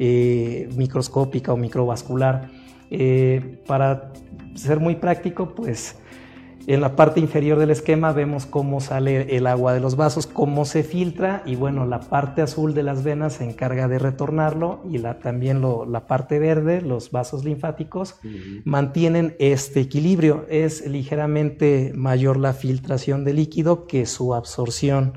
eh, 0.00 0.68
microscópica 0.74 1.52
o 1.52 1.56
microvascular. 1.56 2.50
Eh, 2.90 3.62
para 3.68 4.12
ser 4.56 4.80
muy 4.80 4.96
práctico, 4.96 5.54
pues 5.54 5.94
en 6.66 6.80
la 6.80 6.94
parte 6.94 7.20
inferior 7.20 7.58
del 7.58 7.70
esquema 7.70 8.12
vemos 8.12 8.46
cómo 8.46 8.80
sale 8.80 9.36
el 9.36 9.46
agua 9.46 9.72
de 9.72 9.80
los 9.80 9.96
vasos, 9.96 10.26
cómo 10.26 10.64
se 10.64 10.82
filtra 10.82 11.42
y 11.46 11.56
bueno, 11.56 11.86
la 11.86 12.00
parte 12.00 12.42
azul 12.42 12.74
de 12.74 12.82
las 12.82 13.02
venas 13.02 13.34
se 13.34 13.44
encarga 13.44 13.88
de 13.88 13.98
retornarlo 13.98 14.82
y 14.88 14.98
la, 14.98 15.18
también 15.18 15.62
la 15.62 16.06
parte 16.06 16.38
verde, 16.38 16.82
los 16.82 17.10
vasos 17.10 17.44
linfáticos, 17.44 18.16
mantienen 18.64 19.36
este 19.38 19.80
equilibrio. 19.80 20.44
Es 20.48 20.86
ligeramente 20.86 21.92
mayor 21.94 22.36
la 22.36 22.52
filtración 22.52 23.24
de 23.24 23.32
líquido 23.32 23.86
que 23.86 24.06
su 24.06 24.34
absorción 24.34 25.14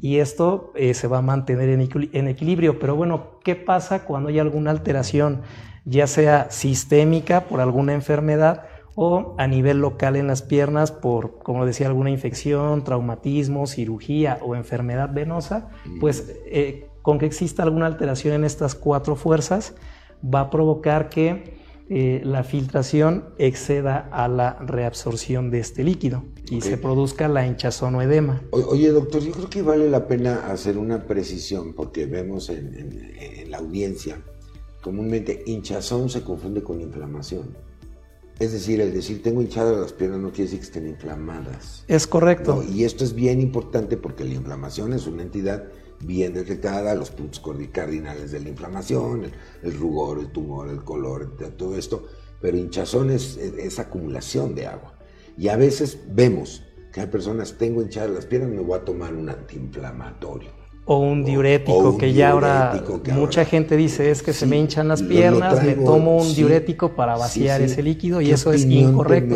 y 0.00 0.18
esto 0.18 0.72
eh, 0.76 0.94
se 0.94 1.08
va 1.08 1.18
a 1.18 1.22
mantener 1.22 1.68
en 1.68 2.28
equilibrio. 2.28 2.78
Pero 2.78 2.96
bueno, 2.96 3.38
¿qué 3.44 3.54
pasa 3.54 4.04
cuando 4.04 4.28
hay 4.28 4.38
alguna 4.38 4.70
alteración, 4.70 5.42
ya 5.84 6.06
sea 6.06 6.50
sistémica 6.50 7.44
por 7.44 7.60
alguna 7.60 7.92
enfermedad? 7.92 8.64
O 8.96 9.34
a 9.38 9.46
nivel 9.46 9.78
local 9.78 10.16
en 10.16 10.26
las 10.26 10.42
piernas 10.42 10.90
por, 10.90 11.38
como 11.38 11.64
decía, 11.64 11.86
alguna 11.86 12.10
infección, 12.10 12.82
traumatismo, 12.82 13.66
cirugía 13.66 14.38
o 14.42 14.56
enfermedad 14.56 15.12
venosa, 15.12 15.68
pues 16.00 16.34
eh, 16.46 16.88
con 17.02 17.18
que 17.18 17.26
exista 17.26 17.62
alguna 17.62 17.86
alteración 17.86 18.34
en 18.34 18.44
estas 18.44 18.74
cuatro 18.74 19.14
fuerzas 19.14 19.74
va 20.22 20.40
a 20.40 20.50
provocar 20.50 21.10
que 21.10 21.56
eh, 21.88 22.20
la 22.24 22.42
filtración 22.42 23.26
exceda 23.38 24.08
a 24.10 24.26
la 24.26 24.58
reabsorción 24.60 25.50
de 25.50 25.60
este 25.60 25.84
líquido 25.84 26.24
y 26.50 26.62
se 26.62 26.78
produzca 26.78 27.28
la 27.28 27.46
hinchazón 27.46 27.94
o 27.94 28.02
edema. 28.02 28.42
oye, 28.50 28.90
doctor, 28.90 29.20
yo 29.20 29.30
creo 29.32 29.50
que 29.50 29.62
vale 29.62 29.88
la 29.88 30.08
pena 30.08 30.50
hacer 30.50 30.78
una 30.78 31.06
precisión 31.06 31.74
porque 31.74 32.06
vemos 32.06 32.48
en, 32.48 32.74
en 32.74 33.50
la 33.50 33.58
audiencia 33.58 34.18
comúnmente 34.86 35.42
hinchazón 35.46 36.08
se 36.08 36.22
confunde 36.22 36.62
con 36.62 36.80
inflamación. 36.80 37.65
Es 38.38 38.52
decir, 38.52 38.82
el 38.82 38.92
decir 38.92 39.22
tengo 39.22 39.40
hinchadas 39.40 39.78
las 39.78 39.92
piernas 39.94 40.20
no 40.20 40.28
quiere 40.28 40.44
decir 40.44 40.58
que 40.58 40.66
estén 40.66 40.86
inflamadas. 40.86 41.84
Es 41.88 42.06
correcto. 42.06 42.62
y 42.62 42.84
esto 42.84 43.02
es 43.02 43.14
bien 43.14 43.40
importante 43.40 43.96
porque 43.96 44.24
la 44.24 44.34
inflamación 44.34 44.92
es 44.92 45.06
una 45.06 45.22
entidad 45.22 45.64
bien 46.00 46.34
detectada, 46.34 46.94
los 46.94 47.10
puntos 47.10 47.42
cardinales 47.72 48.32
de 48.32 48.40
la 48.40 48.50
inflamación, 48.50 49.32
el, 49.62 49.78
rugor, 49.78 50.18
el 50.18 50.30
tumor, 50.32 50.68
el 50.68 50.84
color, 50.84 51.34
todo 51.56 51.78
esto. 51.78 52.06
Pero 52.42 52.58
hinchazón 52.58 53.10
es, 53.10 53.38
es, 53.38 53.78
acumulación 53.78 54.54
de 54.54 54.66
agua. 54.66 54.98
Y 55.38 55.48
a 55.48 55.56
veces 55.56 55.98
vemos 56.06 56.62
que 56.92 57.00
hay 57.00 57.06
personas, 57.06 57.56
tengo 57.56 57.80
hinchadas 57.80 58.10
las 58.10 58.26
piernas, 58.26 58.50
me 58.50 58.60
voy 58.60 58.78
a 58.78 58.84
tomar 58.84 59.14
un 59.14 59.30
antiinflamatorio 59.30 60.55
o 60.88 60.98
un 60.98 61.24
diurético, 61.24 61.98
que 61.98 62.12
ya 62.12 62.30
ahora 62.30 62.80
mucha 63.12 63.44
gente 63.44 63.76
dice 63.76 64.10
es 64.12 64.22
que 64.22 64.32
se 64.32 64.46
me 64.46 64.56
hinchan 64.56 64.86
las 64.86 65.02
piernas, 65.02 65.62
me 65.62 65.74
tomo 65.74 66.16
un 66.16 66.32
diurético 66.32 66.94
para 66.94 67.16
vaciar 67.16 67.60
ese 67.60 67.82
líquido 67.82 68.20
y 68.20 68.30
eso 68.30 68.52
es 68.52 68.64
incorrecto. 68.64 69.34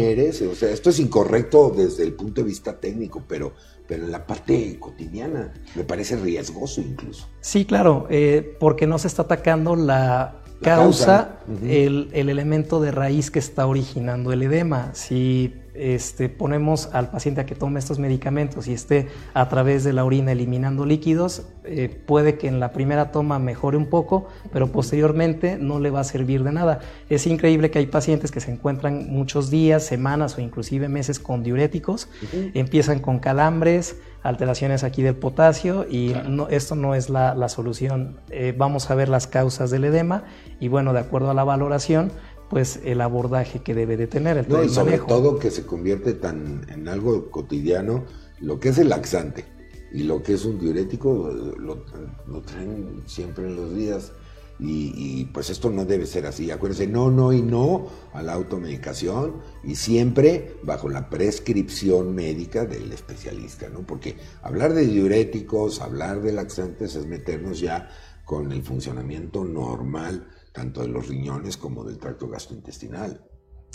O 0.51 0.55
sea, 0.55 0.71
esto 0.71 0.91
es 0.91 1.01
incorrecto 1.01 1.75
desde 1.77 2.05
el 2.05 2.13
punto 2.13 2.43
de 2.43 2.47
vista 2.47 2.79
técnico, 2.79 3.25
pero, 3.27 3.53
pero 3.89 4.05
en 4.05 4.13
la 4.13 4.25
parte 4.27 4.79
cotidiana 4.79 5.53
me 5.75 5.83
parece 5.83 6.17
riesgoso 6.17 6.81
incluso. 6.81 7.27
Sí, 7.41 7.65
claro, 7.65 8.07
eh, 8.11 8.57
porque 8.61 8.87
no 8.87 8.99
se 8.99 9.09
está 9.09 9.23
atacando 9.23 9.75
la, 9.75 10.41
causa, 10.63 11.41
el, 11.65 12.11
el 12.13 12.29
elemento 12.29 12.81
de 12.81 12.93
raíz 12.93 13.31
que 13.31 13.39
está 13.39 13.67
originando 13.67 14.33
el 14.33 14.43
edema. 14.43 14.91
Si 14.95 15.55
este, 15.81 16.29
ponemos 16.29 16.91
al 16.93 17.11
paciente 17.11 17.41
a 17.41 17.47
que 17.47 17.55
tome 17.55 17.79
estos 17.79 17.99
medicamentos 17.99 18.69
y 18.69 18.75
esté 18.75 19.09
a 19.33 19.49
través 19.49 19.83
de 19.83 19.95
la 19.95 20.05
orina 20.05 20.33
eliminando 20.33 20.85
líquidos, 20.85 21.47
eh, 21.65 21.89
puede 22.07 22.37
que 22.37 22.49
en 22.49 22.61
la 22.61 22.73
primera 22.73 23.13
toma 23.13 23.39
mejore 23.39 23.79
un 23.79 23.87
poco, 23.87 24.29
pero 24.53 24.71
posteriormente 24.71 25.57
no 25.57 25.81
le 25.81 25.91
va 25.91 26.01
a 26.01 26.05
servir 26.05 26.45
de 26.45 26.53
nada. 26.53 26.81
Es 27.09 27.27
increíble 27.27 27.71
que 27.71 27.79
hay 27.79 27.87
pacientes 27.87 28.31
que 28.31 28.41
se 28.41 28.53
encuentran 28.53 29.11
muchos 29.11 29.51
días, 29.51 29.85
semanas 29.85 30.37
o 30.37 30.41
inclusive 30.41 30.89
meses 30.89 31.19
con 31.19 31.43
diuréticos, 31.43 32.09
empiezan 32.55 33.01
con 33.01 33.19
calambres, 33.19 33.97
alteraciones 34.23 34.85
aquí 34.85 35.03
del 35.03 35.15
potasio 35.15 35.87
y 35.89 36.15
esto 36.51 36.75
no 36.75 36.95
es 36.95 37.09
la, 37.09 37.49
solución. 37.49 38.21
Eh, 38.31 38.55
vamos 38.57 38.91
a 38.91 38.95
ver 38.95 39.09
las 39.09 39.27
causas 39.27 39.71
del 39.71 39.85
edema 39.85 40.25
y 40.61 40.69
bueno, 40.69 40.93
de 40.93 41.01
acuerdo 41.01 41.31
a 41.31 41.35
la 41.35 41.45
valoración, 41.45 42.13
pues 42.51 42.81
el 42.85 43.01
abordaje 43.01 43.61
que 43.61 43.75
debe 43.75 43.97
de 43.97 44.09
tener. 44.09 44.37
El 44.37 44.49
no, 44.49 44.63
y 44.63 44.69
sobre 44.69 44.99
todo 44.99 45.39
que 45.39 45.53
se 45.53 45.65
convierte 45.65 46.13
tan 46.15 46.67
en 46.69 46.89
algo 46.89 47.31
cotidiano 47.31 48.05
lo 48.41 48.59
que 48.59 48.71
es 48.71 48.79
el 48.79 48.89
laxante 48.89 49.45
y 49.93 50.03
lo 50.03 50.23
que 50.23 50.35
es 50.35 50.45
un 50.45 50.59
diurético 50.59 51.31
lo, 51.59 52.43
traen 52.43 53.03
siempre 53.07 53.47
en 53.47 53.57
los 53.57 53.75
días 53.75 54.13
Y, 54.59 55.25
pues 55.33 55.49
esto 55.49 55.71
no 55.71 55.87
debe 55.87 56.05
ser 56.05 56.27
así. 56.27 56.51
Acuérdense, 56.51 56.87
no, 56.87 57.11
no 57.11 57.33
y 57.33 57.41
no 57.41 57.87
a 58.13 58.23
la 58.23 58.35
automedicación 58.35 59.37
y 59.65 59.77
siempre 59.77 60.57
bajo 60.63 60.91
la 60.91 61.09
prescripción 61.09 62.15
médica 62.15 62.67
del 62.67 62.93
especialista, 62.93 63.71
¿no? 63.71 63.87
Porque 63.87 64.17
hablar 64.43 64.75
de 64.75 64.87
diuréticos, 64.87 65.81
hablar 65.81 66.21
de 66.21 66.33
laxantes 66.33 66.95
es 66.95 67.07
meternos 67.07 67.61
ya 67.61 67.89
con 68.27 68.53
el 68.53 68.63
funcionamiento 68.63 69.45
normal 69.45 70.27
tanto 70.53 70.83
de 70.83 70.89
los 70.89 71.09
riñones 71.09 71.57
como 71.57 71.85
del 71.85 71.99
tracto 71.99 72.29
gastrointestinal. 72.29 73.25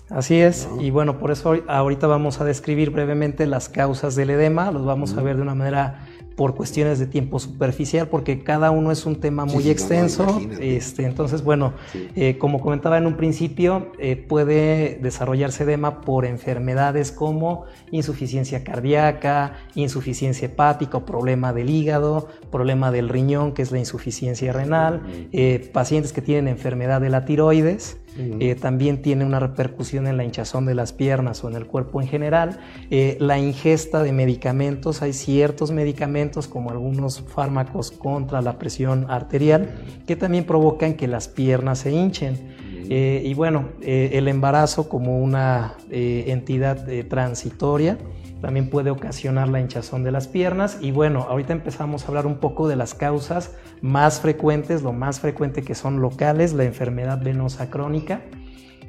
Así 0.09 0.35
es, 0.35 0.69
y 0.79 0.91
bueno, 0.91 1.17
por 1.17 1.31
eso 1.31 1.55
ahorita 1.67 2.05
vamos 2.05 2.39
a 2.39 2.45
describir 2.45 2.91
brevemente 2.91 3.47
las 3.47 3.69
causas 3.69 4.15
del 4.15 4.29
edema, 4.29 4.69
los 4.69 4.85
vamos 4.85 5.17
a 5.17 5.23
ver 5.23 5.37
de 5.37 5.41
una 5.41 5.55
manera 5.55 6.07
por 6.35 6.55
cuestiones 6.55 6.99
de 6.99 7.07
tiempo 7.07 7.39
superficial, 7.39 8.09
porque 8.09 8.43
cada 8.43 8.71
uno 8.71 8.91
es 8.91 9.05
un 9.05 9.15
tema 9.17 9.45
muy 9.45 9.69
extenso. 9.69 10.41
este, 10.59 11.05
entonces, 11.05 11.43
bueno, 11.43 11.73
eh, 12.15 12.37
como 12.37 12.59
comentaba 12.59 12.97
en 12.97 13.05
un 13.05 13.15
principio, 13.15 13.91
eh, 13.99 14.17
puede 14.17 14.99
desarrollarse 15.01 15.63
edema 15.63 16.01
por 16.01 16.25
enfermedades 16.25 17.11
como 17.11 17.65
insuficiencia 17.91 18.63
cardíaca, 18.63 19.53
insuficiencia 19.75 20.47
hepática 20.47 20.97
o 20.97 21.05
problema 21.05 21.53
del 21.53 21.69
hígado, 21.69 22.27
problema 22.51 22.91
del 22.91 23.09
riñón, 23.09 23.53
que 23.53 23.61
es 23.61 23.71
la 23.71 23.79
insuficiencia 23.79 24.51
renal, 24.51 25.03
eh, 25.31 25.69
pacientes 25.73 26.11
que 26.11 26.21
tienen 26.21 26.49
enfermedad 26.49 26.99
de 26.99 27.09
la 27.09 27.25
tiroides. 27.25 27.97
Eh, 28.17 28.55
también 28.55 29.01
tiene 29.01 29.25
una 29.25 29.39
repercusión 29.39 30.07
en 30.07 30.17
la 30.17 30.23
hinchazón 30.23 30.65
de 30.65 30.75
las 30.75 30.93
piernas 30.93 31.43
o 31.43 31.49
en 31.49 31.55
el 31.55 31.65
cuerpo 31.65 32.01
en 32.01 32.07
general. 32.07 32.59
Eh, 32.89 33.17
la 33.19 33.37
ingesta 33.37 34.03
de 34.03 34.11
medicamentos, 34.13 35.01
hay 35.01 35.13
ciertos 35.13 35.71
medicamentos 35.71 36.47
como 36.47 36.71
algunos 36.71 37.21
fármacos 37.21 37.91
contra 37.91 38.41
la 38.41 38.57
presión 38.57 39.05
arterial 39.09 39.69
que 40.07 40.15
también 40.15 40.45
provocan 40.45 40.93
que 40.93 41.07
las 41.07 41.27
piernas 41.27 41.79
se 41.79 41.91
hinchen. 41.91 42.55
Eh, 42.87 43.23
y 43.25 43.33
bueno, 43.33 43.69
el 43.81 44.27
embarazo 44.27 44.87
como 44.87 45.17
una 45.17 45.73
entidad 45.89 46.87
transitoria 47.09 47.97
también 48.45 48.69
puede 48.69 48.91
ocasionar 48.91 49.47
la 49.49 49.59
hinchazón 49.59 50.03
de 50.03 50.11
las 50.11 50.27
piernas. 50.27 50.77
Y 50.79 50.91
bueno, 50.91 51.25
ahorita 51.27 51.51
empezamos 51.51 52.03
a 52.03 52.09
hablar 52.09 52.27
un 52.27 52.37
poco 52.37 52.67
de 52.67 52.75
las 52.75 52.93
causas 52.93 53.55
más 53.81 54.21
frecuentes, 54.21 54.83
lo 54.83 54.93
más 54.93 55.19
frecuente 55.19 55.63
que 55.63 55.73
son 55.73 55.99
locales, 55.99 56.53
la 56.53 56.63
enfermedad 56.63 57.19
venosa 57.23 57.71
crónica 57.71 58.21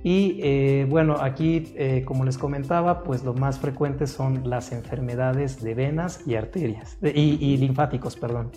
y 0.07 0.38
eh, 0.40 0.87
bueno, 0.88 1.16
aquí, 1.21 1.75
eh, 1.75 2.05
como 2.05 2.25
les 2.25 2.38
comentaba, 2.38 3.03
pues 3.03 3.25
lo 3.25 3.35
más 3.35 3.59
frecuentes 3.59 4.09
son 4.09 4.49
las 4.49 4.71
enfermedades 4.71 5.61
de 5.61 5.75
venas 5.75 6.21
y 6.25 6.37
arterias, 6.37 6.97
y, 7.03 7.57
linfáticos, 7.57 8.14
perdón. 8.14 8.53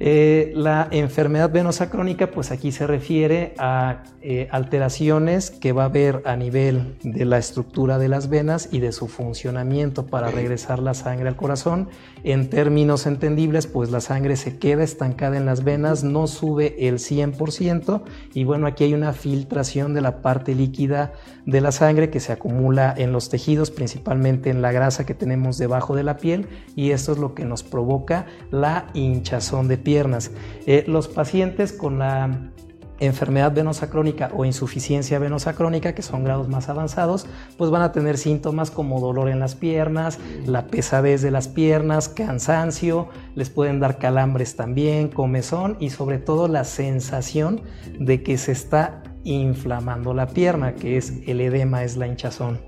Eh, 0.00 0.50
la 0.56 0.88
enfermedad 0.90 1.52
venosa 1.52 1.88
crónica, 1.88 2.32
pues 2.32 2.50
aquí 2.50 2.72
se 2.72 2.84
refiere 2.84 3.54
a 3.58 4.02
alteraciones 4.50 5.52
que 5.52 5.70
va 5.70 5.84
a 5.84 5.86
haber 5.86 6.22
a 6.24 6.34
nivel 6.34 6.96
de 7.04 7.24
la 7.24 7.38
estructura 7.38 7.98
de 7.98 8.08
las 8.08 8.28
venas 8.28 8.68
y 8.72 8.80
de 8.80 8.90
su 8.90 9.06
funcionamiento 9.06 10.06
para 10.06 10.32
regresar 10.32 10.80
la 10.80 10.94
sangre 10.94 11.28
al 11.28 11.36
corazón. 11.36 11.90
En 12.24 12.50
términos 12.50 13.06
entendibles, 13.06 13.68
pues 13.68 13.92
la 13.92 14.00
sangre 14.00 14.34
se 14.34 14.58
queda 14.58 14.82
estancada 14.82 15.36
en 15.36 15.46
las 15.46 15.62
venas, 15.62 16.02
no 16.02 16.26
sube 16.26 16.88
el 16.88 16.96
100%, 16.98 18.02
y 18.34 18.42
bueno, 18.42 18.66
aquí 18.66 18.82
hay 18.82 18.94
una 18.94 19.12
filtración 19.12 19.94
de 19.94 20.00
la 20.00 20.22
parte 20.22 20.55
líquida 20.56 21.12
de 21.44 21.60
la 21.60 21.72
sangre 21.72 22.10
que 22.10 22.20
se 22.20 22.32
acumula 22.32 22.94
en 22.96 23.12
los 23.12 23.28
tejidos, 23.28 23.70
principalmente 23.70 24.50
en 24.50 24.62
la 24.62 24.72
grasa 24.72 25.06
que 25.06 25.14
tenemos 25.14 25.58
debajo 25.58 25.94
de 25.94 26.02
la 26.02 26.16
piel 26.16 26.48
y 26.74 26.90
esto 26.90 27.12
es 27.12 27.18
lo 27.18 27.34
que 27.34 27.44
nos 27.44 27.62
provoca 27.62 28.26
la 28.50 28.86
hinchazón 28.94 29.68
de 29.68 29.78
piernas. 29.78 30.30
Eh, 30.66 30.84
los 30.86 31.08
pacientes 31.08 31.72
con 31.72 31.98
la 31.98 32.52
enfermedad 32.98 33.52
venosa 33.52 33.90
crónica 33.90 34.30
o 34.34 34.44
insuficiencia 34.44 35.18
venosa 35.18 35.54
crónica, 35.54 35.94
que 35.94 36.02
son 36.02 36.24
grados 36.24 36.48
más 36.48 36.68
avanzados, 36.68 37.26
pues 37.56 37.70
van 37.70 37.82
a 37.82 37.92
tener 37.92 38.16
síntomas 38.16 38.70
como 38.70 39.00
dolor 39.00 39.28
en 39.28 39.38
las 39.38 39.54
piernas, 39.54 40.18
la 40.46 40.66
pesadez 40.66 41.22
de 41.22 41.30
las 41.30 41.48
piernas, 41.48 42.08
cansancio, 42.08 43.08
les 43.34 43.50
pueden 43.50 43.80
dar 43.80 43.98
calambres 43.98 44.56
también, 44.56 45.08
comezón 45.08 45.76
y 45.78 45.90
sobre 45.90 46.18
todo 46.18 46.48
la 46.48 46.64
sensación 46.64 47.62
de 47.98 48.22
que 48.22 48.38
se 48.38 48.52
está 48.52 49.02
inflamando 49.32 50.14
la 50.14 50.26
pierna, 50.26 50.74
que 50.74 50.96
es 50.96 51.12
el 51.26 51.40
edema, 51.40 51.82
es 51.84 51.96
la 51.96 52.06
hinchazón. 52.06 52.60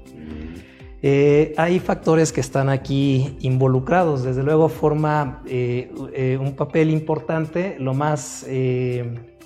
Eh, 1.00 1.54
hay 1.56 1.78
factores 1.78 2.32
que 2.32 2.40
están 2.40 2.68
aquí 2.68 3.36
involucrados, 3.40 4.24
desde 4.24 4.42
luego 4.42 4.68
forma 4.68 5.42
eh, 5.46 5.92
eh, 6.12 6.36
un 6.40 6.56
papel 6.56 6.90
importante, 6.90 7.76
lo 7.78 7.94
más, 7.94 8.44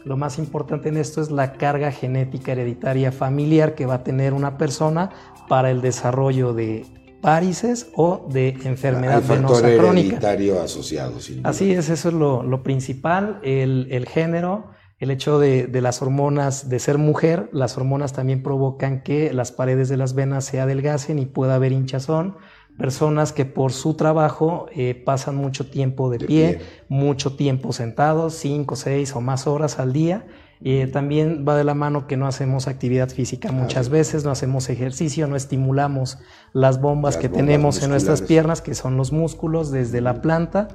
lo 0.05 0.17
más 0.17 0.39
importante 0.39 0.89
en 0.89 0.97
esto 0.97 1.21
es 1.21 1.31
la 1.31 1.53
carga 1.53 1.93
genética 1.93 2.53
hereditaria 2.53 3.13
familiar 3.13 3.75
que 3.75 3.85
va 3.85 3.95
a 3.95 4.03
tener 4.03 4.33
una 4.33 4.57
persona 4.57 5.11
para 5.49 5.71
el 5.71 5.83
desarrollo 5.83 6.55
de 6.55 6.87
varices 7.21 7.89
o 7.95 8.27
de 8.31 8.49
enfermedad 8.65 9.23
venosa 9.23 9.61
crónica. 9.77 10.17
hereditario 10.17 10.61
asociado. 10.61 11.15
Así 11.45 11.73
es, 11.73 11.89
eso 11.91 12.09
es 12.09 12.15
lo, 12.15 12.43
lo 12.43 12.63
principal, 12.63 13.39
el, 13.43 13.89
el 13.91 14.07
género, 14.07 14.71
el 15.03 15.11
hecho 15.11 15.41
de, 15.41 15.69
las 15.81 16.01
hormonas, 16.01 16.69
de 16.69 16.79
ser 16.79 16.97
mujer, 16.97 17.51
las 17.53 17.77
hormonas 17.77 18.13
también 18.13 18.41
provocan 18.41 19.03
que 19.03 19.33
las 19.33 19.51
paredes 19.51 19.89
de 19.89 19.97
las 19.97 20.15
venas 20.15 20.45
se 20.45 20.61
adelgacen 20.61 21.19
y 21.19 21.27
pueda 21.27 21.57
haber 21.57 21.73
hinchazón. 21.73 22.37
Personas 22.79 23.33
que 23.33 23.45
por 23.45 23.73
su 23.73 23.95
trabajo 23.95 24.67
eh, 24.71 24.95
pasan 24.95 25.35
mucho 25.35 25.69
tiempo 25.69 26.09
de, 26.09 26.21
pie, 26.21 26.61
mucho 26.89 27.35
tiempo 27.35 27.73
sentados, 27.73 28.35
cinco, 28.35 28.77
seis 28.77 29.17
o 29.17 29.21
más 29.21 29.49
horas 29.49 29.81
al 29.81 29.93
día 29.93 30.25
eh, 30.65 30.87
también 30.87 31.45
va 31.47 31.57
de 31.57 31.65
la 31.65 31.75
mano 31.75 32.07
que 32.07 32.17
no 32.17 32.29
hacemos 32.29 32.69
actividad 32.69 33.09
física 33.09 33.51
muchas 33.51 33.89
veces, 33.89 34.25
no 34.25 34.31
hacemos 34.31 34.69
ejercicio, 34.69 35.27
no 35.27 35.35
estimulamos 35.35 36.19
las 36.53 36.81
bombas 36.81 37.17
que 37.17 37.29
tenemos 37.29 37.83
en 37.83 37.91
nuestras 37.91 38.23
piernas, 38.23 38.63
que 38.63 38.77
son 38.77 38.97
los 38.97 39.11
músculos 39.11 39.73
desde 39.73 40.01
la 40.01 40.23
planta. 40.23 40.69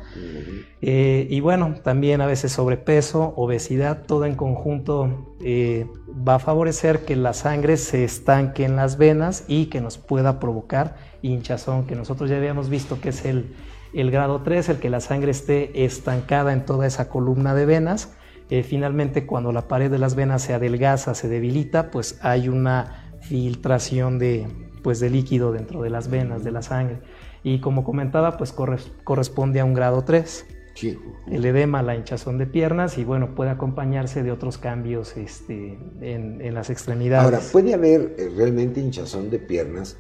Eh, 0.82 1.28
y 1.30 1.40
bueno, 1.40 1.76
también 1.84 2.20
a 2.20 2.26
veces 2.26 2.52
sobrepeso, 2.52 3.34
obesidad, 3.38 4.04
todo 4.06 4.26
en 4.26 4.36
conjunto 4.36 5.36
eh, 5.42 5.88
va 6.28 6.36
a 6.36 6.40
favorecer 6.40 7.06
que 7.06 7.16
la 7.16 7.32
sangre 7.32 7.78
se 7.78 8.04
estanque 8.04 8.66
en 8.66 8.76
las 8.76 8.98
venas 8.98 9.46
y 9.48 9.68
que 9.68 9.80
nos 9.80 9.98
pueda 9.98 10.42
provocar 10.42 10.98
hinchazón, 11.22 11.86
que 11.86 11.96
nosotros 11.96 12.30
ya 12.30 12.36
habíamos 12.36 12.70
visto 12.70 13.00
que 13.00 13.10
es 13.10 13.24
el, 13.24 13.56
el 13.94 14.12
grado 14.12 14.42
3, 14.42 14.68
el 14.68 14.78
que 14.80 14.90
la 14.90 15.00
sangre 15.00 15.32
esté 15.32 15.86
estancada 15.86 16.52
en 16.52 16.66
toda 16.66 16.86
esa 16.88 17.08
columna 17.08 17.56
de 17.56 17.66
venas 17.66 18.17
eh, 18.50 18.64
finalmente, 18.64 19.26
cuando 19.26 19.52
la 19.52 19.68
pared 19.68 19.92
de 19.92 19.98
las 19.98 20.16
venas 20.16 20.42
se 20.42 20.54
adelgaza, 20.54 21.14
se 21.14 21.28
debilita, 21.28 21.92
pues 21.92 22.20
hay 22.22 22.50
una 22.50 23.12
filtración 23.22 24.20
de, 24.20 24.48
pues, 24.84 25.00
de 25.00 25.10
líquido 25.10 25.52
dentro 25.52 25.82
de 25.82 25.90
las 25.90 26.10
venas, 26.10 26.44
de 26.44 26.52
la 26.52 26.62
sangre. 26.62 27.00
Y 27.44 27.60
como 27.60 27.84
comentaba, 27.84 28.38
pues 28.38 28.54
corresponde 28.54 29.60
a 29.60 29.66
un 29.66 29.74
grado 29.74 30.04
3. 30.04 30.46
El 31.28 31.46
edema, 31.46 31.82
la 31.82 31.96
hinchazón 31.96 32.38
de 32.38 32.46
piernas 32.46 33.00
y 33.00 33.04
bueno, 33.04 33.34
puede 33.34 33.50
acompañarse 33.50 34.22
de 34.22 34.32
otros 34.32 34.60
cambios 34.60 35.18
este, 35.18 35.80
en, 36.02 36.54
las 36.54 36.70
extremidades. 36.70 37.26
Ahora, 37.26 37.40
¿puede 37.52 37.74
haber 37.74 38.16
eh, 38.18 38.30
realmente 38.36 38.80
hinchazón 38.80 39.32
de 39.32 39.40
piernas 39.40 39.98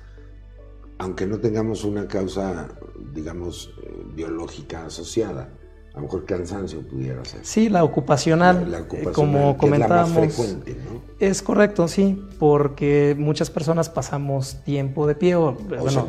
aunque 0.99 1.25
no 1.25 1.39
tengamos 1.39 1.83
una 1.83 2.07
causa, 2.07 2.69
digamos, 3.13 3.73
eh, 3.83 4.03
biológica 4.15 4.85
asociada? 4.85 5.53
A 5.97 6.01
lo 6.01 6.03
mejor 6.03 6.25
cansancio 6.25 6.81
pudiera 6.81 7.25
ser. 7.25 7.39
Sí, 7.43 7.69
la 7.69 7.83
ocupacional, 7.83 8.85
eh, 8.93 9.05
como 9.13 9.57
comentábamos. 9.57 10.17
Es, 10.17 10.35
frecuente, 10.35 10.75
¿no? 10.75 11.01
es 11.19 11.41
correcto, 11.41 11.87
sí, 11.87 12.23
porque 12.39 13.15
muchas 13.17 13.49
personas 13.49 13.89
pasamos 13.89 14.57
tiempo 14.63 15.07
de 15.07 15.15
pie 15.15 15.35
o, 15.35 15.53
bueno, 15.53 16.07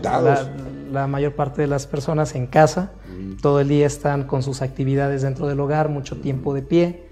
la, 0.92 1.06
mayor 1.06 1.34
parte 1.34 1.62
de 1.62 1.68
las 1.68 1.86
personas 1.86 2.34
en 2.34 2.46
casa, 2.46 2.92
todo 3.40 3.60
el 3.60 3.68
día 3.68 3.86
están 3.86 4.24
con 4.24 4.42
sus 4.42 4.62
actividades 4.62 5.22
dentro 5.22 5.46
del 5.46 5.58
hogar, 5.60 5.88
mucho 5.88 6.16
tiempo 6.20 6.54
de 6.54 6.62
pie. 6.62 7.08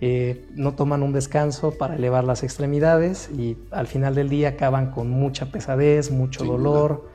Eh, 0.00 0.46
no 0.54 0.74
toman 0.74 1.02
un 1.02 1.12
descanso 1.12 1.72
para 1.72 1.96
elevar 1.96 2.22
las 2.22 2.44
extremidades 2.44 3.28
y 3.36 3.56
al 3.72 3.88
final 3.88 4.14
del 4.14 4.28
día 4.28 4.50
acaban 4.50 4.92
con 4.92 5.10
mucha 5.10 5.46
pesadez, 5.46 6.12
mucho 6.12 6.44
dolor, 6.44 7.08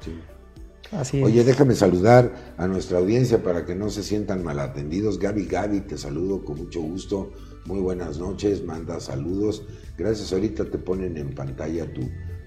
Oye, 1.24 1.44
déjame 1.44 1.76
saludar 1.76 2.54
a 2.58 2.68
nuestra 2.68 3.00
audiencia 3.00 3.42
para 3.42 3.66
que 3.66 3.76
no 3.76 3.90
se 3.90 4.04
sientan 4.04 4.44
mal 4.44 4.60
atendidos. 4.60 5.20
Gaby, 5.20 5.46
Gaby, 5.46 5.82
te 5.82 5.98
saludo 5.98 6.44
con 6.44 6.58
mucho 6.58 6.82
gusto. 6.82 7.32
Muy 7.66 7.80
buenas 7.80 8.20
noches, 8.20 8.64
manda 8.64 9.00
saludos. 9.00 9.64
Gracias, 9.98 10.32
ahorita 10.34 10.66
te 10.66 10.78
ponen 10.78 11.18
en 11.18 11.34
pantalla 11.34 11.92
tu, 11.92 12.02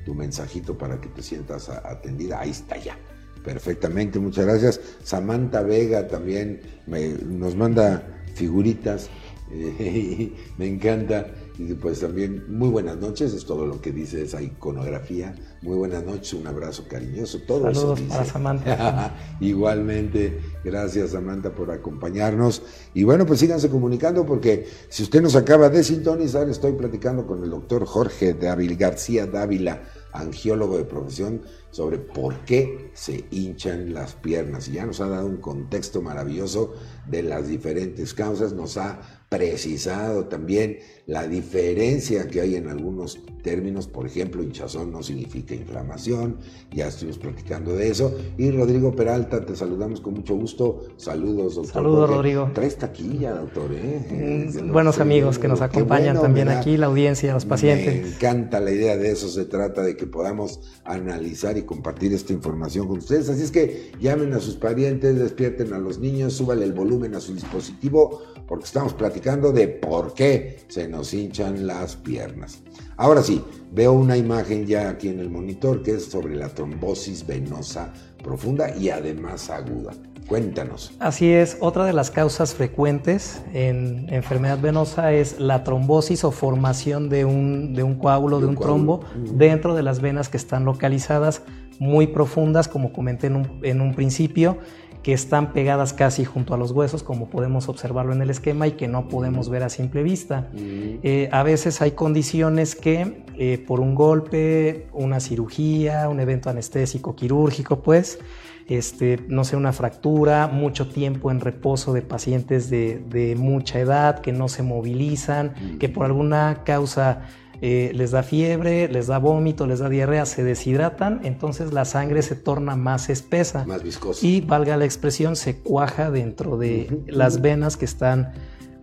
tu 0.05 0.15
mensajito 0.15 0.77
para 0.77 1.01
que 1.01 1.09
te 1.09 1.23
sientas 1.23 1.69
atendida. 1.69 2.41
Ahí 2.41 2.51
está 2.51 2.77
ya. 2.77 2.97
Perfectamente, 3.45 4.19
muchas 4.19 4.47
gracias. 4.47 4.81
Samantha 5.03 5.63
Vega 5.63 6.07
también 6.07 6.61
nos 6.87 7.57
manda 7.57 8.07
figuritas 8.35 9.09
me 10.59 10.67
encanta. 10.67 11.27
Y 11.59 11.73
pues 11.75 12.01
también 12.01 12.45
muy 12.49 12.69
buenas 12.69 12.99
noches, 12.99 13.33
es 13.33 13.47
todo 13.47 13.67
lo 13.67 13.81
que 13.81 13.91
dice 13.91 14.23
esa 14.23 14.43
iconografía. 14.43 15.35
Muy 15.67 15.79
buenas 15.79 16.05
noches, 16.05 16.33
un 16.35 16.47
abrazo 16.47 16.85
cariñoso, 16.89 17.41
todo 17.41 17.75
Saludos 17.75 18.01
para 18.03 18.25
Samantha. 18.25 19.17
Igualmente, 19.41 20.39
gracias 20.63 21.11
Samantha 21.11 21.53
por 21.53 21.73
acompañarnos. 21.73 22.63
Y 22.95 23.03
bueno, 23.03 23.27
pues 23.27 23.41
síganse 23.41 23.69
comunicando 23.69 24.25
porque 24.25 24.69
si 24.89 25.03
usted 25.03 25.21
nos 25.21 25.35
acaba 25.35 25.69
de 25.69 25.83
sintonizar, 25.83 26.49
estoy 26.49 26.75
platicando 26.75 27.27
con 27.27 27.43
el 27.43 27.51
doctor 27.51 27.85
Jorge 27.85 28.35
Dávila 28.35 28.77
García 28.77 29.27
Dávila, 29.27 29.83
angiólogo 30.13 30.79
de 30.79 30.85
profesión, 30.85 31.43
sobre 31.73 31.99
por 31.99 32.45
qué 32.45 32.93
se 32.95 33.25
hinchan 33.33 33.93
las 33.93 34.15
piernas. 34.15 34.69
Y 34.69 34.75
ya 34.75 34.87
nos 34.87 35.01
ha 35.01 35.09
dado 35.09 35.27
un 35.27 35.39
contexto 35.39 36.01
maravilloso 36.01 36.75
de 37.09 37.25
las 37.25 37.49
diferentes 37.49 38.15
causas, 38.15 38.53
nos 38.53 38.77
ha 38.77 39.01
precisado 39.29 40.27
también 40.27 40.79
la 41.07 41.29
diferencia 41.29 42.27
que 42.27 42.41
hay 42.41 42.57
en 42.57 42.69
algunos 42.69 43.21
términos, 43.43 43.87
por 43.87 44.07
ejemplo, 44.07 44.43
hinchazón 44.43 44.91
no 44.91 45.05
significa 45.05 45.55
inflamación, 45.55 46.39
ya 46.73 46.89
estuvimos 46.89 47.19
platicando 47.19 47.77
de 47.77 47.91
eso. 47.91 48.13
Y 48.37 48.51
Rodrigo 48.51 48.91
Peralta, 48.97 49.47
te 49.47 49.55
saludamos 49.55 50.01
con 50.01 50.15
mucho 50.15 50.35
gusto. 50.35 50.81
Saludos, 50.97 51.55
doctor. 51.55 51.75
Saludos, 51.75 52.11
Rodrigo. 52.11 52.51
Traes 52.53 52.77
taquilla, 52.77 53.35
doctor. 53.35 53.71
¿eh? 53.73 54.51
Mm, 54.51 54.73
buenos 54.73 54.99
amigos 54.99 55.39
que 55.39 55.47
nos 55.47 55.61
acompañan 55.61 56.21
también 56.21 56.49
aquí, 56.49 56.77
la 56.77 56.87
audiencia, 56.87 57.35
los 57.35 57.45
pacientes. 57.45 58.03
Me 58.03 58.09
encanta 58.09 58.59
la 58.59 58.73
idea 58.73 58.97
de 58.97 59.13
eso, 59.13 59.29
se 59.29 59.45
trata 59.45 59.83
de 59.83 59.97
que 59.97 60.09
podamos 60.09 60.59
analizar 60.85 61.57
y 61.57 61.63
compartir 61.63 62.13
esta 62.15 62.33
información 62.33 62.89
con 62.89 62.99
ustedes. 62.99 63.29
Así 63.29 63.43
es 63.43 63.53
que 63.53 63.93
llamen 64.01 64.33
a 64.33 64.41
sus 64.41 64.57
parientes, 64.57 65.17
despierten 65.21 65.73
a 65.73 65.79
los 65.79 66.01
niños, 66.01 66.33
súbale 66.33 66.65
el 66.65 66.73
volumen 66.73 67.15
a 67.15 67.21
su 67.21 67.33
dispositivo, 67.33 68.23
porque 68.49 68.65
estamos 68.65 68.93
platicando 68.93 69.53
de 69.53 69.69
por 69.69 70.15
qué 70.15 70.59
se 70.67 70.89
nos 70.89 70.96
hinchan 71.03 71.67
las 71.67 71.97
piernas. 71.97 72.63
Ahora 72.97 73.23
sí, 73.23 73.43
veo 73.73 73.93
una 73.93 74.17
imagen 74.17 74.67
ya 74.67 74.89
aquí 74.89 75.09
en 75.09 75.21
el 75.21 75.31
monitor 75.31 75.83
que 75.83 75.93
es 75.93 76.07
sobre 76.07 76.37
la 76.37 76.49
trombosis 76.49 77.27
venosa 77.27 77.93
profunda 78.23 78.75
y 78.75 78.89
además 78.91 79.51
aguda. 79.51 79.93
Cuéntanos. 80.29 80.93
Así 80.99 81.31
es, 81.31 81.57
otra 81.61 81.85
de 81.85 81.93
las 81.93 82.11
causas 82.11 82.55
frecuentes 82.55 83.43
en 83.53 84.13
enfermedad 84.13 84.59
venosa 84.59 85.13
es 85.13 85.39
la 85.39 85.63
trombosis 85.63 86.25
o 86.25 86.33
formación 86.33 87.09
de 87.09 87.25
un, 87.25 87.75
de 87.75 87.85
un 87.85 87.95
coágulo, 87.95 88.41
de 88.41 88.47
un, 88.47 88.57
trombo, 88.57 89.03
dentro 89.15 89.77
de 89.77 89.85
las 89.85 90.01
venas 90.01 90.29
que 90.29 90.37
están 90.37 90.65
localizadas 90.65 91.43
muy 91.79 92.09
profundas, 92.09 92.67
como 92.67 92.93
comenté 92.93 93.29
en 93.29 93.37
un, 93.37 93.61
en 93.63 93.81
un 93.81 93.95
principio, 93.95 94.59
que 95.07 95.13
están 95.13 95.53
pegadas 95.53 95.93
casi 95.93 96.25
junto 96.25 96.53
a 96.53 96.57
los 96.57 96.73
huesos, 96.73 97.05
como 97.05 97.31
podemos 97.31 97.69
observarlo 97.69 98.13
en 98.13 98.23
el 98.23 98.31
esquema 98.31 98.67
y 98.67 98.73
que 98.73 98.89
no 98.89 99.07
podemos 99.07 99.49
ver 99.49 99.63
a 99.63 99.69
simple 99.69 100.03
vista. 100.03 100.51
Eh, 100.53 101.29
a 101.31 101.45
veces 101.45 101.81
hay 101.81 101.93
condiciones 101.93 102.75
que 102.75 103.25
eh, 103.39 103.65
por 103.65 103.79
un 103.79 103.95
golpe, 103.95 104.89
una 104.93 105.21
cirugía, 105.21 106.09
un 106.09 106.19
evento 106.19 106.51
anestésico 106.51 107.15
quirúrgico, 107.15 107.83
pues, 107.83 108.19
este, 108.67 109.21
no 109.29 109.45
sé, 109.45 109.55
una 109.55 109.73
fractura, 109.73 110.49
mucho 110.49 110.89
tiempo 110.89 111.31
en 111.31 111.39
reposo 111.39 111.93
de 111.93 112.03
pacientes 112.03 112.69
de, 112.69 113.01
de 113.09 113.37
mucha 113.37 113.79
edad 113.79 114.19
que 114.19 114.33
no 114.33 114.49
se 114.49 114.65
movilizan, 114.65 115.55
que 115.79 115.89
por 115.89 116.05
alguna 116.05 116.63
causa 116.65 117.29
eh, 117.61 117.91
les 117.95 118.11
da 118.11 118.23
fiebre, 118.23 118.89
les 118.89 119.07
da 119.07 119.19
vómito, 119.19 119.67
les 119.67 119.79
da 119.79 119.89
diarrea, 119.89 120.27
se 120.27 120.45
deshidratan, 120.45 121.21
entonces 121.25 121.73
la 121.73 121.85
sangre 121.85 122.23
se 122.23 122.37
torna 122.37 122.77
más 122.77 123.09
espesa. 123.09 123.65
Más 123.65 123.83
viscosa. 123.83 124.27
Y 124.27 124.41
valga 124.41 124.77
la 124.77 124.85
expresión, 124.85 125.37
se 125.37 125.59
cuaja 125.59 126.11
dentro 126.11 126.57
de 126.57 127.03
las 127.07 127.41
venas 127.41 127.77
que 127.77 127.85
están 127.85 128.33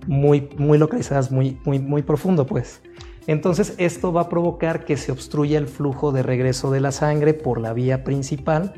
muy, 0.08 0.50
muy 0.58 0.78
localizadas, 0.78 1.32
muy, 1.32 1.60
muy, 1.66 1.80
muy 1.80 2.02
profundo, 2.02 2.46
pues. 2.46 2.82
Entonces 3.28 3.76
esto 3.78 4.12
va 4.12 4.22
a 4.22 4.30
provocar 4.30 4.86
que 4.86 4.98
se 4.98 5.12
obstruya 5.12 5.58
el 5.58 5.68
flujo 5.68 6.12
de 6.12 6.24
regreso 6.24 6.72
de 6.72 6.82
la 6.82 6.92
sangre 6.92 7.34
por 7.34 7.62
la 7.62 7.74
vía 7.74 8.04
principal, 8.04 8.74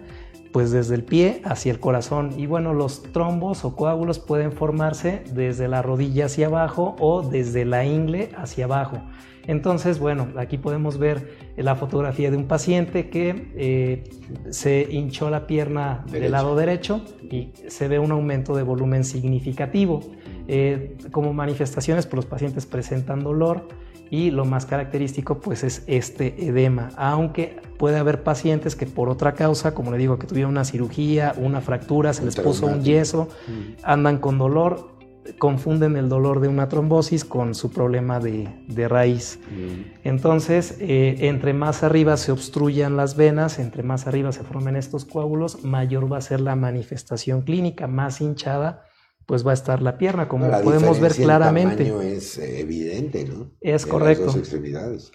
pues 0.56 0.72
desde 0.72 0.96
el 0.96 1.04
pie 1.04 1.42
hacia 1.44 1.70
el 1.70 1.82
corazón. 1.82 2.32
Y 2.38 2.46
bueno, 2.46 2.74
los 2.74 3.04
trombos 3.12 3.66
o 3.66 3.76
coágulos 3.76 4.20
pueden 4.20 4.54
formarse 4.54 5.22
desde 5.34 5.68
la 5.68 5.82
rodilla 5.82 6.28
hacia 6.28 6.48
abajo 6.48 6.96
o 6.98 7.24
desde 7.24 7.66
la 7.66 7.84
ingle 7.84 8.30
hacia 8.38 8.64
abajo. 8.64 9.02
Entonces, 9.48 10.00
bueno, 10.00 10.30
aquí 10.38 10.58
podemos 10.58 10.98
ver 10.98 11.38
la 11.58 11.76
fotografía 11.76 12.32
de 12.32 12.38
un 12.38 12.46
paciente 12.46 13.10
que 13.10 13.52
eh, 13.58 14.04
se 14.50 14.88
hinchó 14.90 15.30
la 15.30 15.46
pierna 15.46 16.06
del 16.10 16.32
lado 16.32 16.56
derecho 16.56 17.04
y 17.30 17.52
se 17.68 17.90
ve 17.90 18.00
un 18.00 18.14
aumento 18.14 18.56
de 18.56 18.64
volumen 18.64 19.04
significativo. 19.04 20.00
Eh, 20.48 20.96
como 21.12 21.34
manifestaciones, 21.34 22.06
pues 22.06 22.16
los 22.16 22.26
pacientes 22.28 22.66
presentan 22.66 23.26
dolor 23.26 23.68
y 24.10 24.32
lo 24.32 24.46
más 24.46 24.66
característico 24.66 25.40
pues 25.40 25.64
es 25.64 25.84
este 25.88 26.48
edema, 26.48 26.90
aunque 26.98 27.60
puede 27.78 27.98
haber 27.98 28.24
pacientes 28.24 28.76
que 28.76 28.86
por 28.86 29.10
otra 29.10 29.34
causa, 29.34 29.74
como 29.74 29.92
le 29.92 29.98
digo, 29.98 30.18
que 30.20 30.28
tuvieron 30.28 30.52
una 30.52 30.66
cirugía, 30.66 31.34
una 31.38 31.62
fractura, 31.62 32.14
se 32.14 32.24
les 32.24 32.36
puso 32.36 32.68
un 32.68 32.84
yeso, 32.84 33.28
mm. 33.48 33.84
andan 33.84 34.20
con 34.20 34.38
dolor, 34.38 34.96
confunden 35.40 35.98
el 35.98 36.08
dolor 36.08 36.40
de 36.40 36.48
una 36.48 36.70
trombosis 36.70 37.26
con 37.26 37.56
su 37.56 37.72
problema 37.72 38.20
de, 38.20 38.88
raíz. 38.88 39.40
Mm. 39.50 40.08
Entonces, 40.08 40.78
eh, 40.80 41.16
entre 41.22 41.54
más 41.54 41.84
arriba 41.84 42.16
se 42.18 42.32
obstruyan 42.32 42.96
las 42.96 43.16
venas, 43.16 43.60
entre 43.60 43.84
más 43.84 44.08
arriba 44.08 44.32
se 44.32 44.44
formen 44.44 44.76
estos 44.76 45.06
coágulos, 45.06 45.64
mayor 45.64 46.12
va 46.12 46.18
a 46.18 46.22
ser 46.22 46.42
la 46.42 46.56
manifestación 46.56 47.42
clínica, 47.42 47.88
más 47.88 48.22
hinchada 48.22 48.86
pues 49.26 49.46
va 49.46 49.52
a 49.52 49.54
estar 49.54 49.82
la 49.82 49.98
pierna, 49.98 50.28
como 50.28 50.50
podemos 50.62 51.00
ver 51.00 51.14
claramente. 51.14 51.84
El 51.84 51.90
tamaño 51.90 52.02
es 52.02 52.38
evidente, 52.38 53.26
¿no? 53.26 53.52
Es 53.62 53.86
correcto. 53.86 54.26
Las 54.26 54.36
dos 54.36 54.42
extremidades. 54.42 55.12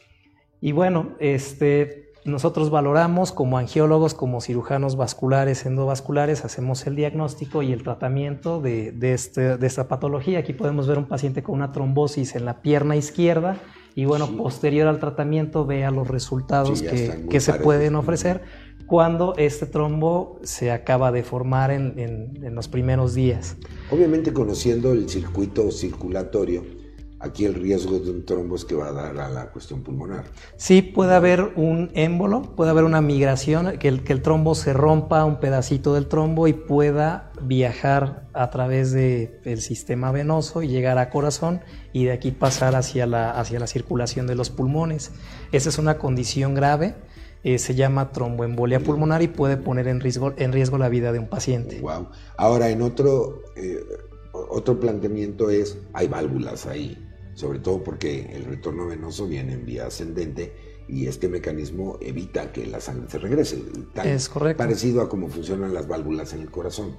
Y 0.60 0.72
bueno, 0.72 1.16
este, 1.20 2.10
nosotros 2.24 2.70
valoramos 2.70 3.32
como 3.32 3.56
angiólogos, 3.56 4.14
como 4.14 4.40
cirujanos 4.40 4.96
vasculares, 4.96 5.64
endovasculares, 5.64 6.44
hacemos 6.44 6.86
el 6.86 6.96
diagnóstico 6.96 7.62
y 7.62 7.72
el 7.72 7.82
tratamiento 7.82 8.60
de, 8.60 8.94
este, 9.00 9.56
de 9.56 9.66
esta 9.66 9.88
patología. 9.88 10.40
Aquí 10.40 10.52
podemos 10.52 10.86
ver 10.86 10.98
un 10.98 11.06
paciente 11.06 11.42
con 11.42 11.54
una 11.54 11.72
trombosis 11.72 12.36
en 12.36 12.44
la 12.44 12.60
pierna 12.60 12.96
izquierda 12.96 13.56
y 13.94 14.04
bueno, 14.04 14.36
posterior 14.36 14.88
al 14.88 14.98
tratamiento 14.98 15.66
vea 15.66 15.90
los 15.90 16.08
resultados 16.08 16.82
que, 16.82 17.40
se 17.40 17.54
pueden 17.54 17.96
ofrecer 17.96 18.42
cuando 18.90 19.34
este 19.36 19.66
trombo 19.66 20.40
se 20.42 20.72
acaba 20.72 21.12
de 21.12 21.22
formar 21.22 21.70
en, 21.70 21.94
en 21.96 22.54
los 22.56 22.66
primeros 22.66 23.14
días. 23.14 23.56
Obviamente 23.88 24.32
conociendo 24.32 24.90
el 24.90 25.08
circuito 25.08 25.70
circulatorio, 25.70 26.64
aquí 27.20 27.44
el 27.44 27.54
riesgo 27.54 28.00
de 28.00 28.10
un 28.10 28.24
trombo 28.24 28.56
es 28.56 28.64
que 28.64 28.74
va 28.74 28.88
a 28.88 28.92
dar 28.92 29.16
a 29.18 29.28
la 29.28 29.52
cuestión 29.52 29.82
pulmonar. 29.82 30.24
Sí, 30.56 30.82
puede 30.82 31.14
haber 31.14 31.52
un 31.54 31.92
émbolo, 31.94 32.42
puede 32.56 32.70
haber 32.70 32.84
una 32.84 33.00
migración, 33.00 33.78
que 33.78 33.88
el, 33.88 34.02
que 34.02 34.12
el 34.12 34.22
trombo 34.22 34.54
se 34.56 34.72
rompa 34.72 35.24
un 35.24 35.38
pedacito 35.38 35.94
del 35.94 36.08
trombo 36.08 36.48
y 36.48 36.54
pueda 36.54 37.30
viajar 37.42 38.26
a 38.32 38.50
través 38.50 38.92
del 38.92 39.60
sistema 39.60 40.10
venoso 40.12 40.62
y 40.62 40.68
llegar 40.68 40.98
a 40.98 41.10
corazón 41.10 41.60
y 41.92 42.06
de 42.06 42.12
aquí 42.12 42.32
pasar 42.32 42.74
hacia 42.74 43.06
la, 43.06 43.30
hacia 43.30 43.60
la 43.60 43.66
circulación 43.66 44.26
de 44.26 44.34
los 44.34 44.50
pulmones. 44.50 45.12
Esa 45.52 45.68
es 45.68 45.78
una 45.78 45.98
condición 45.98 46.54
grave. 46.54 46.96
Eh, 47.42 47.58
se 47.58 47.74
llama 47.74 48.12
tromboembolia 48.12 48.80
pulmonar 48.80 49.22
y 49.22 49.28
puede 49.28 49.56
poner 49.56 49.88
en 49.88 50.00
riesgo, 50.00 50.34
en 50.36 50.52
riesgo 50.52 50.76
la 50.76 50.88
vida 50.88 51.12
de 51.12 51.18
un 51.18 51.28
paciente. 51.28 51.80
Wow. 51.80 52.08
Ahora, 52.36 52.68
en 52.68 52.82
otro, 52.82 53.42
eh, 53.56 53.82
otro 54.32 54.78
planteamiento 54.78 55.48
es, 55.48 55.78
hay 55.94 56.08
válvulas 56.08 56.66
ahí 56.66 56.98
sobre 57.40 57.58
todo 57.58 57.82
porque 57.82 58.30
el 58.34 58.44
retorno 58.44 58.86
venoso 58.86 59.26
viene 59.26 59.54
en 59.54 59.64
vía 59.64 59.86
ascendente 59.86 60.52
y 60.88 61.06
este 61.06 61.28
mecanismo 61.28 61.98
evita 62.02 62.52
que 62.52 62.66
la 62.66 62.80
sangre 62.80 63.08
se 63.08 63.18
regrese. 63.18 63.62
es 64.04 64.28
correcto. 64.28 64.58
Parecido 64.58 65.00
a 65.00 65.08
cómo 65.08 65.28
funcionan 65.28 65.72
las 65.72 65.88
válvulas 65.88 66.34
en 66.34 66.42
el 66.42 66.50
corazón. 66.50 66.98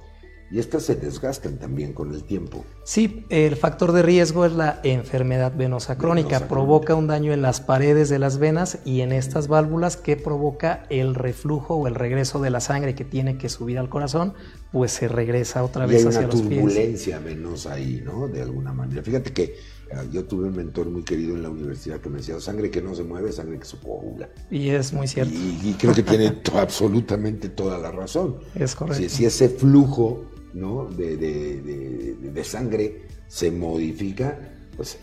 Y 0.52 0.58
estas 0.58 0.82
se 0.82 0.96
desgastan 0.96 1.56
también 1.56 1.94
con 1.94 2.12
el 2.12 2.24
tiempo. 2.24 2.62
Sí, 2.84 3.24
el 3.30 3.56
factor 3.56 3.92
de 3.92 4.02
riesgo 4.02 4.44
es 4.44 4.52
la 4.52 4.80
enfermedad 4.82 5.52
venosa 5.56 5.96
crónica. 5.96 6.46
provoca 6.46 6.94
un 6.94 7.06
daño 7.06 7.32
en 7.32 7.40
las 7.40 7.62
paredes 7.62 8.10
de 8.10 8.18
las 8.18 8.38
venas 8.38 8.78
y 8.84 9.00
en 9.00 9.12
estas 9.12 9.48
válvulas 9.48 9.96
que 9.96 10.16
provoca 10.16 10.84
el 10.90 11.14
reflujo 11.14 11.76
o 11.76 11.86
el 11.86 11.94
regreso 11.94 12.38
de 12.38 12.50
la 12.50 12.60
sangre 12.60 12.94
que 12.94 13.06
tiene 13.06 13.38
que 13.38 13.48
subir 13.48 13.78
al 13.78 13.88
corazón, 13.88 14.34
pues 14.72 14.92
se 14.92 15.08
regresa 15.08 15.64
otra 15.64 15.86
vez 15.86 16.04
hacia 16.04 16.26
los 16.26 16.42
pies. 16.42 16.44
Hay 16.44 16.58
una 16.58 16.68
turbulencia 16.68 17.18
venosa 17.18 17.72
ahí, 17.72 18.02
¿no? 18.04 18.28
De 18.28 18.42
alguna 18.42 18.74
manera. 18.74 19.02
Fíjate 19.02 19.32
que 19.32 19.56
Ah, 19.94 20.04
yo 20.10 20.24
tuve 20.24 20.48
un 20.48 20.56
mentor 20.56 20.88
muy 20.88 21.02
querido 21.02 21.34
en 21.34 21.42
la 21.42 21.50
universidad 21.50 22.00
que 22.00 22.08
me 22.08 22.18
decía, 22.18 22.40
sangre 22.40 22.70
que 22.70 22.80
no 22.80 22.94
se 22.94 23.02
mueve, 23.02 23.30
sangre 23.30 23.58
que 23.58 23.66
se 23.66 23.76
coagula. 23.76 24.28
Y 24.50 24.70
es 24.70 24.92
muy 24.92 25.06
cierto. 25.06 25.34
Y, 25.34 25.74
creo 25.78 25.92
que 25.92 26.02
tiene 26.02 26.40
absolutamente 26.54 27.50
toda 27.50 27.78
la 27.78 27.90
razón. 27.90 28.36
Es 28.54 28.74
correcto. 28.74 29.08
Si, 29.08 29.26
ese 29.26 29.50
flujo 29.50 30.24
¿no? 30.54 30.86
de, 30.86 31.16
de, 31.16 32.16
de, 32.20 32.44
sangre 32.44 33.02
se 33.28 33.50
modifica, 33.50 34.38
pues 34.76 34.98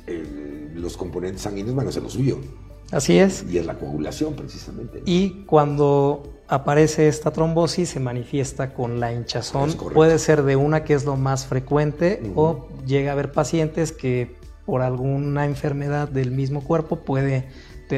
los 0.75 0.97
componentes 0.97 1.41
sanguíneos 1.41 1.75
van 1.75 1.87
a 1.87 1.91
ser 1.91 2.03
lo 2.03 2.09
suyo. 2.09 2.39
Así 2.91 3.19
es. 3.19 3.45
Y 3.49 3.57
es 3.57 3.65
la 3.65 3.77
coagulación 3.77 4.33
precisamente. 4.33 5.03
Y 5.05 5.45
cuando 5.45 6.39
aparece 6.47 7.07
esta 7.07 7.31
trombosis 7.31 7.89
se 7.89 7.99
manifiesta 7.99 8.73
con 8.73 8.99
la 8.99 9.13
hinchazón. 9.13 9.73
Puede 9.93 10.17
ser 10.19 10.43
de 10.43 10.55
una 10.55 10.83
que 10.83 10.95
es 10.95 11.05
lo 11.05 11.15
más 11.15 11.45
frecuente 11.45 12.21
o 12.35 12.67
llega 12.85 13.11
a 13.11 13.13
haber 13.13 13.31
pacientes 13.31 13.91
que 13.91 14.35
por 14.65 14.81
alguna 14.81 15.45
enfermedad 15.45 16.09
del 16.09 16.31
mismo 16.31 16.63
cuerpo 16.63 16.97
puede 16.97 17.47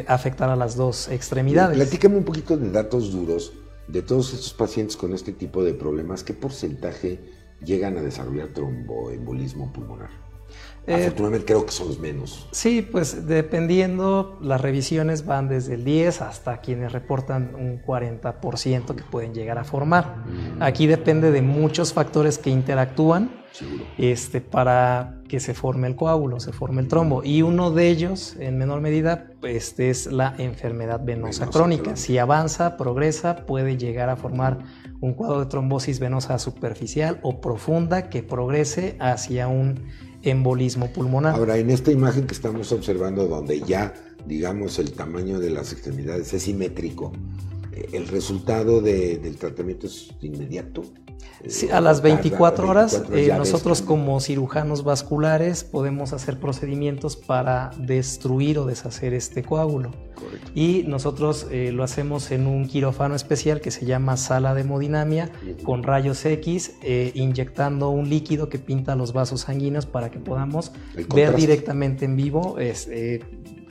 afectar 0.08 0.50
a 0.50 0.56
las 0.56 0.76
dos 0.76 1.10
extremidades. 1.10 1.78
Platícame 1.78 2.18
un 2.18 2.24
poquito 2.24 2.58
de 2.58 2.70
datos 2.70 3.12
duros 3.12 3.54
de 3.88 4.02
todos 4.02 4.34
estos 4.34 4.54
pacientes 4.54 4.96
con 4.96 5.14
este 5.14 5.32
tipo 5.32 5.64
de 5.64 5.74
problemas. 5.74 6.24
¿Qué 6.24 6.34
porcentaje 6.34 7.20
llegan 7.64 7.98
a 7.98 8.02
desarrollar 8.02 8.50
tromboembolismo 8.50 9.72
pulmonar? 9.72 10.10
Eh, 10.88 10.96
Afortunadamente 10.96 11.46
creo 11.46 11.66
que 11.66 11.72
son 11.72 11.90
los 11.90 12.00
menos. 12.00 12.48
Sí, 12.52 12.82
pues 12.82 13.28
dependiendo, 13.28 14.40
las 14.42 14.60
revisiones 14.60 15.26
van 15.26 15.48
desde 15.48 15.76
el 15.76 15.84
10 15.84 16.22
hasta 16.22 16.60
quienes 16.60 16.92
reportan 16.92 17.54
un 17.56 17.82
40% 17.84 18.96
que 18.96 19.04
pueden 19.04 19.34
llegar 19.34 19.60
a 19.60 19.64
formar. 19.64 20.26
Mm. 20.26 20.64
Aquí 20.64 20.88
depende 20.88 21.32
de 21.32 21.44
muchos 21.44 21.94
factores 21.94 22.40
que 22.40 22.50
interactúan 22.50 23.42
este, 23.98 24.42
para 24.42 25.22
que 25.28 25.40
se 25.40 25.54
forme 25.54 25.88
el 25.88 25.96
coágulo, 25.96 26.40
se 26.40 26.52
forme 26.52 26.82
el 26.82 26.88
trombo. 26.88 27.24
Y 27.24 27.42
uno 27.42 27.72
de 27.72 27.90
ellos, 27.90 28.36
en 28.40 28.58
menor 28.58 28.82
medida, 28.82 29.28
este, 29.44 29.90
es 29.90 30.08
la 30.08 30.34
enfermedad 30.38 31.02
venosa, 31.04 31.48
crónica. 31.48 31.96
Si 31.96 32.18
avanza, 32.18 32.78
progresa, 32.78 33.46
puede 33.46 33.78
llegar 33.78 34.10
a 34.10 34.16
formar 34.16 34.60
un 35.02 35.14
cuadro 35.14 35.40
de 35.40 35.48
trombosis 35.48 36.00
venosa 36.00 36.38
superficial 36.40 37.20
o 37.24 37.42
profunda 37.42 38.10
que 38.10 38.24
progrese 38.24 38.96
hacia 39.00 39.48
un 39.48 39.84
embolismo 40.22 40.94
pulmonar. 40.94 41.36
Ahora, 41.36 41.58
en 41.58 41.72
esta 41.72 41.92
imagen 41.92 42.28
que 42.28 42.34
estamos 42.34 42.72
observando, 42.72 43.28
donde 43.28 43.62
ya, 43.62 43.94
digamos, 44.28 44.78
el 44.78 44.94
tamaño 44.94 45.40
de 45.40 45.50
las 45.50 45.74
extremidades 45.74 46.32
es 46.34 46.44
simétrico, 46.44 47.12
eh, 47.74 47.90
¿el 47.94 48.08
resultado 48.08 48.82
del 48.82 49.36
tratamiento 49.38 49.88
es 49.88 50.12
inmediato? 50.22 50.84
A 51.72 51.82
las 51.82 52.02
24 52.02 52.70
horas, 52.70 53.04
eh, 53.12 53.34
nosotros 53.36 53.82
como 53.82 54.20
cirujanos 54.20 54.84
vasculares 54.84 55.64
podemos 55.64 56.14
hacer 56.14 56.40
procedimientos 56.40 57.16
para 57.16 57.72
destruir 57.78 58.60
o 58.60 58.66
deshacer 58.66 59.14
este 59.14 59.44
coágulo. 59.44 59.92
Y 60.54 60.84
nosotros 60.88 61.48
eh, 61.50 61.72
lo 61.72 61.84
hacemos 61.84 62.30
en 62.32 62.46
un 62.46 62.68
quirófano 62.68 63.16
especial 63.16 63.60
que 63.60 63.72
se 63.72 63.86
llama 63.86 64.18
sala 64.18 64.54
de 64.54 64.62
hemodinamia 64.62 65.32
con 65.64 65.82
rayos 65.82 66.24
X, 66.26 66.76
eh, 66.84 67.12
inyectando 67.16 67.90
un 67.90 68.10
líquido 68.10 68.48
que 68.48 68.60
pinta 68.60 68.96
los 68.96 69.14
vasos 69.14 69.42
sanguíneos 69.42 69.88
para 69.88 70.12
que 70.12 70.20
podamos 70.20 70.72
ver 71.16 71.36
directamente 71.36 72.06
en 72.06 72.16
vivo 72.16 72.58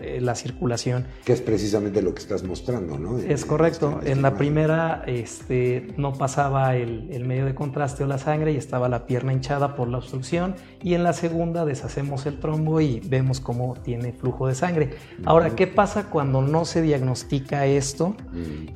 eh, 0.02 0.20
la 0.20 0.34
circulación. 0.34 1.06
Que 1.24 1.32
es 1.32 1.40
precisamente 1.40 2.02
lo 2.02 2.14
que 2.14 2.20
estás 2.20 2.42
mostrando, 2.42 2.98
¿no? 2.98 3.18
Es 3.18 3.44
correcto. 3.44 3.98
Este 3.98 4.12
en 4.12 4.22
la 4.22 4.34
primera 4.34 5.02
este, 5.06 5.88
no 5.96 6.12
pasaba 6.12 6.76
el, 6.76 7.24
medio 7.24 7.46
de 7.46 7.54
contraste 7.54 8.04
o 8.04 8.06
la 8.06 8.18
sangre 8.18 8.52
y 8.52 8.56
estaba 8.56 8.88
la 8.88 9.06
pierna 9.06 9.32
hinchada 9.32 9.76
por 9.76 9.88
la 9.88 9.98
obstrucción. 9.98 10.54
Y 10.82 10.94
en 10.94 11.02
la 11.02 11.12
segunda 11.12 11.64
deshacemos 11.64 12.26
el 12.26 12.40
trombo 12.40 12.80
y 12.80 13.00
vemos 13.00 13.40
cómo 13.40 13.74
tiene 13.74 14.12
flujo 14.12 14.46
de 14.46 14.54
sangre. 14.54 14.90
Ahora, 15.24 15.50
¿qué 15.50 15.66
pasa 15.66 16.10
cuando 16.10 16.42
no 16.42 16.64
se 16.64 16.82
diagnostica 16.82 17.66
esto? 17.66 18.16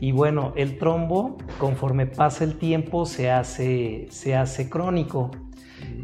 Y 0.01 0.13
bueno, 0.13 0.53
el 0.57 0.79
trombo, 0.79 1.39
conforme 1.59 2.07
pasa 2.07 2.45
el 2.45 2.57
tiempo, 2.59 3.07
se 3.07 3.31
hace, 3.31 4.09
se 4.11 4.37
hace 4.37 4.69
crónico. 4.69 5.31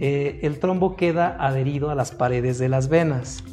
Eh, 0.01 0.41
el 0.43 0.59
trombo 0.59 0.97
queda 0.97 1.37
adherido 1.39 1.91
a 1.91 1.95
las 1.95 2.13
paredes 2.13 2.59
de 2.59 2.69
las 2.69 2.89
venas. 2.89 3.45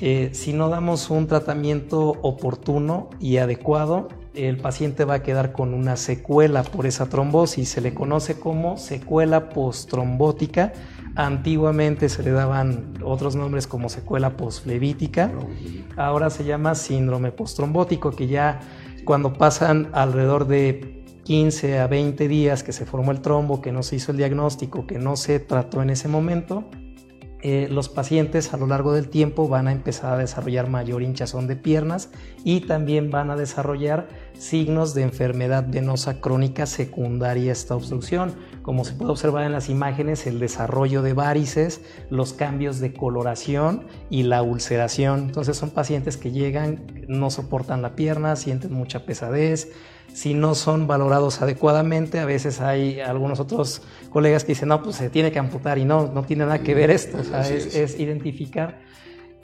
Eh, 0.00 0.30
si 0.32 0.52
no 0.52 0.68
damos 0.68 1.10
un 1.10 1.26
tratamiento 1.26 2.10
oportuno 2.22 3.10
y 3.20 3.38
adecuado, 3.38 4.08
el 4.34 4.58
paciente 4.58 5.04
va 5.04 5.14
a 5.14 5.22
quedar 5.22 5.52
con 5.52 5.74
una 5.74 5.96
secuela 5.96 6.62
por 6.62 6.86
esa 6.86 7.08
trombosis. 7.08 7.68
Se 7.68 7.80
le 7.80 7.94
conoce 7.94 8.38
como 8.38 8.76
secuela 8.76 9.48
postrombótica. 9.48 10.72
Antiguamente 11.14 12.08
se 12.08 12.22
le 12.22 12.30
daban 12.30 12.94
otros 13.02 13.36
nombres 13.36 13.66
como 13.66 13.88
secuela 13.88 14.36
postflevítica. 14.36 15.32
Ahora 15.96 16.28
se 16.30 16.44
llama 16.44 16.74
síndrome 16.74 17.32
postrombótico, 17.32 18.10
que 18.10 18.26
ya 18.26 18.60
cuando 19.04 19.32
pasan 19.32 19.88
alrededor 19.92 20.46
de 20.46 21.04
15 21.24 21.80
a 21.80 21.86
20 21.86 22.28
días 22.28 22.62
que 22.62 22.72
se 22.72 22.84
formó 22.84 23.12
el 23.12 23.20
trombo, 23.20 23.60
que 23.60 23.72
no 23.72 23.82
se 23.82 23.96
hizo 23.96 24.12
el 24.12 24.18
diagnóstico, 24.18 24.86
que 24.86 24.98
no 24.98 25.16
se 25.16 25.40
trató 25.40 25.82
en 25.82 25.90
ese 25.90 26.08
momento, 26.08 26.64
eh, 27.48 27.68
los 27.70 27.88
pacientes 27.88 28.52
a 28.52 28.56
lo 28.56 28.66
largo 28.66 28.92
del 28.92 29.08
tiempo 29.08 29.46
van 29.46 29.68
a 29.68 29.72
empezar 29.72 30.12
a 30.12 30.18
desarrollar 30.18 30.68
mayor 30.68 31.00
hinchazón 31.04 31.46
de 31.46 31.54
piernas 31.54 32.10
y 32.42 32.62
también 32.62 33.12
van 33.12 33.30
a 33.30 33.36
desarrollar 33.36 34.08
signos 34.36 34.94
de 34.94 35.02
enfermedad 35.02 35.64
venosa 35.68 36.20
crónica 36.20 36.66
secundaria 36.66 37.50
a 37.50 37.52
esta 37.52 37.76
obstrucción, 37.76 38.34
como 38.62 38.84
se 38.84 38.94
puede 38.94 39.12
observar 39.12 39.44
en 39.44 39.52
las 39.52 39.68
imágenes, 39.68 40.26
el 40.26 40.40
desarrollo 40.40 41.02
de 41.02 41.12
varices, 41.12 41.82
los 42.10 42.32
cambios 42.32 42.80
de 42.80 42.92
coloración 42.92 43.84
y 44.10 44.24
la 44.24 44.42
ulceración. 44.42 45.26
Entonces 45.26 45.56
son 45.56 45.70
pacientes 45.70 46.16
que 46.16 46.32
llegan, 46.32 46.84
no 47.06 47.30
soportan 47.30 47.80
la 47.80 47.94
pierna, 47.94 48.34
sienten 48.34 48.72
mucha 48.72 49.06
pesadez, 49.06 49.70
si 50.12 50.34
no 50.34 50.54
son 50.54 50.86
valorados 50.86 51.42
adecuadamente. 51.42 52.18
A 52.18 52.24
veces 52.24 52.60
hay 52.60 53.00
algunos 53.00 53.40
otros 53.40 53.82
colegas 54.10 54.44
que 54.44 54.52
dicen, 54.52 54.68
no, 54.68 54.82
pues 54.82 54.96
se 54.96 55.10
tiene 55.10 55.32
que 55.32 55.38
amputar 55.38 55.78
y 55.78 55.84
no, 55.84 56.10
no 56.12 56.24
tiene 56.24 56.44
nada 56.44 56.60
que 56.60 56.74
ver 56.74 56.90
esto. 56.90 57.18
O 57.18 57.24
sea, 57.24 57.48
es, 57.48 57.98
identificar 58.00 58.80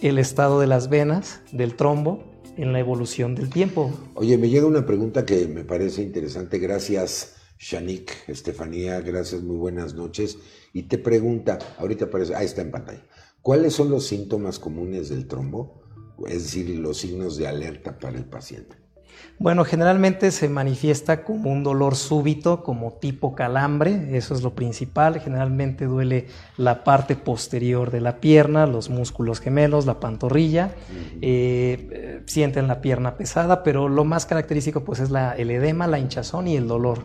el 0.01 0.19
estado 0.19 0.61
de 0.61 0.67
las 0.67 0.89
venas, 0.89 1.41
del 1.53 1.75
trombo, 1.75 2.25
en 2.57 2.73
la 2.73 2.81
evolución 2.81 3.35
del 3.35 3.51
tiempo. 3.51 3.93
Oye, 4.15 4.37
me 4.37 4.49
llega 4.49 4.67
una 4.67 4.85
pregunta 4.85 5.25
que 5.25 5.47
me 5.47 5.65
parece 5.65 6.03
interesante. 6.03 6.59
Gracias, 6.59 7.37
Shanik, 7.59 8.29
Estefanía, 8.29 9.01
gracias, 9.01 9.43
muy 9.43 9.57
buenas 9.57 9.95
noches. 9.95 10.39
Y 10.73 10.85
te 10.85 10.99
pregunta, 10.99 11.59
ahorita 11.79 12.07
aparece, 12.07 12.35
ahí 12.35 12.47
está 12.47 12.63
en 12.63 12.71
pantalla, 12.71 13.05
¿cuáles 13.41 13.75
son 13.75 13.91
los 13.91 14.07
síntomas 14.07 14.59
comunes 14.59 15.09
del 15.09 15.27
trombo? 15.27 15.83
Es 16.27 16.45
decir, 16.45 16.79
los 16.79 16.99
signos 16.99 17.37
de 17.37 17.47
alerta 17.47 17.99
para 17.99 18.19
el 18.19 18.25
paciente. 18.25 18.82
Bueno, 19.39 19.65
generalmente 19.65 20.31
se 20.31 20.49
manifiesta 20.49 21.25
como 21.25 21.51
un 21.51 21.65
dolor 21.65 21.97
súbito, 21.97 22.63
como 22.63 22.93
tipo 22.93 23.35
calambre, 23.35 24.17
eso 24.17 24.35
es 24.35 24.43
lo 24.43 24.55
principal. 24.55 25.21
Generalmente 25.21 25.87
duele 25.87 26.27
la 26.57 26.85
parte 26.85 27.17
posterior 27.17 27.91
de 27.91 28.01
la 28.01 28.21
pierna, 28.21 28.67
los 28.67 28.89
músculos 28.89 29.41
gemelos, 29.41 29.85
la 29.85 29.99
pantorrilla. 29.99 30.71
Eh, 31.21 32.23
sienten 32.27 32.69
la 32.69 32.81
pierna 32.81 33.17
pesada, 33.17 33.65
pero 33.65 33.89
lo 33.89 34.05
más 34.05 34.27
característico 34.27 34.85
pues 34.85 35.01
es 35.01 35.11
la, 35.11 35.33
el 35.33 35.51
edema, 35.51 35.87
la 35.89 35.99
hinchazón 35.99 36.47
y 36.47 36.57
el 36.57 36.69
dolor. 36.69 37.05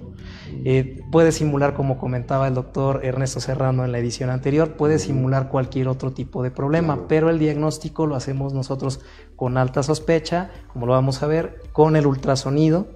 Eh, 0.63 1.02
puede 1.12 1.32
simular, 1.32 1.74
como 1.74 1.98
comentaba 1.98 2.48
el 2.48 2.54
doctor 2.54 3.04
Ernesto 3.04 3.39
Serrano 3.39 3.84
en 3.86 3.91
la 3.91 4.00
edición 4.00 4.30
anterior, 4.30 4.74
puede 4.74 5.00
simular 5.00 5.50
cualquier 5.50 5.88
otro 5.88 6.12
tipo 6.12 6.43
de 6.43 6.52
problema, 6.52 7.08
pero 7.08 7.30
el 7.30 7.39
diagnóstico 7.39 8.06
lo 8.06 8.15
hacemos 8.15 8.54
nosotros 8.54 9.02
con 9.38 9.58
alta 9.58 9.84
sospecha, 9.84 10.50
como 10.73 10.88
lo 10.88 10.93
vamos 10.93 11.23
a 11.23 11.28
ver, 11.28 11.62
con 11.71 11.95
el 11.95 12.08
ultrasonido, 12.08 12.88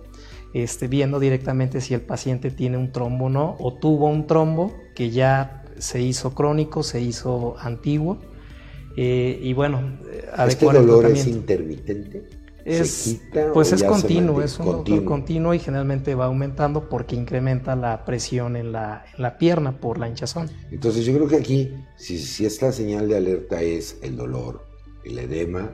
este, 0.54 0.88
viendo 0.90 1.20
directamente 1.20 1.80
si 1.80 1.94
el 1.94 2.02
paciente 2.02 2.52
tiene 2.52 2.78
un 2.78 2.92
trombo 2.92 3.28
o 3.28 3.30
no, 3.30 3.56
o 3.60 3.76
tuvo 3.76 4.08
un 4.08 4.28
trombo 4.28 4.74
que 4.96 5.12
ya 5.12 5.64
se 5.78 6.02
hizo 6.02 6.34
crónico, 6.34 6.84
se 6.84 7.00
hizo 7.00 7.56
antiguo. 7.60 8.20
Eh, 8.98 9.40
y 9.42 9.54
bueno, 9.54 10.00
¿Este 10.48 10.66
dolor 10.66 11.06
es 11.06 11.28
intermitente? 11.28 12.28
Es, 12.66 13.22
pues 13.54 13.72
es 13.72 13.84
continuo, 13.84 14.42
es 14.42 14.60
un 14.60 14.84
dolor 14.84 15.04
continuo 15.06 15.54
y 15.54 15.60
generalmente 15.60 16.14
va 16.14 16.26
aumentando 16.26 16.90
porque 16.90 17.16
incrementa 17.16 17.76
la 17.76 18.04
presión 18.06 18.56
en 18.56 18.72
la, 18.72 19.06
pierna 19.40 19.80
por 19.80 19.98
la 19.98 20.08
hinchazón. 20.08 20.50
Entonces 20.72 21.06
yo 21.06 21.14
creo 21.14 21.28
que 21.28 21.38
aquí, 21.38 21.72
si, 21.98 22.20
si 22.20 22.46
esta 22.46 22.72
señal 22.72 23.08
de 23.08 23.18
alerta 23.18 23.62
es 23.62 23.98
el 24.04 24.16
dolor, 24.16 24.66
el 25.04 25.18
edema, 25.18 25.72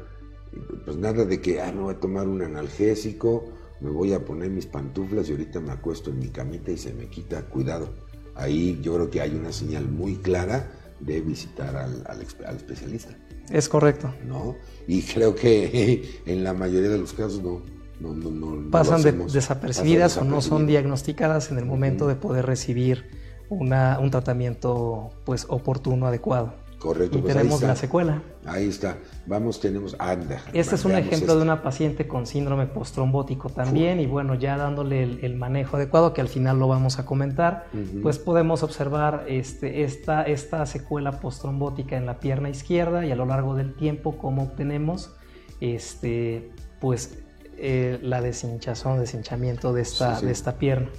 pues 0.86 0.98
nada 0.98 1.26
de 1.26 1.42
que, 1.42 1.62
ah, 1.62 1.72
me 1.72 1.82
voy 1.82 1.96
a 1.96 2.00
tomar 2.00 2.28
un 2.28 2.42
analgésico, 2.42 3.46
me 3.80 3.90
voy 3.90 4.14
a 4.14 4.24
poner 4.24 4.50
mis 4.50 4.66
pantuflas 4.66 5.30
y 5.30 5.34
ahorita 5.34 5.60
me 5.60 5.72
acuesto 5.72 6.10
en 6.10 6.20
mi 6.20 6.30
camita 6.30 6.72
y 6.72 6.78
se 6.78 6.94
me 6.94 7.08
quita, 7.08 7.44
cuidado. 7.44 7.90
Ahí 8.36 8.80
yo 8.82 8.96
creo 8.96 9.10
que 9.10 9.22
hay 9.22 9.36
una 9.36 9.52
señal 9.52 9.88
muy 9.88 10.16
clara 10.16 10.72
de 11.00 11.22
visitar 11.22 11.76
al, 11.76 12.04
al, 12.08 12.22
especialista. 12.56 13.16
Es 13.52 13.70
correcto. 13.70 14.14
¿No? 14.26 14.56
Y 14.88 15.02
creo 15.14 15.36
que 15.36 16.22
en 16.26 16.44
la 16.44 16.54
mayoría 16.54 16.90
de 16.90 16.98
los 16.98 17.14
casos 17.14 17.42
no. 17.42 17.62
no, 18.00 18.14
no, 18.14 18.32
no 18.32 18.72
pasan, 18.72 19.02
desapercibidas 19.28 20.18
o 20.18 20.24
no 20.24 20.42
son 20.42 20.68
diagnosticadas 20.68 21.52
en 21.52 21.58
el 21.58 21.66
momento 21.66 22.08
de 22.08 22.16
poder 22.16 22.46
recibir 22.46 23.06
una, 23.50 24.00
un 24.00 24.12
tratamiento 24.12 25.12
pues 25.26 25.46
oportuno, 25.50 26.08
adecuado. 26.08 26.54
Correcto. 26.80 27.18
Y 27.18 27.22
pues 27.22 27.36
tenemos 27.36 27.62
la 27.64 27.76
secuela. 27.76 28.22
Ahí 28.46 28.68
está. 28.68 28.98
Vamos, 29.26 29.60
tenemos. 29.60 29.96
Anda. 29.98 30.42
Este 30.54 30.76
es 30.76 30.86
un 30.86 30.92
ejemplo 30.92 31.36
de 31.36 31.42
una 31.42 31.64
paciente 31.64 32.08
con 32.08 32.28
síndrome 32.28 32.68
postrombótico 32.68 33.50
también. 33.50 34.00
Y 34.00 34.06
bueno, 34.06 34.36
ya 34.36 34.58
dándole 34.58 35.04
el, 35.04 35.36
manejo 35.36 35.78
adecuado, 35.78 36.14
que 36.14 36.22
al 36.22 36.28
final 36.28 36.60
lo 36.60 36.68
vamos 36.68 37.00
a 37.00 37.06
comentar, 37.06 37.68
pues 38.04 38.20
podemos 38.20 38.62
observar 38.62 39.26
este, 39.28 39.84
esta, 39.84 40.24
esta 40.24 40.66
secuela 40.66 41.20
postrombótica 41.20 41.98
en 41.98 42.06
la 42.06 42.20
pierna 42.20 42.50
izquierda 42.50 43.06
y 43.06 43.12
a 43.12 43.16
lo 43.16 43.26
largo 43.26 43.56
del 43.56 43.76
tiempo, 43.76 44.18
cómo 44.18 44.44
obtenemos 44.44 45.16
este, 45.60 46.52
pues, 46.80 47.20
eh, 47.58 47.98
la 48.04 48.22
deshinchazón, 48.22 49.00
deshinchamiento 49.00 49.74
de 49.74 49.82
esta, 49.82 50.22
de 50.22 50.32
esta 50.32 50.60
pierna. 50.60 50.90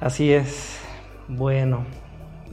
Así 0.00 0.32
es. 0.32 0.78
Bueno, 1.28 1.84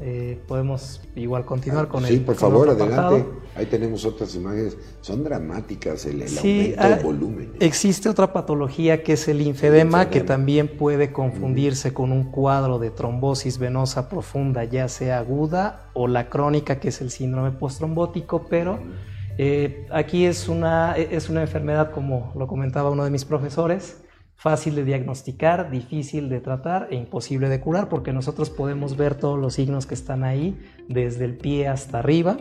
eh, 0.02 0.40
podemos 0.48 1.02
igual 1.16 1.46
continuar 1.46 1.88
con 1.88 2.06
el 2.06 2.12
Sí, 2.12 2.20
por 2.20 2.36
favor, 2.36 2.70
adelante. 2.70 3.26
Ahí 3.56 3.66
tenemos 3.68 4.06
otras 4.06 4.36
imágenes. 4.36 4.78
Son 5.02 5.24
dramáticas 5.24 6.06
el, 6.06 6.24
aumento 6.24 6.88
de 6.88 7.04
volumen. 7.04 7.54
Existe 7.60 8.10
otra 8.10 8.34
patología 8.34 9.04
que 9.04 9.14
es 9.14 9.28
el 9.28 9.38
linfedema, 9.38 10.10
que 10.10 10.22
también 10.22 10.68
puede 10.78 11.12
confundirse 11.12 11.94
con 11.94 12.12
un 12.12 12.32
cuadro 12.32 12.80
de 12.80 12.92
trombosis 12.92 13.58
venosa 13.58 14.10
profunda, 14.10 14.64
ya 14.66 14.88
sea 14.90 15.20
aguda 15.20 15.90
o 15.94 16.08
la 16.08 16.30
crónica, 16.30 16.80
que 16.80 16.90
es 16.90 17.02
el 17.02 17.12
síndrome 17.12 17.52
postrombótico, 17.52 18.46
pero 18.50 18.80
eh, 19.38 19.88
aquí 19.92 20.26
es 20.26 20.48
una, 20.48 20.96
es 20.98 21.30
una 21.30 21.42
enfermedad, 21.42 21.92
como 21.92 22.34
lo 22.36 22.48
comentaba 22.48 22.90
uno 22.90 23.04
de 23.04 23.10
mis 23.10 23.26
profesores, 23.26 24.02
fácil 24.36 24.76
de 24.76 24.84
diagnosticar, 24.84 25.72
difícil 25.72 26.30
de 26.30 26.40
tratar 26.40 26.88
e 26.92 26.96
imposible 26.96 27.50
de 27.50 27.60
curar 27.60 27.90
porque 27.90 28.14
nosotros 28.14 28.50
podemos 28.50 28.98
ver 28.98 29.16
todos 29.16 29.40
los 29.40 29.54
signos 29.54 29.86
que 29.86 29.94
están 29.94 30.24
ahí 30.24 30.58
desde 30.88 31.26
el 31.26 31.36
pie 31.36 31.68
hasta 31.68 32.00
arriba. 32.00 32.38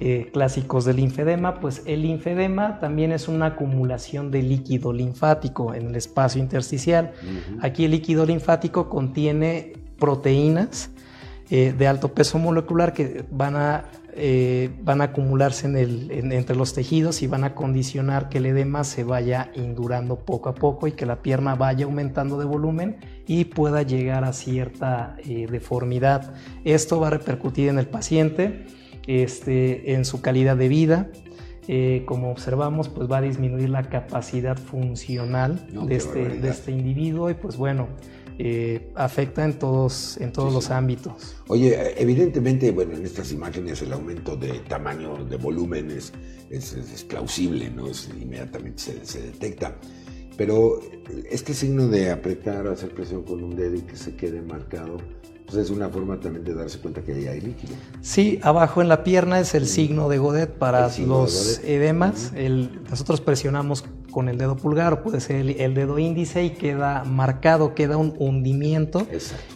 Eh, 0.00 0.30
clásicos 0.32 0.84
del 0.84 0.96
linfedema, 0.96 1.58
pues 1.58 1.82
el 1.84 2.02
linfedema 2.02 2.78
también 2.78 3.10
es 3.10 3.26
una 3.26 3.46
acumulación 3.46 4.30
de 4.30 4.42
líquido 4.42 4.92
linfático 4.92 5.74
en 5.74 5.88
el 5.88 5.96
espacio 5.96 6.40
intersticial. 6.40 7.14
Aquí 7.62 7.84
el 7.84 7.90
líquido 7.90 8.24
linfático 8.24 8.88
contiene 8.88 9.72
proteínas 9.98 10.90
eh, 11.50 11.74
de 11.76 11.88
alto 11.88 12.14
peso 12.14 12.38
molecular 12.38 12.92
que 12.92 13.24
van 13.32 13.56
a 13.56 13.86
eh, 14.20 14.70
van 14.82 15.00
a 15.00 15.04
acumularse 15.04 15.66
entre 15.66 16.56
los 16.56 16.74
tejidos 16.74 17.22
y 17.22 17.28
van 17.28 17.44
a 17.44 17.54
condicionar 17.54 18.28
que 18.28 18.38
el 18.38 18.46
edema 18.46 18.82
se 18.82 19.04
vaya 19.04 19.50
indurando 19.54 20.18
poco 20.24 20.48
a 20.48 20.54
poco 20.54 20.88
y 20.88 20.92
que 20.92 21.06
la 21.06 21.22
pierna 21.22 21.54
vaya 21.54 21.84
aumentando 21.84 22.38
de 22.38 22.44
volumen 22.44 22.96
y 23.26 23.44
pueda 23.44 23.82
llegar 23.82 24.24
a 24.24 24.32
cierta 24.32 25.16
eh, 25.24 25.46
deformidad. 25.48 26.34
Esto 26.64 26.98
va 26.98 27.06
a 27.06 27.10
repercutir 27.10 27.68
en 27.68 27.78
el 27.78 27.86
paciente, 27.86 28.66
este, 29.06 29.94
en 29.94 30.04
su 30.04 30.20
calidad 30.20 30.56
de 30.56 30.68
vida, 30.68 31.08
eh, 31.70 32.04
como 32.06 32.30
observamos, 32.30 32.88
pues 32.88 33.10
va 33.10 33.18
a 33.18 33.20
disminuir 33.20 33.68
la 33.68 33.82
capacidad 33.82 34.56
funcional 34.56 35.66
de, 35.86 35.96
este, 35.96 36.28
de, 36.28 36.48
este, 36.48 36.72
individuo 36.72 37.28
y 37.28 37.34
pues 37.34 37.58
bueno, 37.58 37.88
eh, 38.40 38.92
afecta 38.94 39.44
en 39.44 39.58
todos, 39.58 40.16
en 40.18 40.32
todos 40.32 40.52
los 40.52 40.70
ámbitos. 40.70 41.36
Oye, 41.48 42.00
evidentemente, 42.00 42.70
bueno, 42.70 42.94
en 42.94 43.04
estas 43.04 43.32
imágenes 43.32 43.82
el 43.82 43.92
aumento 43.92 44.36
de 44.36 44.60
tamaño, 44.60 45.24
de 45.24 45.36
volumen 45.36 45.90
es, 45.90 46.12
es, 46.48 47.04
plausible, 47.04 47.68
¿no? 47.70 47.86
inmediatamente 48.20 48.80
se, 48.80 49.04
se, 49.04 49.22
detecta. 49.22 49.76
Pero 50.36 50.80
este 51.28 51.52
signo 51.52 51.88
de 51.88 52.12
apretar, 52.12 52.68
hacer 52.68 52.94
presión 52.94 53.24
con 53.24 53.42
un 53.42 53.56
dedo 53.56 53.74
y 53.74 53.80
que 53.80 53.96
se 53.96 54.14
quede 54.14 54.40
marcado, 54.40 54.98
pues 55.48 55.56
es 55.64 55.70
una 55.70 55.88
forma 55.88 56.20
también 56.20 56.44
de 56.44 56.54
darse 56.54 56.78
cuenta 56.78 57.02
que 57.02 57.14
ahí 57.14 57.26
hay 57.26 57.40
líquido. 57.40 57.74
Sí, 58.02 58.38
abajo 58.42 58.82
en 58.82 58.88
la 58.88 59.02
pierna 59.02 59.40
es 59.40 59.54
el 59.54 59.66
signo 59.66 60.08
de 60.08 60.18
Godet 60.18 60.52
para 60.52 60.88
los 60.98 61.60
edemas. 61.64 62.32
nosotros 62.88 63.20
presionamos 63.20 63.84
con 64.10 64.28
el 64.28 64.38
dedo 64.38 64.56
pulgar 64.56 64.92
o 64.92 65.02
puede 65.02 65.20
ser 65.20 65.36
el, 65.60 65.74
dedo 65.74 65.98
índice 65.98 66.44
y 66.44 66.50
queda 66.50 67.04
marcado, 67.04 67.74
queda 67.74 67.96
un 67.96 68.14
hundimiento 68.18 69.06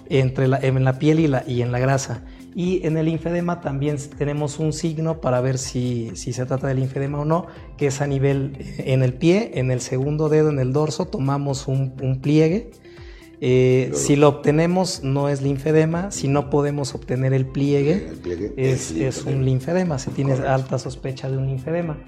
entre 0.09 0.49
la, 0.49 0.59
en 0.59 0.83
la 0.85 0.99
piel 0.99 1.21
y, 1.21 1.27
la, 1.27 1.45
y 1.47 1.63
en 1.63 1.73
la 1.73 1.79
grasa. 1.79 2.23
Y 2.55 2.87
en 2.87 2.99
el 2.99 3.07
linfedema 3.07 3.61
también 3.63 3.97
tenemos 4.19 4.59
un 4.59 4.75
signo 4.75 5.21
para 5.21 5.41
ver 5.41 5.57
si, 5.57 6.11
si, 6.15 6.35
se 6.35 6.45
trata 6.45 6.67
de 6.67 6.75
linfedema 6.75 7.21
o 7.21 7.25
no, 7.25 7.47
que 7.79 7.87
es 7.87 8.03
a 8.03 8.07
nivel 8.07 8.59
en 8.79 9.03
el 9.03 9.15
pie, 9.15 9.53
en 9.55 9.71
el 9.71 9.81
segundo 9.81 10.29
dedo, 10.29 10.51
en 10.51 10.59
el 10.59 10.73
dorso, 10.73 11.07
tomamos 11.07 11.67
un, 11.67 11.95
un 12.03 12.21
pliegue 12.21 12.71
eh, 13.45 13.91
si 13.95 14.15
lo 14.15 14.29
obtenemos 14.29 15.03
no 15.03 15.29
es 15.29 15.43
linfedema, 15.43 16.13
si 16.13 16.29
no 16.29 16.49
podemos 16.49 16.95
obtener 16.95 17.33
el 17.33 17.45
pliegue, 17.45 18.13
es, 18.57 19.25
un 19.25 19.45
linfedema, 19.45 19.99
se 19.99 20.13
tiene 20.13 20.35
alta 20.35 20.79
sospecha 20.79 21.29
de 21.29 21.39
un 21.39 21.49
linfedema. 21.49 21.99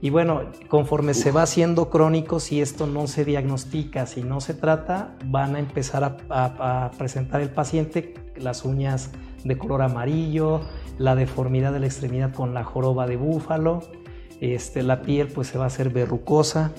Y 0.00 0.10
bueno, 0.10 0.50
conforme 0.66 1.14
se 1.14 1.30
va 1.30 1.42
haciendo 1.42 1.90
crónico, 1.90 2.40
si 2.40 2.60
esto 2.60 2.88
no 2.88 3.06
se 3.06 3.24
diagnostica, 3.24 4.04
si 4.06 4.24
no 4.24 4.40
se 4.40 4.52
trata, 4.52 5.16
van 5.26 5.54
a 5.54 5.60
empezar 5.60 6.18
a, 6.28 6.90
presentar 6.98 7.40
el 7.40 7.50
paciente 7.50 8.14
las 8.34 8.64
uñas 8.64 9.10
de 9.44 9.56
color 9.56 9.82
amarillo, 9.82 10.62
la 10.98 11.14
deformidad 11.14 11.72
de 11.72 11.78
la 11.78 11.86
extremidad 11.86 12.34
con 12.34 12.52
la 12.52 12.64
joroba 12.64 13.06
de 13.06 13.16
búfalo, 13.16 13.84
este, 14.40 14.82
la 14.82 15.02
piel 15.02 15.28
pues 15.28 15.46
se 15.46 15.56
va 15.56 15.64
a 15.64 15.66
hacer 15.68 15.90
verrucosa, 15.90 16.72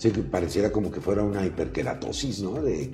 Sí, 0.00 0.12
que 0.12 0.22
pareciera 0.22 0.72
como 0.72 0.90
que 0.90 0.98
fuera 0.98 1.22
una 1.22 1.44
hiperkeratosis, 1.44 2.40
¿no? 2.40 2.62
De, 2.62 2.90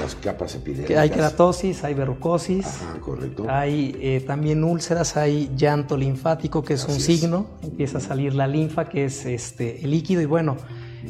las 0.00 0.14
capas 0.14 0.54
epidérmicas. 0.54 0.88
Que 0.88 0.98
hay 0.98 1.10
keratosis, 1.10 1.84
hay 1.84 1.94
verrucosis. 1.94 2.66
Ajá, 2.66 3.00
correcto. 3.00 3.46
Hay 3.48 3.96
eh, 4.00 4.22
también 4.26 4.64
úlceras, 4.64 5.16
hay 5.16 5.50
llanto 5.56 5.96
linfático, 5.96 6.62
que 6.62 6.74
es 6.74 6.84
un 6.84 7.00
signo. 7.00 7.46
Empieza 7.62 7.98
a 7.98 8.00
salir 8.00 8.34
la 8.34 8.46
linfa, 8.46 8.88
que 8.88 9.04
es 9.06 9.26
este, 9.26 9.84
el 9.84 9.90
líquido. 9.90 10.22
Y 10.22 10.26
bueno, 10.26 10.56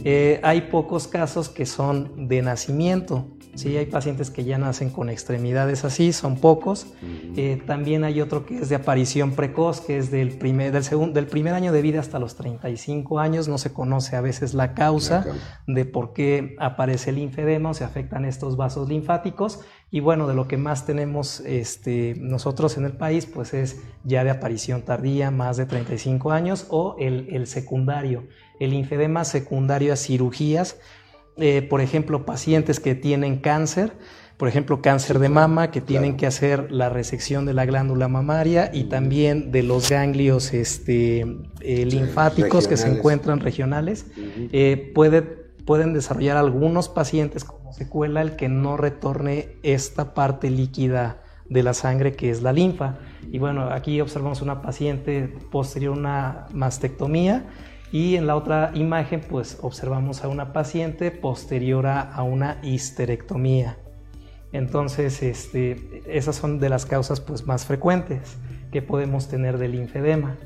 eh, 0.05 0.41
hay 0.43 0.63
pocos 0.63 1.09
casos 1.09 1.49
que 1.49 1.67
son 1.67 2.29
de 2.29 2.43
nacimiento. 2.43 3.27
Sí, 3.57 3.75
hay 3.75 3.87
pacientes 3.87 4.31
que 4.31 4.45
ya 4.45 4.59
nacen 4.59 4.91
con 4.91 5.09
extremidades 5.09 5.87
así, 5.87 6.13
son 6.13 6.37
pocos. 6.37 6.89
Eh, 7.37 7.63
también 7.67 8.05
hay 8.05 8.21
otro 8.21 8.45
que 8.45 8.59
es 8.59 8.69
de 8.69 8.75
aparición 8.75 9.33
precoz, 9.33 9.81
que 9.81 9.97
es 9.97 10.11
del 10.11 10.37
primer, 10.37 10.73
del, 10.73 10.85
segundo, 10.85 11.15
del 11.15 11.27
primer 11.27 11.55
año 11.55 11.73
de 11.73 11.81
vida 11.81 12.01
hasta 12.01 12.19
los 12.19 12.37
35 12.37 13.19
años. 13.19 13.49
No 13.49 13.57
se 13.57 13.73
conoce 13.73 14.15
a 14.15 14.21
veces 14.21 14.53
la 14.53 14.75
causa 14.75 15.25
de 15.67 15.87
por 15.87 16.13
qué 16.13 16.55
aparece 16.59 17.11
el 17.11 17.17
linfedema 17.17 17.71
o 17.71 17.75
se 17.75 17.85
afectan 17.85 18.27
estos 18.27 18.59
vasos 18.59 18.91
linfáticos. 18.91 19.61
Y 19.91 20.01
bueno, 20.01 20.27
de 20.27 20.35
lo 20.35 20.49
que 20.49 20.57
más 20.57 20.85
tenemos 20.85 21.41
este, 21.41 22.17
nosotros 22.19 22.77
en 22.77 22.85
el 22.85 22.93
país, 22.93 23.27
pues 23.27 23.55
es 23.55 23.83
ya 24.05 24.25
de 24.25 24.31
aparición 24.31 24.83
tardía, 24.83 25.31
más 25.31 25.57
de 25.57 25.67
35 25.67 26.33
años, 26.33 26.67
o 26.71 26.97
el, 26.99 27.29
el 27.31 27.47
secundario, 27.47 28.25
el 28.59 28.71
linfedema 28.71 29.25
secundario 29.25 29.93
a 29.93 29.97
cirugías. 29.97 30.77
Eh, 31.37 31.63
por 31.63 31.81
ejemplo, 31.81 32.25
pacientes 32.25 32.81
que 32.81 32.95
tienen 32.95 33.39
cáncer, 33.39 33.93
por 34.37 34.49
ejemplo, 34.49 34.83
cáncer 34.83 35.19
de 35.19 35.29
mama, 35.29 35.71
que 35.71 35.81
tienen 35.81 36.17
que 36.17 36.27
hacer 36.27 36.71
la 36.71 36.91
resección 36.91 37.47
de 37.47 37.55
la 37.55 37.65
glándula 37.65 38.09
mamaria 38.09 38.71
y 38.73 38.85
también 38.85 39.51
de 39.51 39.63
los 39.63 39.89
ganglios 39.89 40.53
este, 40.53 41.21
eh, 41.61 41.87
linfáticos 41.87 42.69
que 42.69 42.77
se 42.77 42.89
encuentran 42.89 43.41
regionales, 43.41 44.07
eh, 44.53 44.93
pueden 45.67 45.93
desarrollar 45.93 46.37
algunos 46.37 46.89
pacientes 46.89 47.45
como 47.45 47.73
secuela 47.73 48.23
el 48.23 48.37
que 48.37 48.49
no 48.49 48.77
retorne 48.77 49.57
esta 49.63 50.15
parte 50.15 50.49
líquida 50.49 51.19
de 51.49 51.63
la 51.63 51.75
sangre 51.75 52.15
que 52.15 52.31
es 52.31 52.43
la 52.43 52.53
linfa. 52.53 52.97
Y 53.31 53.39
bueno, 53.39 53.69
aquí 53.71 54.01
observamos 54.01 54.41
una 54.41 54.63
paciente 54.63 55.29
posterior 55.51 55.95
a 55.95 55.99
una 55.99 56.47
mastectomía 56.53 57.45
y 57.93 58.17
en 58.17 58.27
la 58.27 58.37
otra 58.37 58.71
imagen, 58.75 59.21
pues 59.29 59.59
observamos 59.61 60.25
a 60.25 60.29
una 60.29 60.53
paciente 60.53 61.11
posterior 61.11 61.87
a 61.87 62.23
una 62.23 62.59
histerectomía. 62.63 63.77
Entonces, 64.53 65.23
este, 65.23 66.03
esas 66.07 66.37
son 66.37 66.59
de 66.61 66.69
las 66.69 66.87
causas 66.87 67.21
pues, 67.21 67.47
más 67.47 67.67
frecuentes 67.67 68.39
que 68.73 68.83
podemos 68.83 69.29
tener 69.29 69.59
del 69.59 69.73
linfedema. 69.73 70.37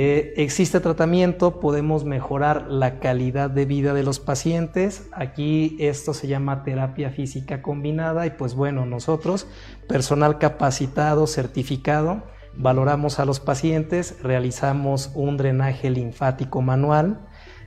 Eh, 0.00 0.34
existe 0.36 0.78
tratamiento, 0.78 1.58
podemos 1.58 2.04
mejorar 2.04 2.68
la 2.70 3.00
calidad 3.00 3.50
de 3.50 3.64
vida 3.64 3.94
de 3.94 4.04
los 4.04 4.20
pacientes. 4.20 5.08
Aquí 5.10 5.76
esto 5.80 6.14
se 6.14 6.28
llama 6.28 6.62
terapia 6.62 7.10
física 7.10 7.62
combinada 7.62 8.24
y 8.24 8.30
pues 8.30 8.54
bueno, 8.54 8.86
nosotros, 8.86 9.48
personal 9.88 10.38
capacitado, 10.38 11.26
certificado, 11.26 12.22
Valoramos 12.60 13.20
a 13.20 13.24
los 13.24 13.38
pacientes, 13.38 14.16
realizamos 14.20 15.12
un 15.14 15.36
drenaje 15.36 15.90
linfático 15.90 16.60
manual, 16.60 17.20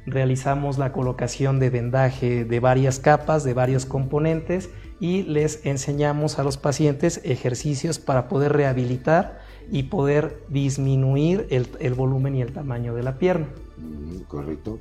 realizamos 0.05 0.77
la 0.77 0.91
colocación 0.91 1.59
de 1.59 1.69
vendaje 1.69 2.43
de 2.43 2.59
varias 2.59 2.99
capas, 2.99 3.45
de 3.45 3.53
varios 3.53 3.85
componentes 3.85 4.69
y 4.99 5.23
les 5.23 5.65
enseñamos 5.65 6.39
a 6.39 6.43
los 6.43 6.57
pacientes 6.57 7.21
ejercicios 7.23 7.99
para 7.99 8.27
poder 8.27 8.51
rehabilitar 8.51 9.39
y 9.71 9.83
poder 9.83 10.43
disminuir 10.49 11.47
el, 11.49 11.93
volumen 11.93 12.35
y 12.35 12.41
el 12.41 12.51
tamaño 12.51 12.93
de 12.93 13.03
la 13.03 13.17
pierna. 13.17 13.47
Mm, 13.77 14.23
correcto. 14.27 14.79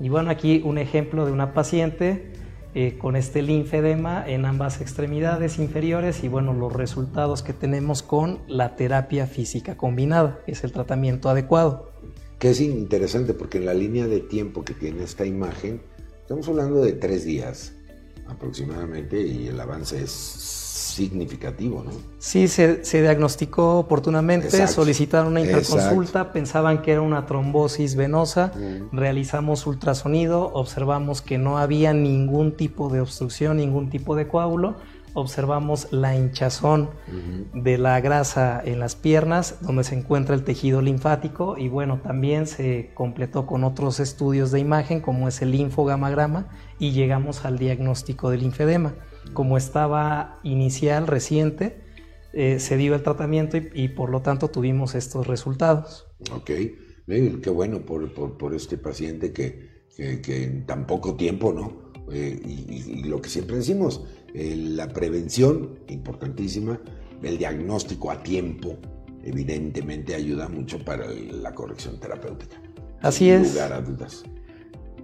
Y 0.00 0.08
bueno, 0.08 0.30
aquí 0.30 0.62
un 0.64 0.78
ejemplo 0.78 1.26
de 1.26 1.32
una 1.32 1.52
paciente 1.52 2.30
eh, 2.74 2.96
con 2.98 3.16
este 3.16 3.42
linfedema 3.42 4.24
en 4.28 4.44
ambas 4.44 4.80
extremidades 4.80 5.58
inferiores 5.58 6.22
y 6.22 6.28
bueno, 6.28 6.52
los 6.52 6.72
resultados 6.72 7.42
que 7.42 7.52
tenemos 7.52 8.02
con 8.04 8.38
la 8.46 8.76
terapia 8.76 9.26
física 9.26 9.76
combinada, 9.76 10.38
que 10.46 10.52
es 10.52 10.62
el 10.62 10.70
tratamiento 10.70 11.28
adecuado. 11.28 11.90
Que 12.38 12.50
es 12.50 12.60
interesante 12.60 13.34
porque 13.34 13.58
en 13.58 13.66
la 13.66 13.74
línea 13.74 14.06
de 14.06 14.20
tiempo 14.20 14.64
que 14.64 14.74
tiene 14.74 15.02
esta 15.02 15.26
imagen, 15.26 15.82
estamos 16.20 16.46
hablando 16.46 16.80
de 16.80 16.92
tres 16.92 17.24
días 17.24 17.72
aproximadamente 18.28 19.20
y 19.20 19.48
el 19.48 19.58
avance 19.58 20.00
es 20.00 20.57
significativo, 20.98 21.84
¿no? 21.84 21.92
Sí, 22.18 22.48
se, 22.48 22.82
diagnosticó 22.92 23.78
oportunamente, 23.78 24.66
solicitaron 24.66 25.28
una 25.28 25.40
interconsulta, 25.40 26.32
pensaban 26.32 26.82
que 26.82 26.92
era 26.92 27.02
una 27.02 27.24
trombosis 27.26 27.94
venosa, 27.94 28.52
realizamos 28.92 29.66
ultrasonido, 29.66 30.50
observamos 30.52 31.22
que 31.22 31.38
no 31.38 31.58
había 31.58 31.92
ningún 31.92 32.56
tipo 32.56 32.88
de 32.88 33.00
obstrucción, 33.00 33.58
ningún 33.58 33.90
tipo 33.90 34.16
de 34.16 34.26
coágulo, 34.26 34.76
observamos 35.14 35.88
la 35.92 36.16
hinchazón 36.16 36.90
de 37.54 37.78
la 37.78 38.00
grasa 38.00 38.60
en 38.64 38.80
las 38.80 38.96
piernas, 38.96 39.56
donde 39.60 39.84
se 39.84 39.94
encuentra 39.94 40.34
el 40.34 40.44
tejido 40.44 40.80
linfático 40.82 41.56
y 41.56 41.68
bueno, 41.68 42.00
también 42.02 42.46
se 42.46 42.90
completó 42.94 43.46
con 43.46 43.64
otros 43.64 44.00
estudios 44.00 44.50
de 44.50 44.60
imagen 44.60 45.00
como 45.00 45.28
es 45.28 45.42
el 45.42 45.52
linfogamagrama 45.52 46.46
y 46.78 46.92
llegamos 46.92 47.44
al 47.44 47.58
diagnóstico 47.58 48.30
del 48.30 48.40
linfedema. 48.40 48.94
Como 49.32 49.56
estaba 49.56 50.40
inicial, 50.42 51.06
reciente, 51.06 51.80
eh, 52.32 52.60
se 52.60 52.76
dio 52.76 52.94
el 52.94 53.02
tratamiento 53.02 53.56
y, 53.56 53.88
por 53.88 54.10
lo 54.10 54.22
tanto 54.22 54.48
tuvimos 54.48 54.94
estos 54.94 55.26
resultados. 55.26 56.06
Ok, 56.32 56.50
qué 57.06 57.50
bueno 57.50 57.80
por, 57.80 58.54
este 58.54 58.76
paciente 58.76 59.32
que, 59.32 59.86
que, 59.96 60.44
en 60.44 60.66
tan 60.66 60.86
poco 60.86 61.14
tiempo, 61.14 61.52
¿no? 61.52 61.88
Eh, 62.12 62.40
y, 62.44 63.04
lo 63.04 63.20
que 63.20 63.28
siempre 63.28 63.56
decimos, 63.56 64.04
eh, 64.34 64.54
la 64.56 64.88
prevención, 64.88 65.80
importantísima, 65.88 66.80
el 67.22 67.38
diagnóstico 67.38 68.10
a 68.10 68.22
tiempo, 68.22 68.76
evidentemente 69.24 70.14
ayuda 70.14 70.48
mucho 70.48 70.84
para 70.84 71.06
la 71.06 71.54
corrección 71.54 71.98
terapéutica. 71.98 72.60
Así 73.00 73.30
es. 73.30 73.54
lugar 73.54 73.72
a 73.72 73.80
dudas. 73.80 74.24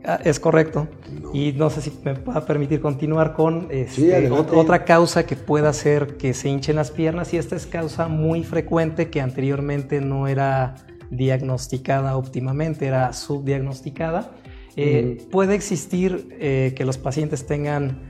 Ah, 0.07 0.21
es 0.23 0.39
correcto. 0.39 0.87
Y 1.33 1.53
no 1.53 1.71
sé 1.71 1.81
si 1.81 1.93
me 2.05 2.13
va 2.13 2.35
a 2.35 2.45
permitir 2.45 2.81
continuar 2.81 3.33
con 3.33 3.69
este, 3.71 4.31
otra 4.31 4.85
causa 4.85 5.25
que 5.25 5.35
pueda 5.35 5.71
hacer 5.71 6.19
que 6.19 6.35
se 6.35 6.51
hinchen 6.51 6.77
las 6.77 6.91
piernas 6.91 7.33
y 7.33 7.39
esta 7.39 7.57
es 7.57 7.67
causa 7.67 8.09
muy 8.09 8.45
frecuente 8.45 9.09
que 9.09 9.23
anteriormente 9.23 10.01
no 10.01 10.29
era 10.29 10.75
diagnosticada 11.11 12.17
óptimamente, 12.17 12.87
era 12.87 13.13
subdiagnosticada. 13.13 14.33
Eh, 14.77 15.27
puede 15.31 15.55
existir 15.55 16.37
eh, 16.39 16.75
que 16.77 16.85
los 16.85 16.99
pacientes 16.99 17.47
tengan 17.47 18.03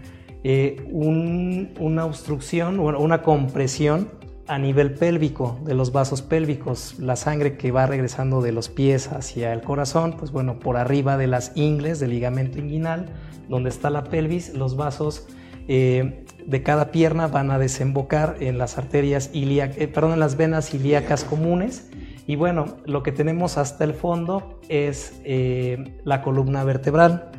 eh, 0.43 0.83
una 0.91 2.07
obstrucción 2.07 2.81
o 2.81 2.99
una 2.99 3.23
compresión 3.23 4.11
a 4.47 4.59
nivel 4.59 4.95
pélvico, 4.95 5.59
de 5.65 5.75
los 5.75 5.93
vasos 5.93 6.23
pélvicos, 6.23 6.99
la 6.99 7.17
sangre 7.17 7.57
que 7.57 7.73
va 7.73 7.87
regresando 7.87 8.43
de 8.43 8.53
los 8.53 8.69
pies 8.69 9.11
hacia 9.13 9.53
el 9.53 9.63
corazón, 9.63 10.17
pues 10.19 10.33
bueno, 10.33 10.59
por 10.59 10.77
arriba 10.77 11.17
de 11.17 11.27
las 11.27 11.53
ingles, 11.55 12.01
del 12.01 12.11
ligamento 12.11 12.59
inguinal, 12.59 13.07
donde 13.49 13.71
está 13.71 13.91
la 13.91 14.05
pelvis, 14.05 14.55
los 14.55 14.77
vasos 14.77 15.27
eh, 15.67 16.25
de 16.47 16.63
cada 16.63 16.91
pierna 16.91 17.27
van 17.27 17.51
a 17.51 17.59
desembocar 17.59 18.37
en 18.41 18.59
las 18.59 18.77
arterias 18.77 19.31
ilíacas, 19.33 19.79
eh, 19.79 19.89
perdón, 19.89 20.13
en 20.13 20.21
las 20.21 20.37
venas 20.37 20.75
ilíacas 20.75 21.25
comunes. 21.25 21.91
Y 22.27 22.37
bueno, 22.37 22.77
lo 22.87 23.03
que 23.03 23.13
tenemos 23.13 23.59
hasta 23.59 23.85
el 23.85 23.95
fondo 23.95 24.61
es 24.69 25.21
eh, 25.25 25.99
la 26.05 26.23
columna 26.23 26.65
vertebral. 26.65 27.31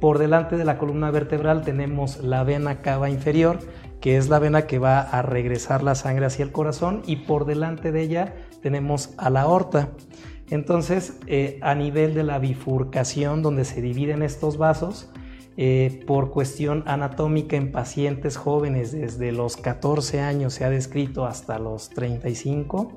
Por 0.00 0.18
delante 0.18 0.56
de 0.56 0.64
la 0.64 0.78
columna 0.78 1.10
vertebral 1.10 1.62
tenemos 1.62 2.22
la 2.22 2.42
vena 2.42 2.82
cava 2.82 3.08
inferior, 3.08 3.60
que 4.02 4.16
es 4.16 4.28
la 4.28 4.40
vena 4.40 4.66
que 4.66 4.80
va 4.80 5.00
a 5.00 5.22
regresar 5.22 5.84
la 5.84 5.94
sangre 5.94 6.26
hacia 6.26 6.44
el 6.44 6.50
corazón 6.50 7.02
y 7.06 7.16
por 7.16 7.46
delante 7.46 7.92
de 7.92 8.02
ella 8.02 8.34
tenemos 8.60 9.14
a 9.16 9.30
la 9.30 9.42
aorta. 9.42 9.90
Entonces, 10.50 11.20
eh, 11.28 11.58
a 11.62 11.76
nivel 11.76 12.12
de 12.12 12.24
la 12.24 12.40
bifurcación 12.40 13.42
donde 13.42 13.64
se 13.64 13.80
dividen 13.80 14.22
estos 14.22 14.58
vasos, 14.58 15.08
eh, 15.56 16.02
por 16.06 16.30
cuestión 16.30 16.82
anatómica 16.86 17.56
en 17.56 17.70
pacientes 17.70 18.36
jóvenes 18.36 18.90
desde 18.90 19.30
los 19.30 19.56
14 19.56 20.20
años 20.20 20.54
se 20.54 20.64
ha 20.64 20.70
descrito 20.70 21.24
hasta 21.24 21.60
los 21.60 21.88
35, 21.90 22.92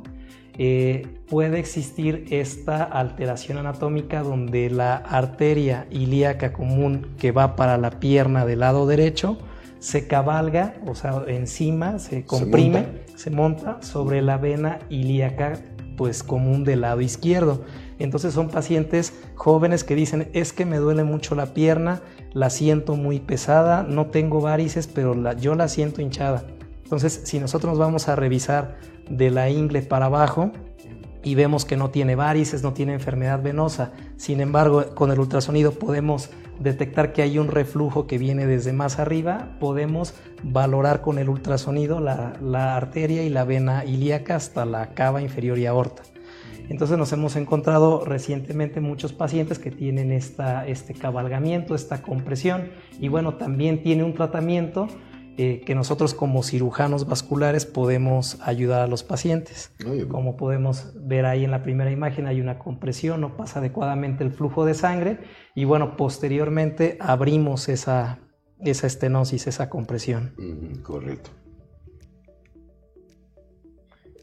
eh, 0.58 1.06
puede 1.30 1.60
existir 1.60 2.26
esta 2.32 2.84
alteración 2.84 3.60
anatómica 3.60 4.24
donde 4.24 4.72
la 4.72 4.96
arteria 4.96 5.86
ilíaca 5.92 6.52
común 6.52 7.14
que 7.20 7.32
va 7.32 7.56
para 7.56 7.78
la 7.78 8.00
pierna 8.00 8.46
del 8.46 8.62
lado 8.62 8.88
derecho 8.88 9.38
se 9.86 10.08
cabalga, 10.08 10.74
o 10.88 10.96
sea, 10.96 11.22
encima, 11.28 12.00
se 12.00 12.26
comprime, 12.26 13.04
se 13.14 13.30
monta, 13.30 13.84
sobre 13.84 14.24
la 14.24 14.36
vena 14.38 14.80
ilíaca, 14.90 15.60
pues 15.96 16.24
común 16.24 16.64
del 16.64 16.82
lado 16.82 17.02
izquierdo. 17.02 17.62
Entonces 18.00 18.34
son 18.34 18.50
pacientes 18.50 19.14
jóvenes 19.36 19.84
que 19.84 19.94
dicen, 19.94 20.28
es 20.34 20.54
que 20.54 20.66
me 20.66 20.78
duele 20.78 21.04
mucho 21.04 21.36
la 21.36 21.54
pierna, 21.54 22.02
la 22.34 22.50
siento 22.50 22.96
muy 22.96 23.20
pesada, 23.20 23.84
no 23.84 24.08
tengo 24.08 24.42
varices, 24.42 24.88
pero 24.88 25.14
yo 25.36 25.54
la 25.54 25.68
siento 25.68 26.02
hinchada. 26.02 26.46
Entonces, 26.84 27.22
si 27.24 27.40
nosotros 27.40 27.74
nos 27.74 27.80
vamos 27.80 28.08
a 28.08 28.16
revisar 28.16 28.78
de 29.08 29.30
la 29.30 29.52
ingle 29.52 29.84
para 29.84 30.08
abajo, 30.08 30.52
y 31.26 31.34
vemos 31.34 31.66
que 31.66 31.76
no 31.76 31.90
tiene 31.90 32.16
varices, 32.16 32.62
no 32.62 32.74
tiene 32.74 32.94
enfermedad 32.94 33.42
venosa. 33.42 33.92
Sin 34.16 34.42
embargo, 34.42 34.94
con 34.94 35.12
el 35.12 35.20
ultrasonido 35.20 35.72
podemos 35.72 36.30
detectar 36.60 37.14
que 37.14 37.24
hay 37.24 37.40
un 37.40 37.48
reflujo 37.48 38.06
que 38.06 38.20
viene 38.20 38.46
desde 38.46 38.74
más 38.74 39.00
arriba, 39.00 39.58
podemos 39.60 40.14
valorar 40.44 41.02
con 41.02 41.18
el 41.18 41.28
ultrasonido 41.28 42.00
la, 42.00 42.76
arteria 42.78 43.24
y 43.24 43.30
la 43.30 43.44
vena 43.44 43.84
ilíaca 43.86 44.36
hasta 44.36 44.66
la 44.66 44.94
cava 44.94 45.20
inferior 45.24 45.58
y 45.58 45.66
aorta. 45.66 46.04
Entonces 46.70 46.96
nos 46.96 47.12
hemos 47.12 47.36
encontrado 47.36 48.06
recientemente 48.06 48.80
muchos 48.80 49.12
pacientes 49.12 49.58
que 49.58 49.72
tienen 49.72 50.12
esta, 50.12 50.68
este 50.68 50.94
cabalgamiento, 50.94 51.74
esta 51.74 52.04
compresión 52.04 52.70
y 53.00 53.08
bueno, 53.08 53.34
también 53.34 53.82
tiene 53.82 54.04
un 54.04 54.14
tratamiento 54.14 54.88
eh, 55.38 55.64
que 55.66 55.76
nosotros 55.76 56.14
como 56.14 56.44
cirujanos 56.44 57.08
vasculares 57.08 57.66
podemos 57.66 58.40
ayudar 58.42 58.80
a 58.82 58.88
los 58.88 59.04
pacientes. 59.04 59.74
como 60.08 60.38
podemos 60.38 60.94
ver 60.96 61.26
ahí 61.26 61.44
en 61.44 61.52
la 61.52 61.62
primera 61.62 61.92
imagen, 61.92 62.26
hay 62.26 62.40
una 62.40 62.58
compresión, 62.58 63.20
no 63.20 63.36
pasa 63.36 63.60
adecuadamente 63.60 64.24
el 64.24 64.32
flujo 64.32 64.64
de 64.64 64.74
sangre 64.74 65.20
y 65.54 65.66
bueno, 65.66 65.98
posteriormente 65.98 66.98
abrimos 67.02 67.68
esa, 67.68 68.20
esa 68.60 68.88
estenosis, 68.88 69.48
esa 69.48 69.70
compresión. 69.70 70.36
correcto. 70.84 71.32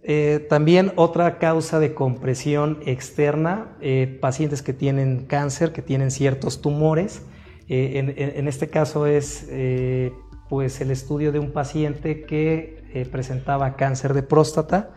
Eh, 0.05 0.47
también 0.49 0.93
otra 0.97 1.39
causa 1.39 1.79
de 1.79 1.93
compresión 1.93 2.81
externa, 2.87 3.77
eh, 3.83 4.19
pacientes 4.19 4.63
que 4.63 4.73
tienen 4.73 5.27
cáncer, 5.27 5.73
que 5.73 5.83
tienen 5.83 6.11
ciertos 6.11 6.63
tumores. 6.63 7.23
En, 7.69 8.13
en, 8.17 8.49
este 8.49 8.69
caso 8.69 9.07
es 9.07 9.47
pues 10.53 10.83
el 10.83 10.91
estudio 10.91 11.33
de 11.33 11.39
un 11.39 11.51
paciente 11.51 12.27
que 12.27 12.85
eh, 12.93 13.09
presentaba 13.11 13.75
cáncer 13.75 14.13
de 14.13 14.23
próstata. 14.23 14.91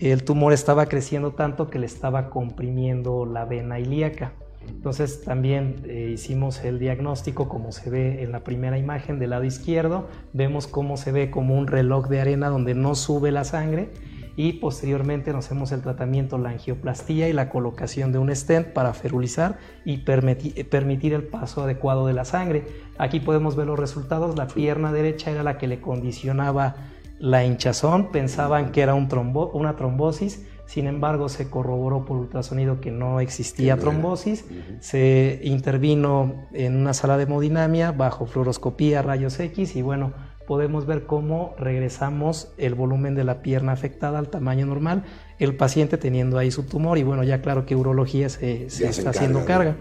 El 0.00 0.24
tumor 0.24 0.52
estaba 0.52 0.86
creciendo 0.86 1.30
tanto 1.30 1.70
que 1.70 1.78
le 1.78 1.86
estaba 1.86 2.28
comprimiendo 2.28 3.24
la 3.24 3.44
vena 3.44 3.78
ilíaca. 3.78 4.32
Entonces 4.66 5.22
también 5.22 5.84
eh, 5.84 6.10
hicimos 6.12 6.64
el 6.64 6.80
diagnóstico 6.80 7.48
como 7.48 7.70
se 7.70 7.88
ve 7.88 8.24
en 8.24 8.32
la 8.32 8.40
primera 8.40 8.78
imagen 8.78 9.20
del 9.20 9.30
lado 9.30 9.44
izquierdo. 9.44 10.08
Vemos 10.32 10.66
cómo 10.66 10.96
se 10.96 11.12
ve 11.12 11.30
como 11.30 11.56
un 11.56 11.68
reloj 11.68 12.08
de 12.08 12.20
arena 12.20 12.48
donde 12.48 12.74
no 12.74 12.96
sube 12.96 13.30
la 13.30 13.44
sangre 13.44 13.90
y 14.36 14.54
posteriormente 14.54 15.32
nos 15.32 15.46
hacemos 15.46 15.72
el 15.72 15.80
tratamiento, 15.80 16.36
la 16.36 16.50
angioplastía 16.50 17.28
y 17.28 17.32
la 17.32 17.48
colocación 17.48 18.12
de 18.12 18.18
un 18.18 18.34
stent 18.36 18.68
para 18.68 18.92
ferulizar 18.92 19.58
y 19.84 19.98
permitir 19.98 21.14
el 21.14 21.22
paso 21.24 21.62
adecuado 21.62 22.06
de 22.06 22.12
la 22.12 22.26
sangre. 22.26 22.66
Aquí 22.98 23.20
podemos 23.20 23.56
ver 23.56 23.66
los 23.66 23.78
resultados, 23.78 24.36
la 24.36 24.46
pierna 24.46 24.92
derecha 24.92 25.30
era 25.30 25.42
la 25.42 25.56
que 25.56 25.66
le 25.66 25.80
condicionaba 25.80 26.76
la 27.18 27.44
hinchazón, 27.44 28.12
pensaban 28.12 28.72
que 28.72 28.82
era 28.82 28.94
un 28.94 29.08
una 29.54 29.74
trombosis, 29.76 30.46
sin 30.66 30.86
embargo 30.86 31.30
se 31.30 31.48
corroboró 31.48 32.04
por 32.04 32.18
ultrasonido 32.18 32.80
que 32.80 32.90
no 32.90 33.20
existía 33.20 33.78
trombosis, 33.78 34.44
se 34.80 35.40
intervino 35.44 36.46
en 36.52 36.76
una 36.76 36.92
sala 36.92 37.16
de 37.16 37.22
hemodinamia 37.22 37.92
bajo 37.92 38.26
fluoroscopía, 38.26 39.00
rayos 39.00 39.40
X 39.40 39.76
y 39.76 39.82
bueno, 39.82 40.12
podemos 40.46 40.86
ver 40.86 41.04
cómo 41.04 41.54
regresamos 41.58 42.48
el 42.56 42.74
volumen 42.74 43.14
de 43.14 43.24
la 43.24 43.42
pierna 43.42 43.72
afectada 43.72 44.18
al 44.18 44.28
tamaño 44.28 44.66
normal, 44.66 45.04
el 45.38 45.56
paciente 45.56 45.98
teniendo 45.98 46.38
ahí 46.38 46.50
su 46.50 46.62
tumor 46.62 46.98
y 46.98 47.02
bueno, 47.02 47.22
ya 47.24 47.42
claro 47.42 47.66
que 47.66 47.76
urología 47.76 48.28
se, 48.28 48.66
está 48.66 49.10
haciendo 49.10 49.44
carga. 49.44 49.76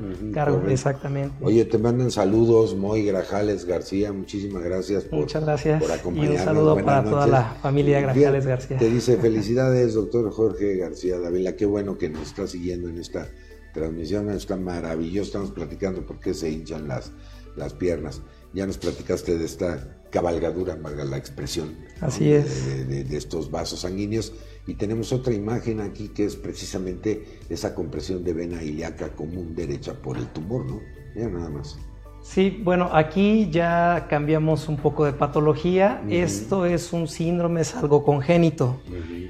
exactamente. 0.69 1.35
Oye, 1.41 1.65
te 1.65 1.77
mandan 1.77 2.11
saludos, 2.11 2.75
Moy 2.75 3.05
Grajales 3.05 3.65
García, 3.65 4.11
muchísimas 4.11 4.63
gracias 4.63 5.03
por, 5.05 5.19
Muchas 5.19 5.43
gracias. 5.43 5.81
por 5.81 5.91
acompañarnos. 5.91 6.35
Y 6.35 6.39
un 6.39 6.45
saludo 6.45 6.75
para 6.83 7.03
toda 7.03 7.27
la 7.27 7.43
familia 7.61 8.01
Grajales 8.01 8.45
García. 8.45 8.77
Te 8.77 8.89
dice 8.89 9.17
felicidades, 9.21 9.93
doctor 9.93 10.29
Jorge 10.31 10.77
García 10.77 11.19
Davila, 11.19 11.55
qué 11.55 11.65
bueno 11.65 11.97
que 11.97 12.09
nos 12.09 12.23
está 12.23 12.47
siguiendo 12.47 12.89
en 12.89 12.97
esta 12.97 13.27
transmisión, 13.73 14.29
está 14.31 14.55
maravilloso, 14.55 15.27
estamos 15.27 15.51
platicando 15.51 16.05
por 16.05 16.19
qué 16.19 16.33
se 16.33 16.49
hinchan 16.49 16.87
las, 16.87 17.11
las 17.55 17.73
piernas. 17.73 18.21
Ya 18.53 18.65
nos 18.65 18.77
platicaste 18.77 19.37
de 19.37 19.45
esta 19.45 20.04
cabalgadura, 20.09 20.75
valga 20.75 21.03
la 21.03 21.17
expresión. 21.17 21.75
Así 22.01 22.31
es. 22.31 22.87
De, 22.87 23.17
estos 23.17 23.51
vasos 23.51 23.81
sanguíneos. 23.81 24.33
Y 24.67 24.75
tenemos 24.75 25.11
otra 25.13 25.33
imagen 25.33 25.79
aquí 25.79 26.09
que 26.09 26.25
es 26.25 26.35
precisamente 26.35 27.39
esa 27.49 27.75
compresión 27.75 28.23
de 28.23 28.33
vena 28.33 28.63
ilíaca 28.63 29.09
común 29.09 29.55
derecha 29.55 29.93
por 29.93 30.17
el 30.17 30.27
tumor, 30.27 30.65
¿no? 30.65 30.81
Ya 31.15 31.27
nada 31.27 31.49
más. 31.49 31.77
Sí, 32.25 32.59
bueno, 32.63 32.89
aquí 32.91 33.49
ya 33.51 34.07
cambiamos 34.09 34.67
un 34.67 34.77
poco 34.77 35.05
de 35.05 35.13
patología. 35.13 36.01
Esto 36.09 36.65
es 36.65 36.91
un 36.91 37.07
síndrome, 37.07 37.61
es 37.61 37.75
algo 37.75 38.03
congénito. 38.03 38.81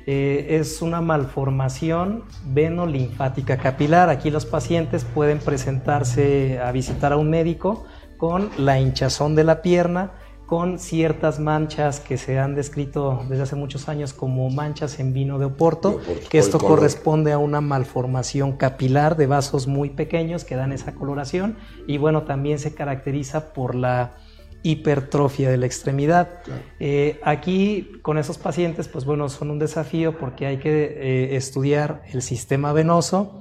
Eh, 0.07 0.47
es 0.61 0.81
una 0.81 1.01
malformación 1.01 2.23
venolinfática 2.45 3.57
capilar. 3.57 4.09
Aquí 4.09 4.29
los 4.29 4.45
pacientes 4.45 5.03
pueden 5.03 5.39
presentarse 5.39 6.57
a 6.59 6.71
visitar 6.71 7.11
a 7.11 7.17
un 7.17 7.29
médico 7.29 7.85
con 8.17 8.49
la 8.57 8.79
hinchazón 8.79 9.35
de 9.35 9.43
la 9.43 9.61
pierna, 9.61 10.13
con 10.45 10.77
ciertas 10.77 11.39
manchas 11.39 11.99
que 11.99 12.17
se 12.17 12.39
han 12.39 12.53
descrito 12.55 13.23
desde 13.27 13.43
hace 13.43 13.55
muchos 13.55 13.89
años 13.89 14.13
como 14.13 14.49
manchas 14.49 14.99
en 14.99 15.13
vino 15.13 15.39
de 15.39 15.45
Oporto, 15.45 15.99
que 16.29 16.37
esto 16.37 16.59
corresponde 16.59 17.31
a 17.31 17.37
una 17.37 17.61
malformación 17.61 18.53
capilar 18.53 19.17
de 19.17 19.25
vasos 19.25 19.67
muy 19.67 19.89
pequeños 19.89 20.43
que 20.43 20.55
dan 20.55 20.71
esa 20.71 20.93
coloración 20.93 21.57
y 21.87 21.97
bueno, 21.97 22.23
también 22.23 22.59
se 22.59 22.75
caracteriza 22.75 23.53
por 23.53 23.73
la 23.73 24.17
hipertrofia 24.61 25.49
de 25.49 25.57
la 25.57 25.65
extremidad. 25.67 26.41
Eh, 26.79 27.19
aquí 27.23 27.91
con 28.01 28.17
esos 28.17 28.37
pacientes, 28.37 28.87
pues 28.87 29.05
bueno, 29.05 29.29
son 29.29 29.51
un 29.51 29.59
desafío 29.59 30.17
porque 30.17 30.47
hay 30.47 30.57
que 30.57 30.69
eh, 30.71 31.35
estudiar 31.35 32.03
el 32.11 32.21
sistema 32.21 32.73
venoso, 32.73 33.39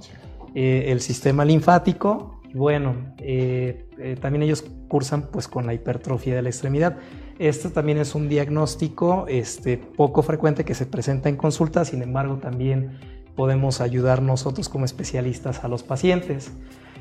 eh, 0.55 0.86
el 0.88 1.00
sistema 1.00 1.44
linfático 1.44 2.42
bueno, 2.55 2.94
eh, 3.18 3.86
eh, 3.98 4.16
también 4.20 4.44
ellos 4.44 4.64
cursan 4.88 5.28
pues 5.32 5.48
con 5.48 5.66
la 5.66 5.74
hipertrofia 5.74 6.36
de 6.36 6.42
la 6.42 6.48
extremidad. 6.48 6.96
Este 7.40 7.68
también 7.68 7.98
es 7.98 8.14
un 8.14 8.28
diagnóstico 8.28 9.26
este, 9.28 9.76
poco 9.76 10.22
frecuente 10.22 10.64
que 10.64 10.74
se 10.74 10.86
presenta 10.86 11.28
en 11.28 11.36
consulta, 11.36 11.84
sin 11.84 12.00
embargo 12.00 12.36
también 12.36 12.98
podemos 13.34 13.80
ayudar 13.80 14.22
nosotros 14.22 14.68
como 14.68 14.84
especialistas 14.84 15.64
a 15.64 15.68
los 15.68 15.82
pacientes. 15.82 16.52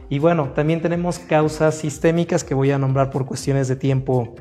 Y 0.10 0.18
bueno, 0.18 0.49
también 0.56 0.82
tenemos 0.82 1.20
causas 1.20 1.76
sistémicas 1.76 2.43
que 2.43 2.56
voy 2.56 2.72
a 2.72 2.80
nombrar 2.80 3.12
por 3.12 3.28
cuestiones 3.28 3.68
de 3.68 3.76
tiempo 3.76 4.34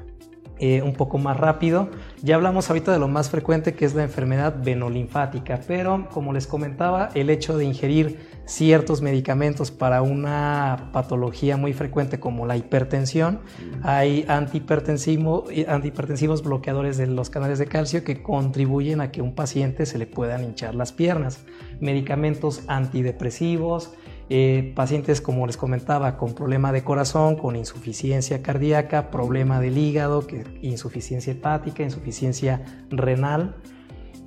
eh, 0.64 0.80
un 0.80 0.92
poco 0.92 1.18
más 1.18 1.36
rápido. 1.36 1.90
Ya 2.22 2.36
hablamos 2.36 2.70
ahorita 2.70 2.92
de 2.92 3.00
lo 3.00 3.08
más 3.08 3.30
frecuente 3.30 3.74
que 3.74 3.84
es 3.84 3.96
la 3.96 4.04
enfermedad 4.04 4.54
venolinfática, 4.62 5.58
pero 5.66 6.06
como 6.12 6.32
les 6.32 6.46
comentaba, 6.46 7.10
el 7.16 7.30
hecho 7.30 7.58
de 7.58 7.64
ingerir 7.64 8.30
ciertos 8.44 9.02
medicamentos 9.02 9.72
para 9.72 10.02
una 10.02 10.90
patología 10.92 11.56
muy 11.56 11.72
frecuente 11.72 12.20
como 12.20 12.46
la 12.46 12.56
hipertensión, 12.56 13.40
hay 13.82 14.24
antihipertensivos 14.28 16.44
bloqueadores 16.44 16.96
de 16.96 17.08
los 17.08 17.28
canales 17.28 17.58
de 17.58 17.66
calcio 17.66 18.04
que 18.04 18.22
contribuyen 18.22 19.00
a 19.00 19.10
que 19.10 19.20
un 19.20 19.34
paciente 19.34 19.84
se 19.84 19.98
le 19.98 20.06
puedan 20.06 20.44
hinchar 20.44 20.76
las 20.76 20.92
piernas. 20.92 21.40
Medicamentos 21.80 22.62
antidepresivos, 22.68 23.94
eh, 24.34 24.72
pacientes, 24.74 25.20
como 25.20 25.46
les 25.46 25.58
comentaba, 25.58 26.16
con 26.16 26.32
problema 26.32 26.72
de 26.72 26.82
corazón, 26.82 27.36
con 27.36 27.54
insuficiencia 27.54 28.40
cardíaca, 28.40 29.10
problema 29.10 29.60
del 29.60 29.76
hígado, 29.76 30.26
insuficiencia 30.62 31.34
hepática, 31.34 31.82
insuficiencia 31.82 32.62
renal. 32.88 33.56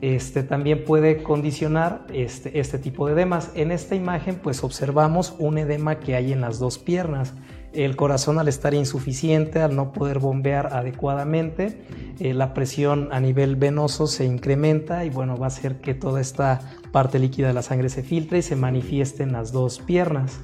Este, 0.01 0.43
también 0.43 0.83
puede 0.85 1.23
condicionar 1.23 2.05
este, 2.13 2.59
este 2.59 2.77
tipo 2.77 3.07
de 3.07 3.13
edemas. 3.13 3.49
En 3.55 3.71
esta 3.71 3.95
imagen 3.95 4.35
pues 4.35 4.63
observamos 4.63 5.33
un 5.39 5.57
edema 5.57 5.99
que 5.99 6.15
hay 6.15 6.33
en 6.33 6.41
las 6.41 6.59
dos 6.59 6.77
piernas 6.77 7.33
el 7.75 7.95
corazón 7.95 8.39
al 8.39 8.47
estar 8.47 8.73
insuficiente, 8.73 9.61
al 9.61 9.75
no 9.75 9.91
poder 9.91 10.19
bombear 10.19 10.73
adecuadamente, 10.73 11.81
eh, 12.19 12.33
la 12.33 12.53
presión 12.53 13.09
a 13.11 13.19
nivel 13.19 13.55
venoso 13.55 14.07
se 14.07 14.25
incrementa 14.25 15.05
y 15.05 15.09
bueno, 15.09 15.37
va 15.37 15.45
a 15.45 15.47
hacer 15.47 15.81
que 15.81 15.93
toda 15.93 16.21
esta 16.21 16.61
parte 16.91 17.19
líquida 17.19 17.47
de 17.47 17.53
la 17.53 17.61
sangre 17.61 17.89
se 17.89 18.03
filtre 18.03 18.39
y 18.39 18.41
se 18.41 18.55
manifieste 18.55 19.23
en 19.23 19.33
las 19.33 19.51
dos 19.51 19.79
piernas. 19.79 20.39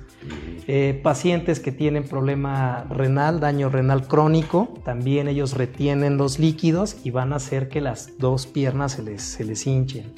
Eh, 0.67 0.99
pacientes 1.01 1.59
que 1.59 1.71
tienen 1.71 2.03
problema 2.03 2.85
renal, 2.89 3.39
daño 3.39 3.69
renal 3.69 4.07
crónico, 4.07 4.73
también 4.83 5.27
ellos 5.27 5.53
retienen 5.57 6.17
los 6.17 6.39
líquidos 6.39 6.97
y 7.03 7.11
van 7.11 7.33
a 7.33 7.37
hacer 7.37 7.69
que 7.69 7.81
las 7.81 8.17
dos 8.17 8.47
piernas 8.47 8.93
se 8.93 9.03
les, 9.03 9.21
se 9.21 9.43
les 9.43 9.65
hinchen. 9.65 10.13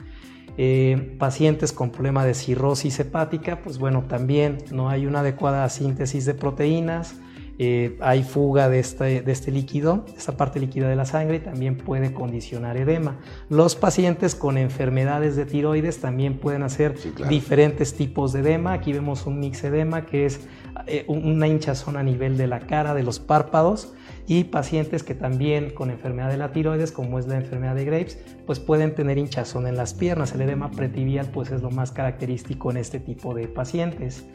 Eh, 0.58 1.16
pacientes 1.18 1.74
con 1.74 1.90
problema 1.90 2.26
de 2.26 2.36
cirrosis 2.36 3.00
hepática, 3.00 3.60
pues 3.64 3.80
bueno, 3.80 4.04
también 4.08 4.60
no 4.72 4.90
hay 4.90 5.08
una 5.08 5.22
adecuada 5.22 5.68
síntesis 5.70 6.26
de 6.26 6.36
proteínas, 6.36 7.16
eh, 7.60 7.98
hay 8.02 8.24
fuga 8.24 8.70
de 8.70 8.80
este, 8.80 9.22
de 9.22 9.32
este 9.32 9.52
líquido, 9.52 10.06
esta 10.16 10.38
parte 10.38 10.60
líquida 10.60 10.88
de 10.90 10.96
la 10.96 11.06
sangre, 11.06 11.38
y 11.38 11.40
también 11.40 11.78
puede 11.78 12.14
condicionar 12.14 12.78
edema. 12.78 13.18
Los 13.50 13.76
pacientes 13.76 14.36
con 14.36 14.60
enfermedades 14.60 15.36
de 15.36 15.46
tiroides 15.46 16.00
también 16.00 16.38
pueden 16.38 16.62
hacer 16.62 16.96
diferentes 17.30 17.96
tipos 17.96 18.32
de 18.34 18.42
edema. 18.42 18.74
Aquí 18.74 18.94
vemos 18.94 19.26
un 19.26 19.40
mix 19.40 19.64
edema 19.64 20.06
que 20.06 20.26
es 20.28 20.42
eh, 20.86 21.06
una 21.08 21.48
hinchazón 21.48 21.98
a 21.98 22.04
nivel 22.04 22.38
de 22.38 22.48
la 22.48 22.60
cara, 22.60 22.94
de 22.94 23.04
los 23.04 23.20
párpados 23.20 23.94
y 24.28 24.46
pacientes 24.46 25.04
que 25.04 25.16
también 25.16 25.72
con 25.72 25.90
enfermedad 25.90 26.30
de 26.30 26.38
la 26.38 26.52
tiroides, 26.52 26.92
como 26.92 27.20
es 27.20 27.28
la 27.28 27.36
enfermedad 27.36 27.76
de 27.76 27.86
Graves, 27.86 28.18
pues 28.46 28.60
pueden 28.60 28.96
tener 28.96 29.18
hinchazón 29.18 29.68
en 29.68 29.76
las 29.76 29.94
piernas. 29.94 30.34
El 30.34 30.42
edema 30.42 30.72
pretibial 30.72 31.30
pues 31.34 31.52
es 31.52 31.62
lo 31.62 31.72
más 31.72 31.92
característico 31.92 32.72
en 32.72 32.78
este 32.78 33.00
tipo 33.00 33.34
de 33.34 33.48
pacientes. 33.48 34.26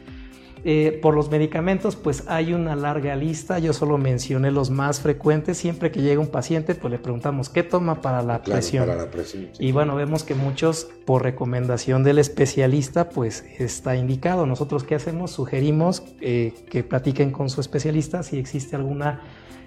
Eh, 0.65 0.99
por 1.01 1.15
los 1.15 1.31
medicamentos, 1.31 1.95
pues 1.95 2.25
hay 2.27 2.53
una 2.53 2.75
larga 2.75 3.15
lista. 3.15 3.59
Yo 3.59 3.71
solo 3.71 3.97
mencioné 3.97 4.51
los 4.51 4.69
más 4.69 4.99
frecuentes. 4.99 5.57
Siempre 5.57 5.89
que 5.91 6.01
llega 6.01 6.19
un 6.19 6.27
paciente, 6.27 6.75
pues 6.75 6.91
le 6.91 6.99
preguntamos 6.99 7.49
qué 7.49 7.63
toma 7.63 8.01
para 8.01 8.21
la 8.21 8.41
presión. 8.41 8.85
Para 8.85 9.03
la 9.03 9.09
presión 9.09 9.49
Y 9.57 9.71
bueno, 9.71 9.95
vemos 9.95 10.23
que 10.23 10.35
muchos, 10.35 10.89
por 11.05 11.23
recomendación 11.23 12.03
del 12.03 12.19
especialista, 12.19 13.09
pues 13.09 13.45
está 13.57 13.95
indicado. 13.95 14.45
Nosotros 14.45 14.83
qué 14.83 14.95
hacemos? 14.95 15.31
Sugerimos 15.31 16.03
eh, 16.19 16.53
que 16.69 16.83
platiquen 16.83 17.31
con 17.31 17.49
su 17.49 17.61
especialista 17.61 18.21
si 18.23 18.37
existe 18.37 18.75
alguna 18.75 19.21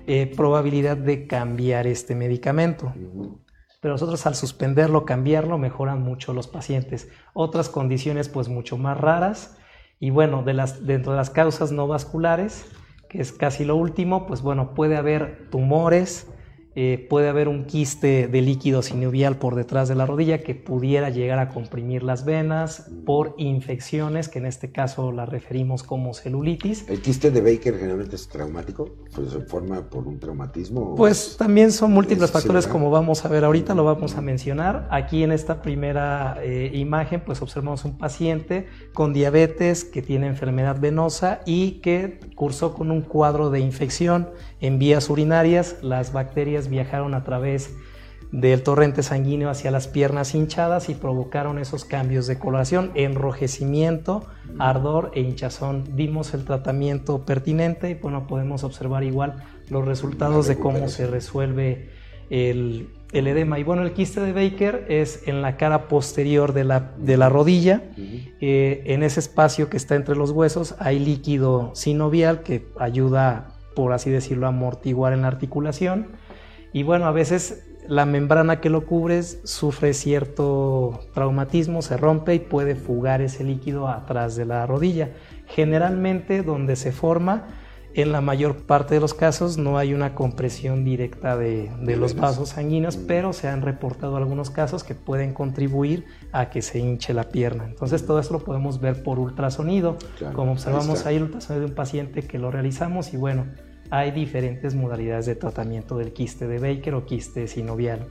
eh, 0.06 0.32
probabilidad 0.36 0.96
de 0.96 1.26
cambiar 1.26 1.86
este 1.86 2.14
medicamento. 2.14 2.92
Pero 3.80 3.94
nosotros 3.94 4.26
al 4.26 4.34
suspenderlo, 4.34 5.04
cambiarlo, 5.04 5.58
mejoran 5.58 6.02
mucho 6.02 6.32
los 6.32 6.46
pacientes. 6.46 7.08
Otras 7.34 7.68
condiciones 7.68 8.28
pues 8.28 8.48
mucho 8.48 8.78
más 8.78 8.98
raras 8.98 9.58
y 9.98 10.10
bueno, 10.10 10.42
de 10.42 10.54
las, 10.54 10.84
dentro 10.84 11.12
de 11.12 11.18
las 11.18 11.30
causas 11.30 11.70
no 11.70 11.86
vasculares, 11.86 12.66
que 13.08 13.20
es 13.20 13.32
casi 13.32 13.64
lo 13.64 13.76
último, 13.76 14.26
pues 14.26 14.42
bueno, 14.42 14.74
puede 14.74 14.96
haber 14.96 15.48
tumores, 15.50 16.28
eh, 16.74 17.06
puede 17.10 17.28
haber 17.28 17.48
un 17.48 17.64
quiste 17.64 18.28
de 18.28 18.40
líquido 18.40 18.82
sinovial 18.82 19.36
por 19.36 19.54
detrás 19.54 19.88
de 19.88 19.94
la 19.94 20.06
rodilla 20.06 20.38
que 20.38 20.54
pudiera 20.54 21.10
llegar 21.10 21.38
a 21.38 21.50
comprimir 21.50 22.02
las 22.02 22.24
venas 22.24 22.90
por 23.04 23.34
infecciones, 23.36 24.28
que 24.28 24.38
en 24.38 24.46
este 24.46 24.72
caso 24.72 25.12
la 25.12 25.26
referimos 25.26 25.82
como 25.82 26.14
celulitis. 26.14 26.88
¿El 26.88 27.02
quiste 27.02 27.30
de 27.30 27.40
Baker 27.40 27.76
generalmente 27.76 28.16
es 28.16 28.26
traumático? 28.28 28.88
Pues, 29.14 29.32
¿Se 29.32 29.40
forma 29.40 29.88
por 29.90 30.06
un 30.06 30.18
traumatismo? 30.18 30.94
Pues 30.94 31.36
también 31.36 31.72
son 31.72 31.92
múltiples 31.92 32.30
factores 32.30 32.66
como 32.66 32.90
vamos 32.90 33.24
a 33.24 33.28
ver 33.28 33.44
ahorita, 33.44 33.74
lo 33.74 33.84
vamos 33.84 34.16
a 34.16 34.22
mencionar. 34.22 34.88
Aquí 34.90 35.22
en 35.22 35.32
esta 35.32 35.60
primera 35.60 36.38
eh, 36.42 36.70
imagen 36.72 37.22
pues 37.24 37.42
observamos 37.42 37.84
un 37.84 37.98
paciente 37.98 38.66
con 38.94 39.12
diabetes 39.12 39.84
que 39.84 40.00
tiene 40.00 40.26
enfermedad 40.26 40.80
venosa 40.80 41.40
y 41.44 41.80
que 41.80 42.20
cursó 42.34 42.72
con 42.74 42.90
un 42.90 43.02
cuadro 43.02 43.50
de 43.50 43.60
infección 43.60 44.30
en 44.60 44.78
vías 44.78 45.10
urinarias, 45.10 45.76
las 45.82 46.12
bacterias 46.12 46.61
viajaron 46.68 47.14
a 47.14 47.24
través 47.24 47.74
del 48.32 48.62
torrente 48.62 49.02
sanguíneo 49.02 49.50
hacia 49.50 49.70
las 49.70 49.88
piernas 49.88 50.34
hinchadas 50.34 50.88
y 50.88 50.94
provocaron 50.94 51.58
esos 51.58 51.84
cambios 51.84 52.26
de 52.26 52.38
coloración, 52.38 52.90
enrojecimiento, 52.94 54.26
ardor 54.58 55.12
e 55.14 55.20
hinchazón. 55.20 55.84
Dimos 55.96 56.32
el 56.32 56.46
tratamiento 56.46 57.26
pertinente 57.26 57.90
y 57.90 57.94
bueno, 57.94 58.26
podemos 58.26 58.64
observar 58.64 59.04
igual 59.04 59.44
los 59.68 59.84
resultados 59.84 60.48
de 60.48 60.58
cómo 60.58 60.88
se 60.88 61.06
resuelve 61.06 61.90
el, 62.30 62.88
edema. 63.12 63.58
Y 63.58 63.64
bueno, 63.64 63.82
el 63.82 63.92
quiste 63.92 64.20
de 64.22 64.32
Baker 64.32 64.86
es 64.88 65.28
en 65.28 65.42
la 65.42 65.58
cara 65.58 65.86
posterior 65.88 66.54
de 66.54 66.64
la, 66.64 66.92
de 66.96 67.18
la 67.18 67.28
rodilla. 67.28 67.82
Eh, 68.40 68.82
en 68.86 69.02
ese 69.02 69.20
espacio 69.20 69.68
que 69.68 69.76
está 69.76 69.94
entre 69.94 70.16
los 70.16 70.30
huesos 70.30 70.74
hay 70.78 70.98
líquido 70.98 71.72
sinovial 71.74 72.42
que 72.42 72.66
ayuda 72.78 73.52
por 73.74 73.92
así 73.92 74.10
decirlo, 74.10 74.46
amortiguar 74.46 75.12
en 75.12 75.22
la 75.22 75.28
articulación. 75.28 76.08
Y 76.72 76.82
bueno, 76.82 77.06
a 77.06 77.12
veces 77.12 77.64
la 77.86 78.06
membrana 78.06 78.60
que 78.60 78.70
lo 78.70 78.86
cubre 78.86 79.22
sufre 79.22 79.92
cierto 79.92 81.00
traumatismo, 81.14 81.82
se 81.82 81.96
rompe 81.96 82.34
y 82.34 82.38
puede 82.38 82.76
fugar 82.76 83.20
ese 83.20 83.44
líquido 83.44 83.88
atrás 83.88 84.36
de 84.36 84.46
la 84.46 84.66
rodilla. 84.66 85.10
Generalmente 85.46 86.42
donde 86.42 86.76
se 86.76 86.92
forma, 86.92 87.48
en 87.94 88.10
la 88.10 88.22
mayor 88.22 88.56
parte 88.56 88.94
de 88.94 89.00
los 89.00 89.12
casos 89.12 89.58
no 89.58 89.76
hay 89.76 89.92
una 89.92 90.14
compresión 90.14 90.82
directa 90.82 91.36
de, 91.36 91.70
los 91.96 92.14
vasos 92.14 92.50
sanguíneos, 92.50 92.96
pero 92.96 93.34
se 93.34 93.48
han 93.48 93.60
reportado 93.60 94.16
algunos 94.16 94.48
casos 94.48 94.82
que 94.82 94.94
pueden 94.94 95.34
contribuir 95.34 96.06
a 96.32 96.48
que 96.48 96.62
se 96.62 96.78
hinche 96.78 97.12
la 97.12 97.24
pierna. 97.24 97.64
Entonces 97.66 98.06
todo 98.06 98.18
eso 98.18 98.32
lo 98.32 98.40
podemos 98.40 98.80
ver 98.80 99.02
por 99.02 99.18
ultrasonido, 99.18 99.98
como 100.32 100.52
observamos 100.52 101.04
ahí, 101.04 101.10
ahí 101.10 101.16
el 101.16 101.24
ultrasonido 101.24 101.66
de 101.66 101.70
un 101.70 101.74
paciente 101.74 102.22
que 102.22 102.38
lo 102.38 102.50
realizamos 102.50 103.12
y 103.12 103.18
bueno, 103.18 103.44
hay 103.92 104.10
diferentes 104.10 104.74
modalidades 104.74 105.26
de 105.26 105.34
tratamiento 105.34 105.98
del 105.98 106.14
quiste 106.14 106.48
de 106.48 106.58
Baker 106.58 106.94
o 106.94 107.04
quiste 107.04 107.46
sinovial. 107.46 108.06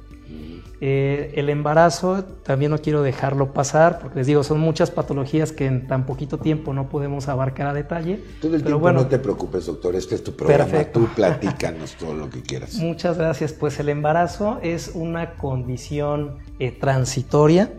Eh, 0.80 1.34
el 1.36 1.50
embarazo 1.50 2.24
también 2.44 2.70
no 2.70 2.78
quiero 2.78 3.02
dejarlo 3.02 3.52
pasar, 3.52 4.00
porque 4.00 4.20
les 4.20 4.28
digo, 4.28 4.44
son 4.44 4.60
muchas 4.60 4.92
patologías 4.92 5.52
que 5.52 5.66
en 5.66 5.88
tan 5.88 6.06
poquito 6.06 6.38
tiempo 6.38 6.72
no 6.74 6.88
podemos 6.88 7.28
abarcar 7.30 7.66
a 7.66 7.74
detalle. 7.74 8.20
Todo 8.40 8.56
el 8.56 8.62
pero 8.62 8.76
tiempo 8.76 8.80
bueno, 8.80 9.02
no 9.02 9.08
te 9.08 9.18
preocupes, 9.18 9.66
doctor, 9.66 9.96
este 9.96 10.14
es 10.14 10.24
tu 10.24 10.36
programa, 10.36 10.66
perfecto. 10.66 11.00
tú 11.00 11.08
platícanos 11.16 11.96
todo 11.96 12.14
lo 12.14 12.30
que 12.30 12.44
quieras. 12.44 12.76
Muchas 12.76 13.18
gracias. 13.18 13.52
Pues 13.52 13.80
el 13.80 13.90
embarazo 13.90 14.60
es 14.62 14.92
una 14.94 15.34
condición 15.34 16.38
eh, 16.60 16.72
transitoria, 16.72 17.74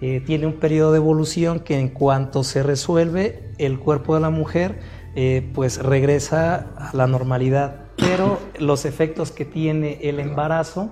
eh, 0.00 0.22
tiene 0.24 0.46
un 0.46 0.54
periodo 0.54 0.92
de 0.92 0.96
evolución 0.96 1.60
que 1.60 1.78
en 1.78 1.90
cuanto 1.90 2.44
se 2.44 2.62
resuelve, 2.62 3.52
el 3.58 3.78
cuerpo 3.78 4.14
de 4.14 4.22
la 4.22 4.30
mujer 4.30 5.01
eh, 5.14 5.50
pues 5.54 5.82
regresa 5.82 6.66
a 6.76 6.96
la 6.96 7.06
normalidad. 7.06 7.76
pero 7.96 8.40
los 8.58 8.84
efectos 8.84 9.30
que 9.30 9.44
tiene 9.44 9.98
el 10.02 10.18
embarazo, 10.18 10.90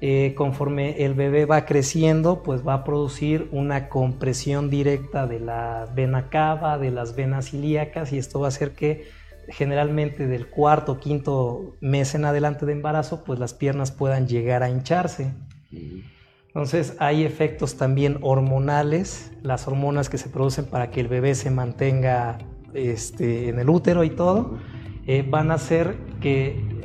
eh, 0.00 0.34
conforme 0.36 1.04
el 1.04 1.14
bebé 1.14 1.46
va 1.46 1.64
creciendo, 1.64 2.42
pues 2.42 2.66
va 2.66 2.74
a 2.74 2.84
producir 2.84 3.48
una 3.52 3.88
compresión 3.88 4.68
directa 4.68 5.26
de 5.26 5.38
la 5.38 5.86
vena 5.94 6.28
cava, 6.28 6.76
de 6.78 6.90
las 6.90 7.14
venas 7.14 7.54
ilíacas, 7.54 8.12
y 8.12 8.18
esto 8.18 8.40
va 8.40 8.46
a 8.46 8.48
hacer 8.48 8.72
que 8.72 9.08
generalmente 9.48 10.26
del 10.26 10.48
cuarto 10.48 10.92
o 10.92 10.98
quinto 10.98 11.76
mes 11.80 12.14
en 12.14 12.24
adelante 12.24 12.66
de 12.66 12.72
embarazo, 12.72 13.22
pues 13.24 13.38
las 13.38 13.54
piernas 13.54 13.92
puedan 13.92 14.26
llegar 14.26 14.62
a 14.62 14.70
hincharse. 14.70 15.32
Entonces 16.48 16.96
hay 16.98 17.24
efectos 17.24 17.76
también 17.76 18.18
hormonales, 18.22 19.32
las 19.42 19.66
hormonas 19.66 20.08
que 20.08 20.18
se 20.18 20.28
producen 20.28 20.66
para 20.66 20.90
que 20.90 21.00
el 21.00 21.08
bebé 21.08 21.34
se 21.34 21.50
mantenga 21.50 22.38
este, 22.74 23.48
en 23.48 23.58
el 23.58 23.68
útero 23.68 24.04
y 24.04 24.10
todo, 24.10 24.58
eh, 25.06 25.26
van 25.28 25.50
a 25.50 25.54
hacer 25.54 25.96
que 26.20 26.82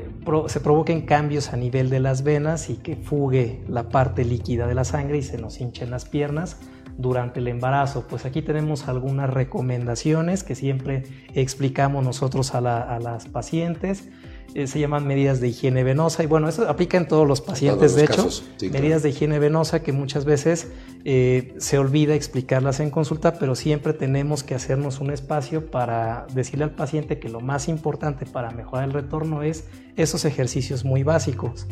se 0.48 0.60
provoquen 0.60 1.02
cambios 1.02 1.54
a 1.54 1.58
nivel 1.58 1.90
de 1.90 2.02
las 2.02 2.24
venas 2.24 2.70
y 2.70 2.76
que 2.76 2.98
fugue 2.98 3.62
la 3.70 3.90
parte 3.90 4.26
líquida 4.26 4.68
de 4.68 4.76
la 4.76 4.84
sangre 4.84 5.20
y 5.20 5.22
se 5.22 5.38
nos 5.38 5.62
hinchen 5.62 5.90
las 5.90 6.06
piernas 6.06 6.58
durante 6.98 7.40
el 7.40 7.48
embarazo. 7.48 8.06
Pues 8.10 8.26
aquí 8.26 8.42
tenemos 8.42 8.88
algunas 8.88 9.30
recomendaciones 9.30 10.44
que 10.44 10.56
siempre 10.56 11.04
explicamos 11.34 12.04
nosotros 12.04 12.54
a, 12.56 12.62
las 12.62 13.28
pacientes. 13.28 14.10
Eh, 14.54 14.66
se 14.66 14.80
llaman 14.80 15.06
medidas 15.06 15.40
de 15.40 15.50
higiene 15.50 15.84
venosa 15.84 16.24
y 16.24 16.26
bueno, 16.26 16.50
eso 16.50 16.68
aplica 16.68 16.98
en 16.98 17.08
todos 17.08 17.28
los 17.28 17.42
pacientes, 17.42 17.96
de 17.96 18.06
hecho, 18.06 18.28
medidas 18.72 19.04
de 19.04 19.10
higiene 19.10 19.40
venosa 19.40 19.84
que 19.84 19.92
muchas 19.92 20.26
veces 20.26 20.70
eh, 21.06 21.54
se 21.58 21.78
olvida 21.78 22.16
explicarlas 22.16 22.80
en 22.80 22.90
consulta, 22.90 23.34
pero 23.38 23.56
siempre 23.56 23.94
tenemos 23.94 24.44
que 24.44 24.56
hacernos 24.56 25.00
un 25.00 25.12
espacio 25.12 25.70
para 25.70 26.26
decirle 26.34 26.64
al 26.64 26.72
paciente 26.72 27.20
que 27.20 27.30
lo 27.30 27.40
más 27.40 27.68
importante 27.68 28.26
para 28.26 28.50
mejorar 28.52 28.86
el 28.86 28.94
retorno 28.94 29.44
es 29.44 29.66
esos 29.96 30.26
ejercicios 30.26 30.86
muy 30.86 31.04
básicos. 31.04 31.68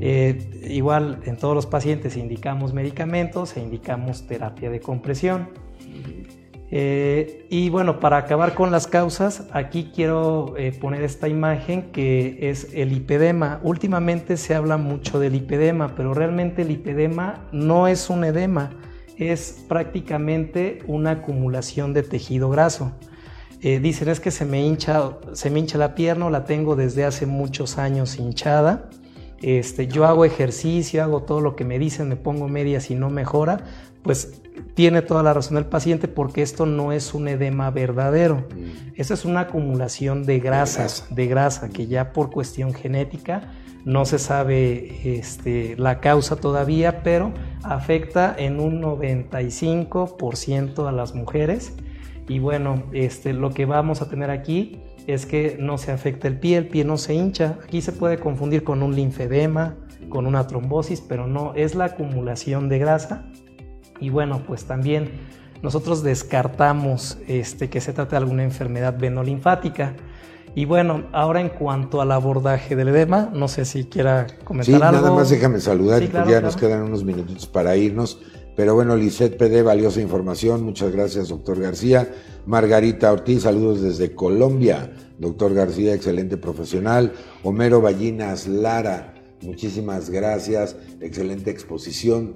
Eh, 0.00 0.60
igual 0.68 1.20
en 1.24 1.36
todos 1.36 1.54
los 1.54 1.66
pacientes 1.66 2.16
indicamos 2.16 2.72
medicamentos 2.72 3.56
e 3.56 3.60
indicamos 3.60 4.26
terapia 4.26 4.70
de 4.70 4.80
compresión. 4.80 5.48
Eh, 6.70 7.46
y 7.48 7.70
bueno, 7.70 7.98
para 7.98 8.18
acabar 8.18 8.54
con 8.54 8.70
las 8.70 8.86
causas, 8.86 9.46
aquí 9.52 9.90
quiero 9.94 10.54
eh, 10.58 10.72
poner 10.78 11.02
esta 11.02 11.28
imagen 11.28 11.90
que 11.92 12.50
es 12.50 12.68
el 12.74 12.90
lipedema. 12.90 13.60
Últimamente 13.62 14.36
se 14.36 14.54
habla 14.54 14.76
mucho 14.76 15.18
del 15.18 15.32
lipedema, 15.32 15.94
pero 15.94 16.12
realmente 16.12 16.62
el 16.62 16.68
lipedema 16.68 17.46
no 17.52 17.88
es 17.88 18.10
un 18.10 18.24
edema, 18.24 18.70
es 19.16 19.64
prácticamente 19.66 20.80
una 20.86 21.12
acumulación 21.12 21.94
de 21.94 22.02
tejido 22.02 22.50
graso. 22.50 22.92
dicen 23.60 24.08
es 24.08 24.20
que 24.20 24.30
se 24.30 24.44
me, 24.44 24.64
hincha, 24.64 25.18
se 25.32 25.50
me 25.50 25.60
hincha 25.60 25.78
la 25.78 25.94
pierna, 25.94 26.28
la 26.30 26.44
tengo 26.44 26.76
desde 26.76 27.04
hace 27.04 27.26
muchos 27.26 27.78
años 27.78 28.18
hinchada 28.18 28.90
este, 29.42 29.86
yo 29.86 30.04
hago 30.04 30.24
ejercicio, 30.24 31.02
hago 31.02 31.22
todo 31.22 31.40
lo 31.40 31.54
que 31.54 31.64
me 31.64 31.78
dicen, 31.78 32.08
me 32.08 32.16
pongo 32.16 32.48
medias 32.48 32.90
y 32.90 32.96
no 32.96 33.08
mejora, 33.08 33.64
pues 34.02 34.40
tiene 34.74 35.02
toda 35.02 35.22
la 35.22 35.34
razón 35.34 35.56
el 35.56 35.66
paciente 35.66 36.08
porque 36.08 36.42
esto 36.42 36.66
no 36.66 36.92
es 36.92 37.14
un 37.14 37.28
edema 37.28 37.70
verdadero. 37.70 38.36
Mm. 38.36 38.94
Esto 38.96 39.14
es 39.14 39.24
una 39.24 39.40
acumulación 39.40 40.24
de 40.24 40.40
grasas, 40.40 41.06
de 41.10 41.26
grasa, 41.26 41.68
que 41.68 41.86
ya 41.86 42.12
por 42.12 42.30
cuestión 42.30 42.74
genética 42.74 43.52
no 43.84 44.04
se 44.04 44.18
sabe 44.18 45.18
este, 45.18 45.76
la 45.78 46.00
causa 46.00 46.36
todavía, 46.36 47.02
pero 47.02 47.32
afecta 47.62 48.34
en 48.36 48.60
un 48.60 48.82
95% 48.82 50.86
a 50.86 50.92
las 50.92 51.14
mujeres. 51.14 51.72
Y 52.28 52.38
bueno, 52.38 52.82
este, 52.92 53.32
lo 53.32 53.50
que 53.50 53.64
vamos 53.64 54.02
a 54.02 54.10
tener 54.10 54.30
aquí 54.30 54.82
es 55.06 55.24
que 55.24 55.56
no 55.58 55.78
se 55.78 55.90
afecta 55.90 56.28
el 56.28 56.38
pie, 56.38 56.58
el 56.58 56.68
pie 56.68 56.84
no 56.84 56.98
se 56.98 57.14
hincha. 57.14 57.58
Aquí 57.64 57.80
se 57.80 57.92
puede 57.92 58.18
confundir 58.18 58.62
con 58.62 58.82
un 58.82 58.94
linfedema, 58.94 59.76
con 60.10 60.26
una 60.26 60.46
trombosis, 60.46 61.00
pero 61.00 61.26
no, 61.26 61.54
es 61.54 61.74
la 61.74 61.86
acumulación 61.86 62.68
de 62.68 62.78
grasa. 62.78 63.24
Y 64.00 64.10
bueno, 64.10 64.42
pues 64.46 64.64
también 64.64 65.10
nosotros 65.62 66.02
descartamos 66.02 67.18
este, 67.26 67.68
que 67.68 67.80
se 67.80 67.92
trate 67.92 68.12
de 68.12 68.18
alguna 68.18 68.44
enfermedad 68.44 68.96
venolinfática. 68.98 69.94
Y 70.54 70.64
bueno, 70.64 71.04
ahora 71.12 71.40
en 71.40 71.50
cuanto 71.50 72.00
al 72.00 72.10
abordaje 72.10 72.74
del 72.74 72.88
edema, 72.88 73.30
no 73.32 73.48
sé 73.48 73.64
si 73.64 73.84
quiera 73.84 74.26
comentar 74.44 74.66
sí, 74.66 74.82
algo. 74.82 75.02
Nada 75.02 75.12
más 75.12 75.30
déjame 75.30 75.60
saludar, 75.60 76.02
porque 76.10 76.30
ya 76.30 76.40
nos 76.40 76.56
quedan 76.56 76.82
unos 76.82 77.04
minutitos 77.04 77.46
para 77.46 77.76
irnos. 77.76 78.20
Pero 78.56 78.74
bueno, 78.74 78.96
Lisette 78.96 79.36
PD, 79.36 79.62
valiosa 79.62 80.00
información. 80.00 80.64
Muchas 80.64 80.90
gracias, 80.90 81.28
doctor 81.28 81.60
García. 81.60 82.08
Margarita 82.44 83.12
Ortiz, 83.12 83.42
saludos 83.42 83.82
desde 83.82 84.16
Colombia. 84.16 84.90
Doctor 85.18 85.54
García, 85.54 85.94
excelente 85.94 86.36
profesional. 86.36 87.12
Homero 87.44 87.80
Ballinas 87.80 88.48
Lara, 88.48 89.14
muchísimas 89.42 90.10
gracias. 90.10 90.74
Excelente 91.00 91.52
exposición. 91.52 92.34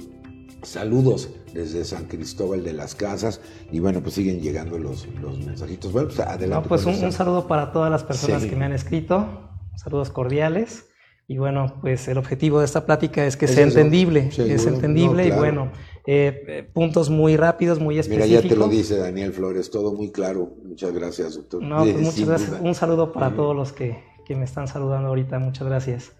Saludos 0.63 1.31
desde 1.53 1.85
San 1.85 2.05
Cristóbal 2.05 2.63
de 2.63 2.73
las 2.73 2.95
Casas. 2.95 3.41
Y 3.71 3.81
bueno, 3.81 4.03
pues 4.03 4.15
siguen 4.15 4.41
llegando 4.41 4.79
los, 4.79 5.07
los 5.21 5.39
mensajitos. 5.39 5.93
Bueno, 5.93 6.09
pues 6.09 6.21
adelante. 6.21 6.69
pues 6.69 6.85
un, 6.87 7.13
saludo 7.13 7.47
para 7.47 7.73
todas 7.73 7.91
las 7.91 8.05
personas 8.05 8.45
que 8.45 8.55
me 8.57 8.65
han 8.65 8.73
escrito. 8.73 9.51
Saludos 9.77 10.11
cordiales. 10.11 10.87
Y 11.29 11.39
bueno, 11.39 11.79
pues 11.81 12.09
el 12.09 12.19
objetivo 12.19 12.59
de 12.59 12.67
esta 12.67 12.85
plática 12.85 13.25
es 13.27 13.37
que 13.37 13.49
sea 13.49 13.65
entendible, 13.65 14.29
es 14.37 14.67
entendible 14.67 15.29
y 15.29 15.31
bueno, 15.31 15.71
eh, 16.05 16.45
eh, 16.49 16.71
puntos 16.71 17.11
muy 17.11 17.37
rápidos, 17.37 17.79
muy 17.79 17.99
específicos. 17.99 18.29
Mira, 18.29 18.43
ya 18.43 18.49
te 18.49 18.57
lo 18.57 18.69
dice 18.69 18.97
Daniel 18.99 19.33
Flores, 19.33 19.71
todo 19.71 19.95
muy 19.95 20.11
claro. 20.11 20.57
Muchas 20.65 20.93
gracias, 20.93 21.37
doctor. 21.37 21.63
No, 21.63 21.85
pues 21.85 21.97
muchas 22.01 22.29
gracias. 22.29 22.61
Un 22.61 22.75
saludo 22.75 23.13
para 23.13 23.35
todos 23.35 23.57
los 23.57 23.73
que, 23.73 24.03
que, 24.27 24.35
me 24.35 24.45
están 24.45 24.69
saludando 24.69 25.09
ahorita, 25.09 25.39
muchas 25.39 25.67
gracias. 25.67 26.13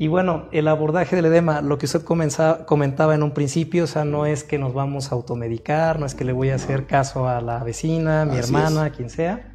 Y 0.00 0.06
bueno, 0.06 0.48
el 0.52 0.68
abordaje 0.68 1.16
del 1.16 1.24
edema, 1.24 1.60
lo 1.60 1.76
que 1.76 1.86
usted 1.86 2.02
comentaba 2.02 3.14
en 3.14 3.22
un 3.24 3.32
principio, 3.32 3.84
o 3.84 3.86
sea, 3.88 4.04
no 4.04 4.26
es 4.26 4.44
que 4.44 4.56
nos 4.56 4.72
vamos 4.72 5.10
a 5.10 5.16
automedicar, 5.16 5.98
no 5.98 6.06
es 6.06 6.14
que 6.14 6.24
le 6.24 6.32
voy 6.32 6.50
a 6.50 6.54
hacer 6.54 6.86
caso 6.86 7.28
a 7.28 7.40
la 7.40 7.64
vecina, 7.64 8.24
mi 8.24 8.36
hermana, 8.36 8.90
quien 8.90 9.10
sea. 9.10 9.52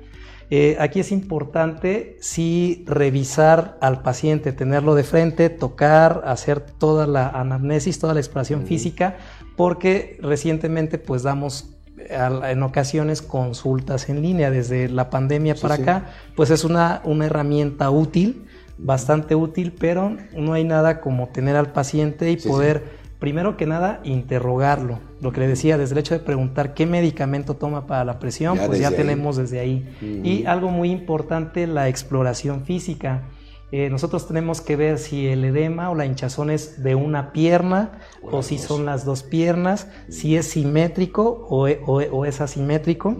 Eh, 0.50 0.76
aquí 0.80 1.00
es 1.00 1.14
importante 1.14 2.18
sí 2.20 2.84
revisar 2.86 3.78
al 3.80 4.02
paciente, 4.02 4.52
tenerlo 4.52 4.96
de 4.96 5.04
frente, 5.04 5.50
tocar, 5.50 6.24
hacer 6.26 6.60
toda 6.60 7.08
la 7.08 7.30
anamnesis, 7.30 7.98
toda 7.98 8.14
la 8.14 8.20
exploración 8.20 8.66
física, 8.66 9.16
porque 9.56 10.20
recientemente 10.22 10.98
pues 10.98 11.24
damos 11.24 11.74
en 11.98 12.64
ocasiones 12.64 13.22
consultas 13.22 14.10
en 14.10 14.22
línea. 14.22 14.52
Desde 14.52 14.90
la 14.90 15.10
pandemia 15.10 15.56
para 15.56 15.76
acá, 15.76 16.06
pues 16.36 16.50
es 16.50 16.64
una, 16.64 17.02
una 17.06 17.26
herramienta 17.28 17.90
útil, 17.90 18.46
bastante 18.78 19.36
útil, 19.36 19.74
pero 19.78 20.18
no 20.36 20.54
hay 20.54 20.64
nada 20.64 21.02
como 21.02 21.30
tener 21.30 21.56
al 21.56 21.72
paciente 21.72 22.32
y 22.32 22.38
poder 22.38 23.04
primero 23.24 23.56
que 23.56 23.66
nada, 23.66 24.02
interrogarlo. 24.04 25.00
Lo 25.22 25.32
que 25.32 25.40
le 25.40 25.48
decía, 25.48 25.78
desde 25.78 25.94
el 25.94 26.00
hecho 26.00 26.14
de 26.14 26.20
preguntar 26.20 26.74
qué 26.74 26.86
medicamento 26.86 27.54
toma 27.54 27.88
para 27.88 28.04
la 28.04 28.20
presión, 28.20 28.60
pues 28.66 28.80
ya 28.80 28.92
tenemos 28.92 29.38
desde 29.38 29.62
ahí. 29.62 29.88
Y 30.02 30.44
algo 30.44 30.68
muy 30.68 30.92
importante, 30.92 31.66
la 31.66 31.88
exploración 31.88 32.66
física. 32.66 33.30
Eh, 33.72 33.90
nosotros 33.90 34.28
tenemos 34.28 34.60
que 34.60 34.76
ver 34.76 35.00
si 35.00 35.26
el 35.28 35.46
edema 35.46 35.90
o 35.90 35.96
la 35.96 36.06
hinchazón 36.06 36.50
es 36.50 36.84
de 36.84 36.96
una 36.96 37.32
pierna 37.32 37.94
o, 38.22 38.44
si 38.44 38.58
son 38.58 38.86
las 38.86 39.06
dos 39.06 39.24
piernas, 39.24 39.88
si 40.10 40.36
es 40.36 40.48
simétrico 40.48 41.48
o, 41.50 41.70
o, 41.70 42.26
es 42.26 42.42
asimétrico. 42.42 43.16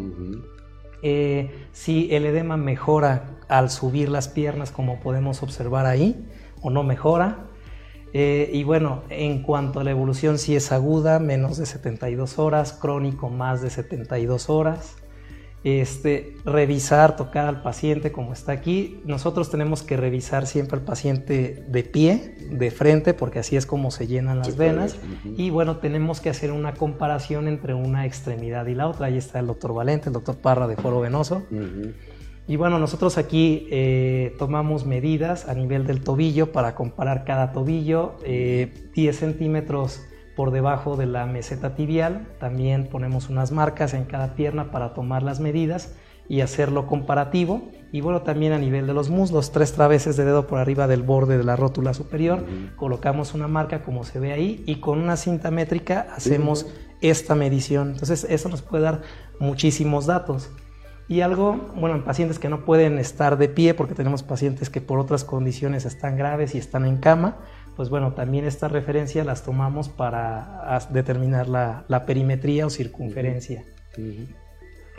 Eh, 1.06 1.68
si 1.74 2.08
el 2.16 2.26
edema 2.26 2.56
mejora 2.56 3.26
al 3.50 3.70
subir 3.70 4.08
las 4.08 4.30
piernas, 4.30 4.72
como 4.72 5.02
podemos 5.02 5.44
observar 5.44 5.86
ahí, 5.86 6.26
o 6.62 6.70
no 6.70 6.84
mejora. 6.84 7.46
Eh, 8.14 8.50
y 8.54 8.64
bueno, 8.64 9.04
en 9.10 9.44
cuanto 9.44 9.82
a 9.82 9.84
la 9.84 9.92
evolución, 9.92 10.38
si 10.38 10.56
es 10.56 10.72
aguda, 10.72 11.20
menos 11.20 11.58
de 11.58 11.66
72 11.66 12.40
horas, 12.40 12.72
crónico, 12.72 13.30
más 13.30 13.62
de 13.62 13.70
72 13.70 14.50
horas. 14.50 14.96
Este, 15.64 16.36
revisar, 16.44 17.16
tocar 17.16 17.48
al 17.48 17.62
paciente 17.62 18.12
como 18.12 18.34
está 18.34 18.52
aquí. 18.52 19.00
Nosotros 19.06 19.50
tenemos 19.50 19.82
que 19.82 19.96
revisar 19.96 20.46
siempre 20.46 20.78
al 20.78 20.84
paciente 20.84 21.64
de 21.70 21.84
pie, 21.84 22.36
de 22.52 22.70
frente, 22.70 23.14
porque 23.14 23.40
así 23.40 23.56
es 23.56 23.66
como 23.66 23.90
se 23.90 24.08
llenan 24.08 24.40
las 24.40 24.58
venas. 24.58 24.98
Y 25.38 25.52
bueno, 25.52 25.78
tenemos 25.78 26.20
que 26.20 26.30
hacer 26.30 26.52
una 26.52 26.74
comparación 26.74 27.48
entre 27.48 27.74
una 27.74 28.06
extremidad 28.06 28.66
y 28.68 28.76
la 28.76 28.90
otra. 28.90 29.08
Ahí 29.08 29.18
está 29.18 29.40
el 29.40 29.48
doctor 29.48 29.74
Valente, 29.74 30.10
el 30.10 30.14
doctor 30.14 30.36
Parra 30.36 30.68
de 30.68 30.76
Foro 30.76 31.00
Venoso. 31.00 31.44
Y 32.46 32.58
bueno, 32.58 32.78
nosotros 32.78 33.18
aquí 33.18 33.68
eh, 33.72 34.36
tomamos 34.38 34.86
medidas 34.86 35.48
a 35.48 35.54
nivel 35.54 35.88
del 35.88 36.02
tobillo 36.02 36.52
para 36.52 36.76
comparar 36.76 37.24
cada 37.24 37.54
tobillo, 37.54 38.18
10 38.22 38.26
eh, 38.26 39.14
centímetros 39.14 40.02
por 40.36 40.52
debajo 40.52 40.98
de 40.98 41.06
la 41.06 41.26
meseta 41.26 41.76
tibial. 41.76 42.28
También 42.40 42.88
ponemos 42.88 43.30
unas 43.30 43.52
marcas 43.52 43.94
en 43.94 44.06
cada 44.06 44.36
pierna 44.36 44.72
para 44.72 44.94
tomar 44.94 45.24
las 45.24 45.40
medidas 45.40 45.96
y 46.28 46.42
hacerlo 46.42 46.88
comparativo. 46.88 47.70
Y 47.92 48.02
bueno, 48.02 48.22
también 48.22 48.54
a 48.54 48.58
nivel 48.58 48.88
de 48.88 48.94
los 48.94 49.10
muslos, 49.10 49.52
tres 49.52 49.74
traveses 49.74 50.18
de 50.18 50.26
dedo 50.26 50.48
por 50.48 50.60
arriba 50.60 50.88
del 50.88 51.04
borde 51.04 51.38
de 51.38 51.44
la 51.44 51.56
rótula 51.56 51.94
superior. 51.94 52.44
Colocamos 52.76 53.34
una 53.34 53.48
marca 53.48 53.84
como 53.84 54.04
se 54.04 54.20
ve 54.20 54.34
ahí 54.34 54.64
y 54.66 54.78
con 54.78 55.00
una 55.00 55.16
cinta 55.16 55.52
métrica 55.52 56.08
hacemos 56.16 56.66
esta 57.02 57.36
medición. 57.36 57.92
Entonces 57.92 58.26
eso 58.30 58.50
nos 58.50 58.62
puede 58.62 58.84
dar 58.84 59.02
muchísimos 59.40 60.06
datos. 60.08 60.50
Y 61.08 61.22
algo, 61.22 61.72
bueno, 61.76 61.98
en 61.98 62.04
pacientes 62.04 62.40
que 62.40 62.48
no 62.48 62.64
pueden 62.64 62.98
estar 62.98 63.38
de 63.38 63.50
pie, 63.50 63.74
porque 63.74 63.94
tenemos 63.94 64.24
pacientes 64.24 64.70
que 64.70 64.80
por 64.80 65.00
otras 65.00 65.26
condiciones 65.26 65.86
están 65.86 66.16
graves 66.16 66.56
y 66.56 66.58
están 66.58 66.86
en 66.86 66.98
cama, 66.98 67.38
pues 67.76 67.90
bueno, 67.90 68.14
también 68.14 68.46
estas 68.46 68.72
referencias 68.72 69.26
las 69.26 69.44
tomamos 69.44 69.90
para 69.90 70.80
determinar 70.92 71.48
la, 71.50 72.06
perimetría 72.06 72.66
o 72.66 72.70
circunferencia. 72.70 73.64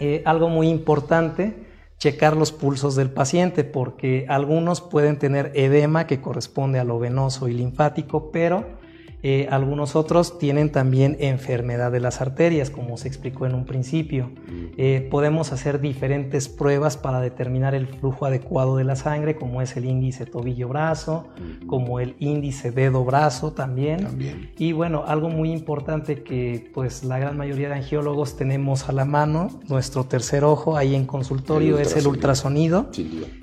Eh, 0.01 0.22
algo 0.25 0.49
muy 0.49 0.68
importante, 0.68 1.55
checar 1.99 2.37
los 2.37 2.53
pulsos 2.53 2.97
del 2.97 3.11
paciente, 3.11 3.64
porque 3.64 4.27
algunos 4.29 4.81
pueden 4.81 5.18
tener 5.18 5.53
edema 5.55 6.07
que 6.07 6.20
corresponde 6.20 6.79
a 6.79 6.85
lo 6.85 6.99
venoso 6.99 7.49
y 7.49 7.55
linfático, 7.55 8.31
pero 8.31 8.84
eh, 9.27 9.49
algunos 9.51 9.97
otros 9.97 10.39
tienen 10.39 10.70
también 10.70 11.16
enfermedad 11.18 11.91
de 11.91 11.99
las 11.99 12.20
arterias, 12.20 12.68
como 12.68 12.99
se 12.99 13.09
explicó 13.09 13.47
en 13.47 13.55
un 13.55 13.64
principio. 13.64 14.31
Eh, 14.77 15.09
podemos 15.11 15.51
hacer 15.51 15.81
diferentes 15.81 16.51
pruebas 16.51 16.99
para 16.99 17.22
determinar 17.22 17.75
el 17.75 17.87
flujo 17.87 18.27
adecuado 18.27 18.77
de 18.77 18.85
la 18.85 18.97
sangre, 18.97 19.35
como 19.35 19.62
es 19.62 19.79
el 19.79 19.87
índice 19.87 20.27
tobillo-brazo, 20.27 21.29
como 21.66 22.01
el 22.01 22.16
índice 22.18 22.70
dedo-brazo 22.70 23.53
también. 23.53 24.53
Y 24.59 24.72
bueno, 24.72 25.05
algo 25.07 25.31
muy 25.31 25.53
importante 25.53 26.22
que 26.22 26.70
pues 26.75 27.03
la 27.03 27.18
gran 27.18 27.39
mayoría 27.39 27.68
de 27.68 27.77
angiólogos 27.77 28.37
tenemos 28.37 28.91
a 28.91 28.93
la 28.93 29.07
mano, 29.07 29.49
nuestro 29.70 30.05
tercer 30.05 30.45
ojo 30.45 30.77
ahí 30.77 30.95
en 30.95 31.07
consultorio 31.07 31.79
es 31.79 31.97
el 31.97 32.07
ultrasonido. 32.09 32.91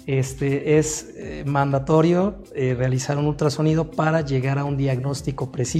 Este, 0.05 0.77
es 0.77 1.15
eh, 1.17 1.43
mandatorio 1.47 2.35
realizar 2.53 3.17
un 3.17 3.25
ultrasonido 3.25 3.89
para 3.89 4.21
llegar 4.21 4.59
a 4.59 4.63
un 4.63 4.77
diagnóstico 4.77 5.51
preciso 5.51 5.70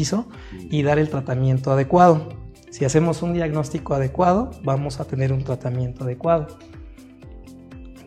y 0.69 0.83
dar 0.83 0.99
el 0.99 1.09
tratamiento 1.09 1.71
adecuado. 1.71 2.29
Si 2.69 2.85
hacemos 2.85 3.21
un 3.21 3.33
diagnóstico 3.33 3.93
adecuado, 3.93 4.51
vamos 4.63 4.99
a 4.99 5.05
tener 5.05 5.33
un 5.33 5.43
tratamiento 5.43 6.05
adecuado. 6.05 6.47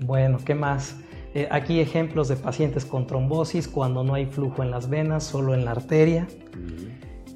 Bueno, 0.01 0.39
¿qué 0.45 0.55
más? 0.55 0.97
Eh, 1.35 1.49
aquí 1.51 1.81
ejemplos 1.81 2.29
de 2.29 2.37
pacientes 2.37 2.85
con 2.85 3.07
trombosis 3.07 3.69
cuando 3.69 4.05
no 4.05 4.15
hay 4.15 4.27
flujo 4.27 4.63
en 4.63 4.71
las 4.71 4.89
venas, 4.89 5.25
solo 5.25 5.53
en 5.53 5.65
la 5.65 5.73
arteria. 5.73 6.27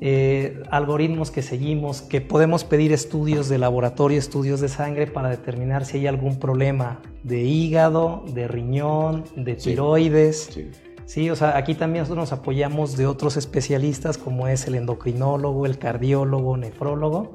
Eh, 0.00 0.62
algoritmos 0.70 1.32
que 1.32 1.42
seguimos, 1.42 2.02
que 2.02 2.20
podemos 2.20 2.62
pedir 2.62 2.92
estudios 2.92 3.48
de 3.48 3.58
laboratorio, 3.58 4.16
estudios 4.16 4.60
de 4.60 4.68
sangre 4.68 5.08
para 5.08 5.28
determinar 5.28 5.84
si 5.84 5.98
hay 5.98 6.06
algún 6.06 6.38
problema 6.38 7.00
de 7.24 7.42
hígado, 7.42 8.24
de 8.32 8.46
riñón, 8.46 9.24
de 9.34 9.54
tiroides. 9.56 10.50
Sí, 10.52 10.70
o 11.30 11.36
sea, 11.36 11.56
aquí 11.56 11.74
también 11.74 12.02
nosotros 12.02 12.30
nos 12.30 12.38
apoyamos 12.38 12.96
de 12.96 13.06
otros 13.06 13.36
especialistas 13.36 14.18
como 14.18 14.46
es 14.46 14.66
el 14.66 14.74
endocrinólogo, 14.74 15.66
el 15.66 15.78
cardiólogo, 15.78 16.56
nefrólogo. 16.56 17.34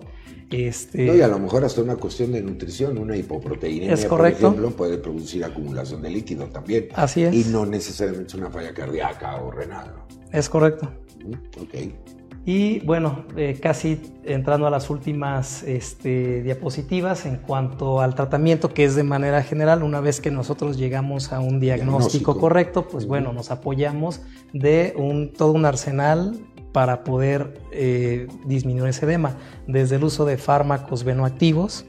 Este... 0.51 1.05
No, 1.05 1.15
y 1.15 1.21
a 1.21 1.27
lo 1.27 1.39
mejor 1.39 1.65
hasta 1.65 1.81
una 1.81 1.95
cuestión 1.95 2.31
de 2.31 2.43
nutrición, 2.43 2.97
una 2.99 3.17
hipoproteína, 3.17 3.95
por 4.07 4.27
ejemplo, 4.27 4.69
puede 4.71 4.99
producir 4.99 5.43
acumulación 5.43 6.03
de 6.03 6.11
líquido 6.11 6.45
también. 6.45 6.89
Así 6.93 7.23
es. 7.23 7.33
Y 7.33 7.45
no 7.45 7.65
necesariamente 7.65 8.37
una 8.37 8.51
falla 8.51 8.73
cardíaca 8.73 9.41
o 9.41 9.49
renal. 9.49 9.91
Es 10.31 10.49
correcto. 10.49 10.91
Ok. 11.59 11.73
Y 12.45 12.79
bueno, 12.81 13.23
eh, 13.37 13.57
casi 13.61 14.01
entrando 14.25 14.67
a 14.67 14.69
las 14.69 14.89
últimas 14.89 15.63
este, 15.63 16.43
diapositivas 16.43 17.25
en 17.25 17.37
cuanto 17.37 18.01
al 18.01 18.15
tratamiento, 18.15 18.73
que 18.73 18.83
es 18.83 18.95
de 18.95 19.03
manera 19.03 19.41
general, 19.43 19.81
una 19.81 20.01
vez 20.01 20.19
que 20.19 20.29
nosotros 20.29 20.77
llegamos 20.77 21.31
a 21.31 21.39
un 21.39 21.61
diagnóstico, 21.61 22.37
correcto, 22.37 22.87
pues 22.89 23.07
bueno, 23.07 23.31
nos 23.31 23.49
apoyamos 23.49 24.21
de 24.51 24.93
un, 24.97 25.31
todo 25.31 25.53
un 25.53 25.65
arsenal 25.65 26.37
para 26.73 27.05
poder 27.05 27.61
eh, 27.71 28.27
disminuir 28.45 28.89
ese 28.89 29.05
edema, 29.05 29.37
desde 29.67 29.95
el 29.95 30.03
uso 30.03 30.25
de 30.25 30.37
fármacos 30.37 31.05
venoactivos 31.05 31.85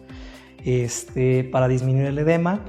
este, 0.64 1.44
para 1.44 1.66
disminuir 1.66 2.06
el 2.06 2.18
edema, 2.18 2.64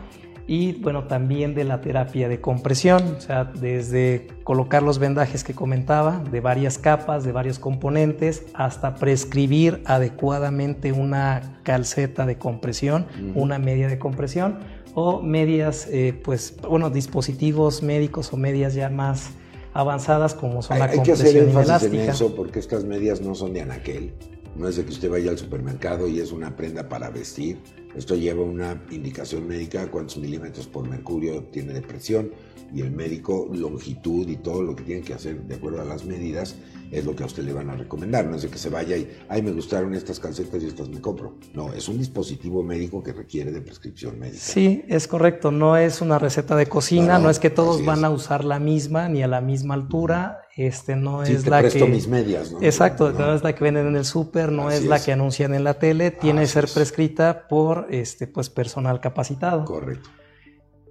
y 0.47 0.73
bueno, 0.73 1.05
también 1.05 1.55
de 1.55 1.63
la 1.63 1.81
terapia 1.81 2.29
de 2.29 2.39
compresión, 2.39 3.15
o 3.17 3.21
sea, 3.21 3.45
desde 3.45 4.27
colocar 4.43 4.83
los 4.83 4.99
vendajes 4.99 5.43
que 5.43 5.55
comentaba, 5.55 6.23
de 6.31 6.39
varias 6.39 6.77
capas, 6.77 7.23
de 7.23 7.31
varios 7.31 7.57
componentes, 7.57 8.45
hasta 8.53 8.95
prescribir 8.95 9.81
adecuadamente 9.85 10.91
una 10.91 11.59
calceta 11.63 12.27
de 12.27 12.37
compresión, 12.37 13.07
una 13.33 13.57
media 13.57 13.87
de 13.87 13.97
compresión 13.97 14.59
o 14.93 15.21
medias, 15.21 15.87
eh, 15.91 16.19
pues, 16.23 16.55
bueno, 16.61 16.89
dispositivos 16.91 17.81
médicos 17.81 18.31
o 18.31 18.37
medias 18.37 18.75
ya 18.75 18.89
más 18.89 19.31
avanzadas 19.73 20.35
como 20.35 20.61
son 20.61 20.79
la 20.79 20.87
compresión 20.91 21.17
Hay 21.17 21.23
que 21.23 21.39
hacer 21.39 21.49
énfasis 21.49 21.91
en 21.91 22.09
eso 22.09 22.35
porque 22.35 22.59
estas 22.59 22.85
medias 22.85 23.19
no 23.19 23.33
son 23.33 23.51
de 23.51 23.61
anaquel, 23.61 24.13
no 24.55 24.67
es 24.67 24.77
de 24.77 24.85
que 24.85 24.91
usted 24.91 25.09
vaya 25.09 25.31
al 25.31 25.37
supermercado 25.39 26.07
y 26.07 26.19
es 26.19 26.31
una 26.31 26.55
prenda 26.55 26.87
para 26.87 27.09
vestir 27.09 27.57
esto 27.95 28.15
lleva 28.15 28.43
una 28.43 28.81
indicación 28.91 29.47
médica, 29.47 29.89
cuántos 29.89 30.17
milímetros 30.17 30.67
por 30.67 30.87
mercurio 30.87 31.43
tiene 31.45 31.73
de 31.73 31.81
presión 31.81 32.31
y 32.73 32.81
el 32.81 32.91
médico 32.91 33.49
longitud 33.53 34.27
y 34.27 34.37
todo 34.37 34.61
lo 34.61 34.75
que 34.75 34.83
tiene 34.83 35.01
que 35.01 35.13
hacer 35.13 35.41
de 35.43 35.55
acuerdo 35.55 35.81
a 35.81 35.85
las 35.85 36.03
medidas 36.03 36.55
es 36.91 37.05
lo 37.05 37.15
que 37.15 37.23
a 37.23 37.25
usted 37.25 37.43
le 37.43 37.53
van 37.53 37.69
a 37.69 37.75
recomendar. 37.75 38.25
No 38.25 38.35
es 38.35 38.43
de 38.43 38.49
que 38.49 38.57
se 38.57 38.69
vaya 38.69 38.95
y, 38.97 39.09
ay, 39.29 39.41
me 39.41 39.51
gustaron 39.51 39.93
estas 39.93 40.19
calcetas 40.19 40.61
y 40.61 40.67
estas 40.67 40.89
me 40.89 41.01
compro. 41.01 41.35
No, 41.53 41.73
es 41.73 41.87
un 41.87 41.97
dispositivo 41.97 42.63
médico 42.63 43.01
que 43.01 43.13
requiere 43.13 43.51
de 43.51 43.61
prescripción 43.61 44.19
médica. 44.19 44.39
Sí, 44.39 44.83
es 44.87 45.07
correcto. 45.07 45.51
No 45.51 45.77
es 45.77 46.01
una 46.01 46.19
receta 46.19 46.55
de 46.55 46.67
cocina, 46.67 47.19
no, 47.19 47.29
es 47.29 47.39
que 47.39 47.49
todos 47.49 47.83
van 47.85 48.05
a 48.05 48.09
usar 48.09 48.43
la 48.43 48.59
misma 48.59 49.09
ni 49.09 49.23
a 49.23 49.27
la 49.27 49.41
misma 49.41 49.73
altura. 49.73 50.44
Este 50.55 50.95
no 50.95 51.25
sí, 51.25 51.33
es 51.33 51.43
te 51.43 51.49
la 51.49 51.59
presto 51.59 51.85
que. 51.85 51.91
mis 51.91 52.07
medias, 52.07 52.51
¿no? 52.51 52.61
Exacto, 52.61 53.11
no. 53.11 53.35
es 53.35 53.43
la 53.43 53.53
que 53.53 53.63
venden 53.63 53.87
en 53.87 53.97
el 53.97 54.05
súper, 54.05 54.53
no 54.53 54.71
es 54.71 54.85
la 54.85 55.03
que 55.03 55.11
anuncian 55.11 55.53
en 55.53 55.65
la 55.65 55.73
tele, 55.73 56.11
tiene 56.11 56.41
que 56.41 56.47
ser 56.47 56.69
prescrita 56.73 57.47
por 57.49 57.87
este 57.89 58.25
pues 58.25 58.49
personal 58.49 59.01
capacitado. 59.01 59.65
Correcto. 59.65 60.09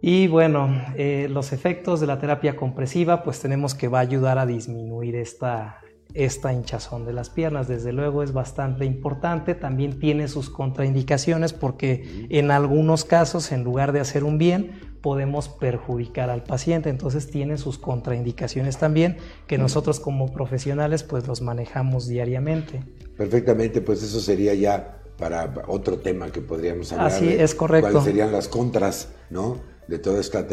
Y 0.02 0.28
bueno, 0.28 0.68
eh, 0.96 1.28
los 1.30 1.54
efectos 1.54 1.98
de 1.98 2.06
la 2.06 2.18
terapia 2.18 2.56
compresiva, 2.56 3.22
pues 3.22 3.40
tenemos 3.40 3.74
que 3.74 3.88
va 3.88 4.00
a 4.00 4.02
ayudar 4.02 4.38
a 4.38 4.44
disminuir 4.44 5.16
esta, 5.16 5.80
esta 6.14 6.52
hinchazón 6.52 7.04
de 7.04 7.12
las 7.12 7.28
piernas. 7.28 7.68
Desde 7.68 7.92
luego 7.92 8.22
es 8.22 8.32
bastante 8.32 8.84
importante, 8.84 9.54
también 9.54 9.98
tiene 9.98 10.28
sus 10.28 10.48
contraindicaciones 10.48 11.52
porque 11.52 12.26
en 12.30 12.50
algunos 12.50 13.04
casos, 13.04 13.52
en 13.52 13.64
lugar 13.64 13.92
de 13.92 14.00
hacer 14.00 14.24
un 14.24 14.38
bien, 14.38 14.96
podemos 15.02 15.48
perjudicar 15.48 16.30
al 16.30 16.44
paciente. 16.44 16.88
Entonces 16.88 17.30
tiene 17.30 17.58
sus 17.58 17.78
contraindicaciones 17.78 18.78
también 18.78 19.18
que 19.46 19.58
nosotros 19.58 20.00
como 20.00 20.32
profesionales 20.32 21.02
pues 21.02 21.26
los 21.26 21.42
manejamos 21.42 22.08
diariamente. 22.08 22.82
Perfectamente, 23.16 23.80
pues 23.80 24.02
eso 24.02 24.20
sería 24.20 24.54
ya 24.54 25.02
para 25.18 25.52
otro 25.68 25.98
tema 25.98 26.30
que 26.30 26.40
podríamos 26.40 26.92
hablar. 26.92 27.08
Así 27.08 27.28
es 27.28 27.54
correcto. 27.54 27.90
¿Cuáles 27.90 28.04
serían 28.04 28.32
las 28.32 28.48
contras, 28.48 29.10
no? 29.30 29.73
De 29.86 29.98
toda 29.98 30.20
esta, 30.20 30.46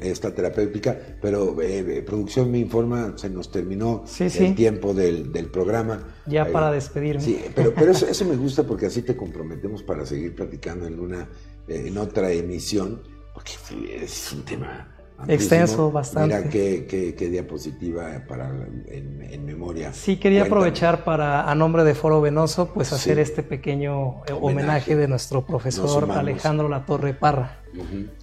esta 0.00 0.34
terapéutica, 0.34 0.98
pero 1.20 1.60
eh, 1.60 1.98
eh, 1.98 2.02
producción 2.02 2.50
me 2.50 2.58
informa, 2.58 3.14
se 3.16 3.28
nos 3.28 3.50
terminó 3.50 4.04
el 4.18 4.54
tiempo 4.54 4.94
del, 4.94 5.30
programa. 5.52 6.14
Ya 6.26 6.50
para 6.50 6.70
despedirme. 6.70 7.20
Sí, 7.20 7.44
pero, 7.54 7.74
pero 7.74 7.92
eso, 7.92 8.24
me 8.24 8.36
gusta 8.36 8.62
porque 8.64 8.86
así 8.86 9.02
te 9.02 9.16
comprometemos 9.16 9.82
para 9.82 10.06
seguir 10.06 10.34
platicando 10.34 10.86
en, 10.86 10.98
una, 10.98 11.28
eh, 11.68 11.84
en 11.86 11.98
otra 11.98 12.32
emisión, 12.32 13.02
porque 13.34 13.52
es 14.02 14.32
un 14.32 14.42
tema 14.44 14.93
Extenso, 15.28 15.90
bastante. 15.90 16.36
Mira 16.36 16.48
qué, 16.50 17.28
diapositiva 17.30 18.24
para 18.28 18.50
en, 18.88 19.44
memoria. 19.44 19.92
Sí, 19.92 20.16
quería 20.16 20.44
aprovechar 20.44 21.04
para, 21.04 21.50
a 21.50 21.54
nombre 21.54 21.84
de 21.84 21.94
Foro 21.94 22.20
Venoso, 22.20 22.72
pues 22.72 22.92
hacer 22.92 23.18
este 23.18 23.42
pequeño 23.42 24.22
homenaje. 24.40 24.96
de 24.96 25.08
nuestro 25.08 25.46
profesor 25.46 26.10
Alejandro 26.10 26.68
Latorre 26.68 27.14
Parra. 27.14 27.60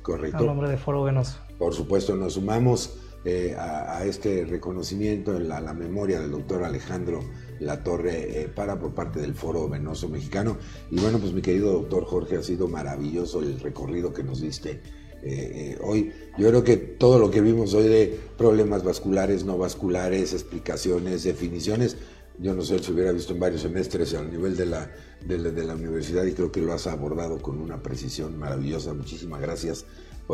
correcto. 0.01 0.37
A 0.37 0.41
nombre 0.41 0.69
de 0.69 0.77
Foro 0.77 1.03
Venoso. 1.03 1.39
Por 1.57 1.73
supuesto, 1.73 2.15
nos 2.15 2.33
sumamos 2.33 2.97
eh, 3.23 3.55
a, 3.57 4.03
este 4.05 4.45
reconocimiento 4.45 5.35
en 5.35 5.47
la, 5.47 5.61
memoria 5.73 6.19
del 6.19 6.31
doctor 6.31 6.63
Alejandro 6.63 7.19
Latorre 7.59 8.41
eh, 8.41 8.47
Parra 8.47 8.79
por 8.79 8.95
parte 8.95 9.19
del 9.19 9.35
Foro 9.35 9.69
Venoso 9.69 10.09
Mexicano. 10.09 10.57
Y 10.89 10.99
bueno, 10.99 11.19
pues 11.19 11.31
mi 11.31 11.41
querido 11.41 11.71
doctor 11.73 12.05
Jorge, 12.05 12.37
ha 12.37 12.43
sido 12.43 12.67
maravilloso 12.67 13.41
el 13.41 13.59
recorrido 13.59 14.11
que 14.11 14.23
nos 14.23 14.41
diste 14.41 14.81
eh, 15.23 15.77
hoy. 15.81 16.11
Yo 16.37 16.47
creo 16.47 16.63
que 16.63 16.77
todo 16.77 17.19
lo 17.19 17.29
que 17.29 17.41
vimos 17.41 17.73
hoy 17.73 17.87
de 17.87 18.19
problemas 18.37 18.83
vasculares, 18.83 19.43
no 19.43 19.57
vasculares, 19.57 20.33
explicaciones, 20.33 21.23
definiciones, 21.23 21.97
yo 22.39 22.55
no 22.55 22.63
sé 22.63 22.79
si 22.79 22.91
hubiera 22.91 23.11
visto 23.11 23.33
en 23.33 23.39
varios 23.39 23.61
semestres 23.61 24.13
al 24.15 24.31
nivel 24.31 24.57
de 24.57 24.65
la, 24.65 24.89
de 25.27 25.63
la, 25.63 25.75
universidad 25.75 26.25
y 26.25 26.31
creo 26.31 26.51
que 26.51 26.61
lo 26.61 26.73
has 26.73 26.87
abordado 26.87 27.39
con 27.39 27.59
una 27.59 27.83
precisión 27.83 28.37
maravillosa. 28.39 28.93
Muchísimas 28.93 29.41
gracias 29.41 29.85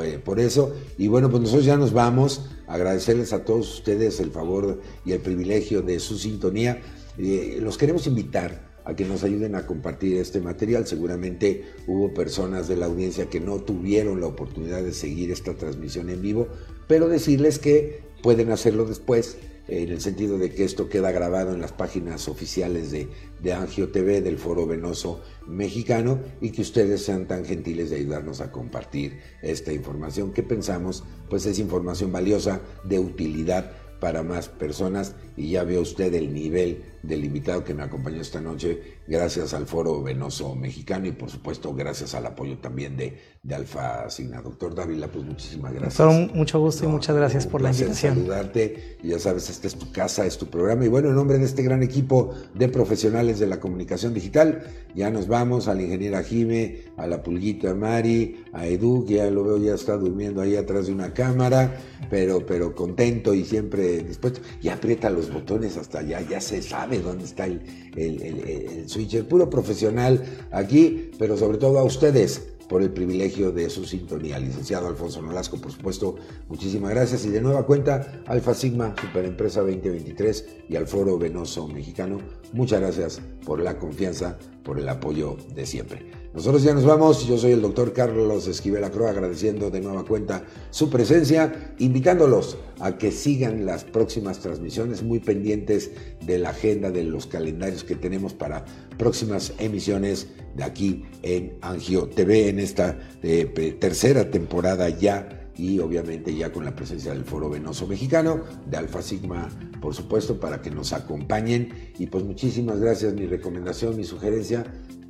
eh, 0.03 0.19
por 0.23 0.39
eso. 0.39 0.73
Y 0.97 1.07
bueno, 1.07 1.29
pues 1.29 1.41
nosotros 1.43 1.65
ya 1.65 1.75
nos 1.75 1.91
vamos. 1.91 2.45
Agradecerles 2.67 3.33
a 3.33 3.43
todos 3.43 3.73
ustedes 3.73 4.19
el 4.21 4.31
favor 4.31 4.79
y 5.05 5.11
el 5.11 5.19
privilegio 5.19 5.81
de 5.81 5.99
su 5.99 6.17
sintonía. 6.17 6.81
Eh, 7.17 7.57
los 7.61 7.77
queremos 7.77 8.07
invitar 8.07 8.66
a 8.87 8.95
que 8.95 9.03
nos 9.03 9.23
ayuden 9.23 9.55
a 9.55 9.65
compartir 9.65 10.15
este 10.15 10.39
material. 10.39 10.87
Seguramente 10.87 11.65
hubo 11.87 12.13
personas 12.13 12.69
de 12.69 12.77
la 12.77 12.85
audiencia 12.85 13.29
que 13.29 13.41
no 13.41 13.59
tuvieron 13.59 14.21
la 14.21 14.27
oportunidad 14.27 14.81
de 14.81 14.93
seguir 14.93 15.29
esta 15.29 15.55
transmisión 15.55 16.09
en 16.09 16.21
vivo, 16.21 16.47
pero 16.87 17.09
decirles 17.09 17.59
que 17.59 17.99
pueden 18.23 18.49
hacerlo 18.49 18.85
después 18.85 19.37
en 19.67 19.89
el 19.89 19.99
sentido 19.99 20.37
de 20.37 20.51
que 20.51 20.63
esto 20.63 20.87
queda 20.87 21.11
grabado 21.11 21.53
en 21.53 21.59
las 21.59 21.73
páginas 21.73 22.29
oficiales 22.29 22.89
de, 22.89 23.09
de 23.43 23.51
Angio 23.51 23.89
TV, 23.89 24.21
del 24.21 24.37
Foro 24.37 24.65
Venoso 24.65 25.21
Mexicano, 25.45 26.21
y 26.39 26.51
que 26.51 26.61
ustedes 26.61 27.03
sean 27.03 27.27
tan 27.27 27.43
gentiles 27.43 27.89
de 27.89 27.97
ayudarnos 27.97 28.39
a 28.39 28.53
compartir 28.53 29.19
esta 29.41 29.73
información 29.73 30.31
que 30.31 30.43
pensamos 30.43 31.03
pues 31.29 31.45
es 31.45 31.59
información 31.59 32.13
valiosa, 32.13 32.61
de 32.85 32.99
utilidad 32.99 33.73
para 33.99 34.23
más 34.23 34.47
personas 34.47 35.15
y 35.37 35.51
ya 35.51 35.63
ve 35.63 35.77
usted 35.77 36.13
el 36.15 36.33
nivel 36.33 36.83
del 37.03 37.23
invitado 37.23 37.63
que 37.63 37.73
me 37.73 37.83
acompañó 37.83 38.19
esta 38.19 38.41
noche, 38.41 38.97
gracias 39.07 39.53
al 39.53 39.65
Foro 39.65 40.03
Venoso 40.03 40.55
Mexicano 40.55 41.07
y 41.07 41.11
por 41.11 41.29
supuesto 41.29 41.73
gracias 41.73 42.15
al 42.15 42.25
apoyo 42.25 42.57
también 42.57 42.97
de, 42.97 43.17
de 43.43 43.55
Alfa 43.55 44.09
Signa. 44.09 44.41
Doctor 44.41 44.75
Dávila, 44.75 45.07
pues 45.07 45.23
muchísimas 45.23 45.73
gracias. 45.73 45.97
Doctor, 45.97 46.35
mucho 46.35 46.59
gusto 46.59 46.85
y 46.85 46.87
muchas 46.87 47.15
gracias 47.15 47.47
por 47.47 47.61
la 47.61 47.71
invitación. 47.71 48.15
saludarte, 48.15 48.97
ya 49.03 49.19
sabes, 49.19 49.49
esta 49.49 49.67
es 49.67 49.75
tu 49.75 49.91
casa, 49.91 50.25
es 50.25 50.37
tu 50.37 50.47
programa 50.47 50.85
y 50.85 50.89
bueno, 50.89 51.09
en 51.09 51.15
nombre 51.15 51.37
de 51.37 51.45
este 51.45 51.63
gran 51.63 51.83
equipo 51.83 52.33
de 52.53 52.67
profesionales 52.67 53.39
de 53.39 53.47
la 53.47 53.59
comunicación 53.59 54.13
digital, 54.13 54.65
ya 54.95 55.09
nos 55.09 55.27
vamos 55.27 55.67
a 55.67 55.75
la 55.75 55.83
ingeniera 55.83 56.23
Jime, 56.23 56.81
a 56.97 57.07
la 57.07 57.23
pulguita 57.23 57.73
Mari, 57.73 58.43
a 58.51 58.67
Edu, 58.67 59.05
que 59.05 59.15
ya 59.15 59.29
lo 59.29 59.43
veo, 59.43 59.57
ya 59.59 59.75
está 59.75 59.95
durmiendo 59.95 60.41
ahí 60.41 60.55
atrás 60.55 60.87
de 60.87 60.93
una 60.93 61.13
cámara, 61.13 61.77
pero, 62.09 62.45
pero 62.45 62.75
contento 62.75 63.33
y 63.33 63.45
siempre 63.45 64.03
dispuesto, 64.03 64.41
y 64.61 64.69
aprieta 64.69 65.09
los 65.09 65.26
botones 65.31 65.77
hasta 65.77 65.99
allá, 65.99 66.21
ya 66.21 66.41
se 66.41 66.61
sabe 66.61 66.99
dónde 66.99 67.25
está 67.25 67.45
el, 67.45 67.61
el, 67.95 68.21
el, 68.21 68.89
switcher, 68.89 69.27
puro 69.27 69.49
profesional 69.49 70.23
aquí, 70.51 71.11
pero 71.17 71.37
sobre 71.37 71.57
todo 71.57 71.79
a 71.79 71.83
ustedes 71.83 72.53
por 72.67 72.81
el 72.81 72.91
privilegio 72.91 73.51
de 73.51 73.69
su 73.69 73.85
sintonía. 73.85 74.39
Licenciado 74.39 74.87
Alfonso 74.87 75.21
Nolasco, 75.21 75.57
por 75.57 75.71
supuesto, 75.71 76.15
muchísimas 76.49 76.91
gracias. 76.91 77.25
Y 77.25 77.29
de 77.29 77.41
nueva 77.41 77.65
cuenta, 77.65 78.21
Alfa 78.25 78.53
Sigma, 78.53 78.93
Superempresa 78.99 79.61
2023 79.61 80.45
y 80.69 80.75
al 80.75 80.87
Foro 80.87 81.17
Venoso 81.17 81.67
Mexicano, 81.67 82.19
muchas 82.53 82.81
gracias 82.81 83.21
por 83.45 83.61
la 83.61 83.77
confianza, 83.77 84.37
por 84.63 84.79
el 84.79 84.89
apoyo 84.89 85.37
de 85.55 85.65
siempre. 85.65 86.11
Nosotros 86.37 86.61
ya 86.61 86.75
nos 86.75 86.85
vamos, 86.85 87.25
yo 87.25 87.35
soy 87.35 87.53
el 87.53 87.63
doctor 87.63 87.93
Carlos 87.93 88.47
Esquivel 88.47 88.83
Acro, 88.83 89.07
agradeciendo 89.07 89.71
de 89.71 89.81
nueva 89.81 90.05
cuenta 90.05 90.43
su 90.69 90.87
presencia, 90.87 91.73
invitándolos 91.79 92.59
a 92.79 92.99
que 92.99 93.11
sigan 93.11 93.65
las 93.65 93.83
próximas 93.83 94.37
transmisiones, 94.37 95.01
muy 95.01 95.17
pendientes 95.17 95.89
de 96.23 96.37
la 96.37 96.51
agenda, 96.51 96.91
de 96.91 97.05
los 97.05 97.25
calendarios 97.25 97.83
que 97.83 97.95
tenemos 97.95 98.35
para 98.35 98.65
próximas 98.99 99.53
emisiones 99.57 100.27
de 100.55 100.63
aquí 100.63 101.05
en 101.23 101.57
Angio 101.61 102.07
TV 102.07 102.49
en 102.49 102.59
esta 102.59 102.99
eh, 103.23 103.75
tercera 103.79 104.29
temporada 104.29 104.89
ya 104.89 105.49
y 105.57 105.79
obviamente 105.79 106.35
ya 106.35 106.51
con 106.51 106.65
la 106.65 106.75
presencia 106.75 107.13
del 107.13 107.23
Foro 107.23 107.49
Venoso 107.49 107.87
Mexicano, 107.87 108.43
de 108.69 108.77
Alfa 108.77 109.01
Sigma, 109.01 109.49
por 109.81 109.95
supuesto, 109.95 110.39
para 110.39 110.61
que 110.61 110.69
nos 110.69 110.93
acompañen. 110.93 111.93
Y 111.97 112.05
pues 112.05 112.23
muchísimas 112.23 112.79
gracias, 112.79 113.15
mi 113.15 113.25
recomendación, 113.25 113.97
mi 113.97 114.03
sugerencia, 114.03 114.65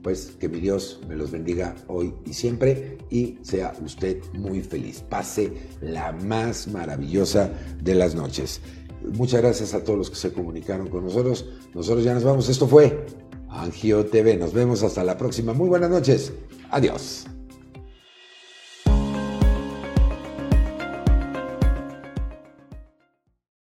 pues 0.08 0.38
que 0.40 0.48
mi 0.48 0.62
Dios 0.62 1.02
me 1.10 1.18
los 1.18 1.32
bendiga 1.32 1.76
hoy 1.88 2.14
y 2.26 2.32
siempre 2.32 2.98
y 3.10 3.38
sea 3.42 3.74
usted 3.84 4.24
muy 4.32 4.62
feliz. 4.62 5.02
Pase 5.02 5.52
la 5.82 6.14
más 6.14 6.70
maravillosa 6.70 7.52
de 7.84 7.94
las 7.94 8.16
noches. 8.16 8.62
Muchas 9.04 9.42
gracias 9.42 9.74
a 9.74 9.84
todos 9.84 10.00
los 10.00 10.10
que 10.10 10.16
se 10.16 10.32
comunicaron 10.32 10.88
con 10.88 11.04
nosotros. 11.04 11.50
Nosotros 11.74 12.06
ya 12.06 12.14
nos 12.14 12.24
vamos. 12.24 12.48
Esto 12.48 12.70
fue 12.70 13.06
Angio 13.50 14.06
TV. 14.06 14.38
Nos 14.38 14.54
vemos 14.54 14.82
hasta 14.82 15.04
la 15.04 15.18
próxima. 15.18 15.52
Muy 15.52 15.68
buenas 15.68 15.90
noches. 15.90 16.32
Adiós. 16.70 17.28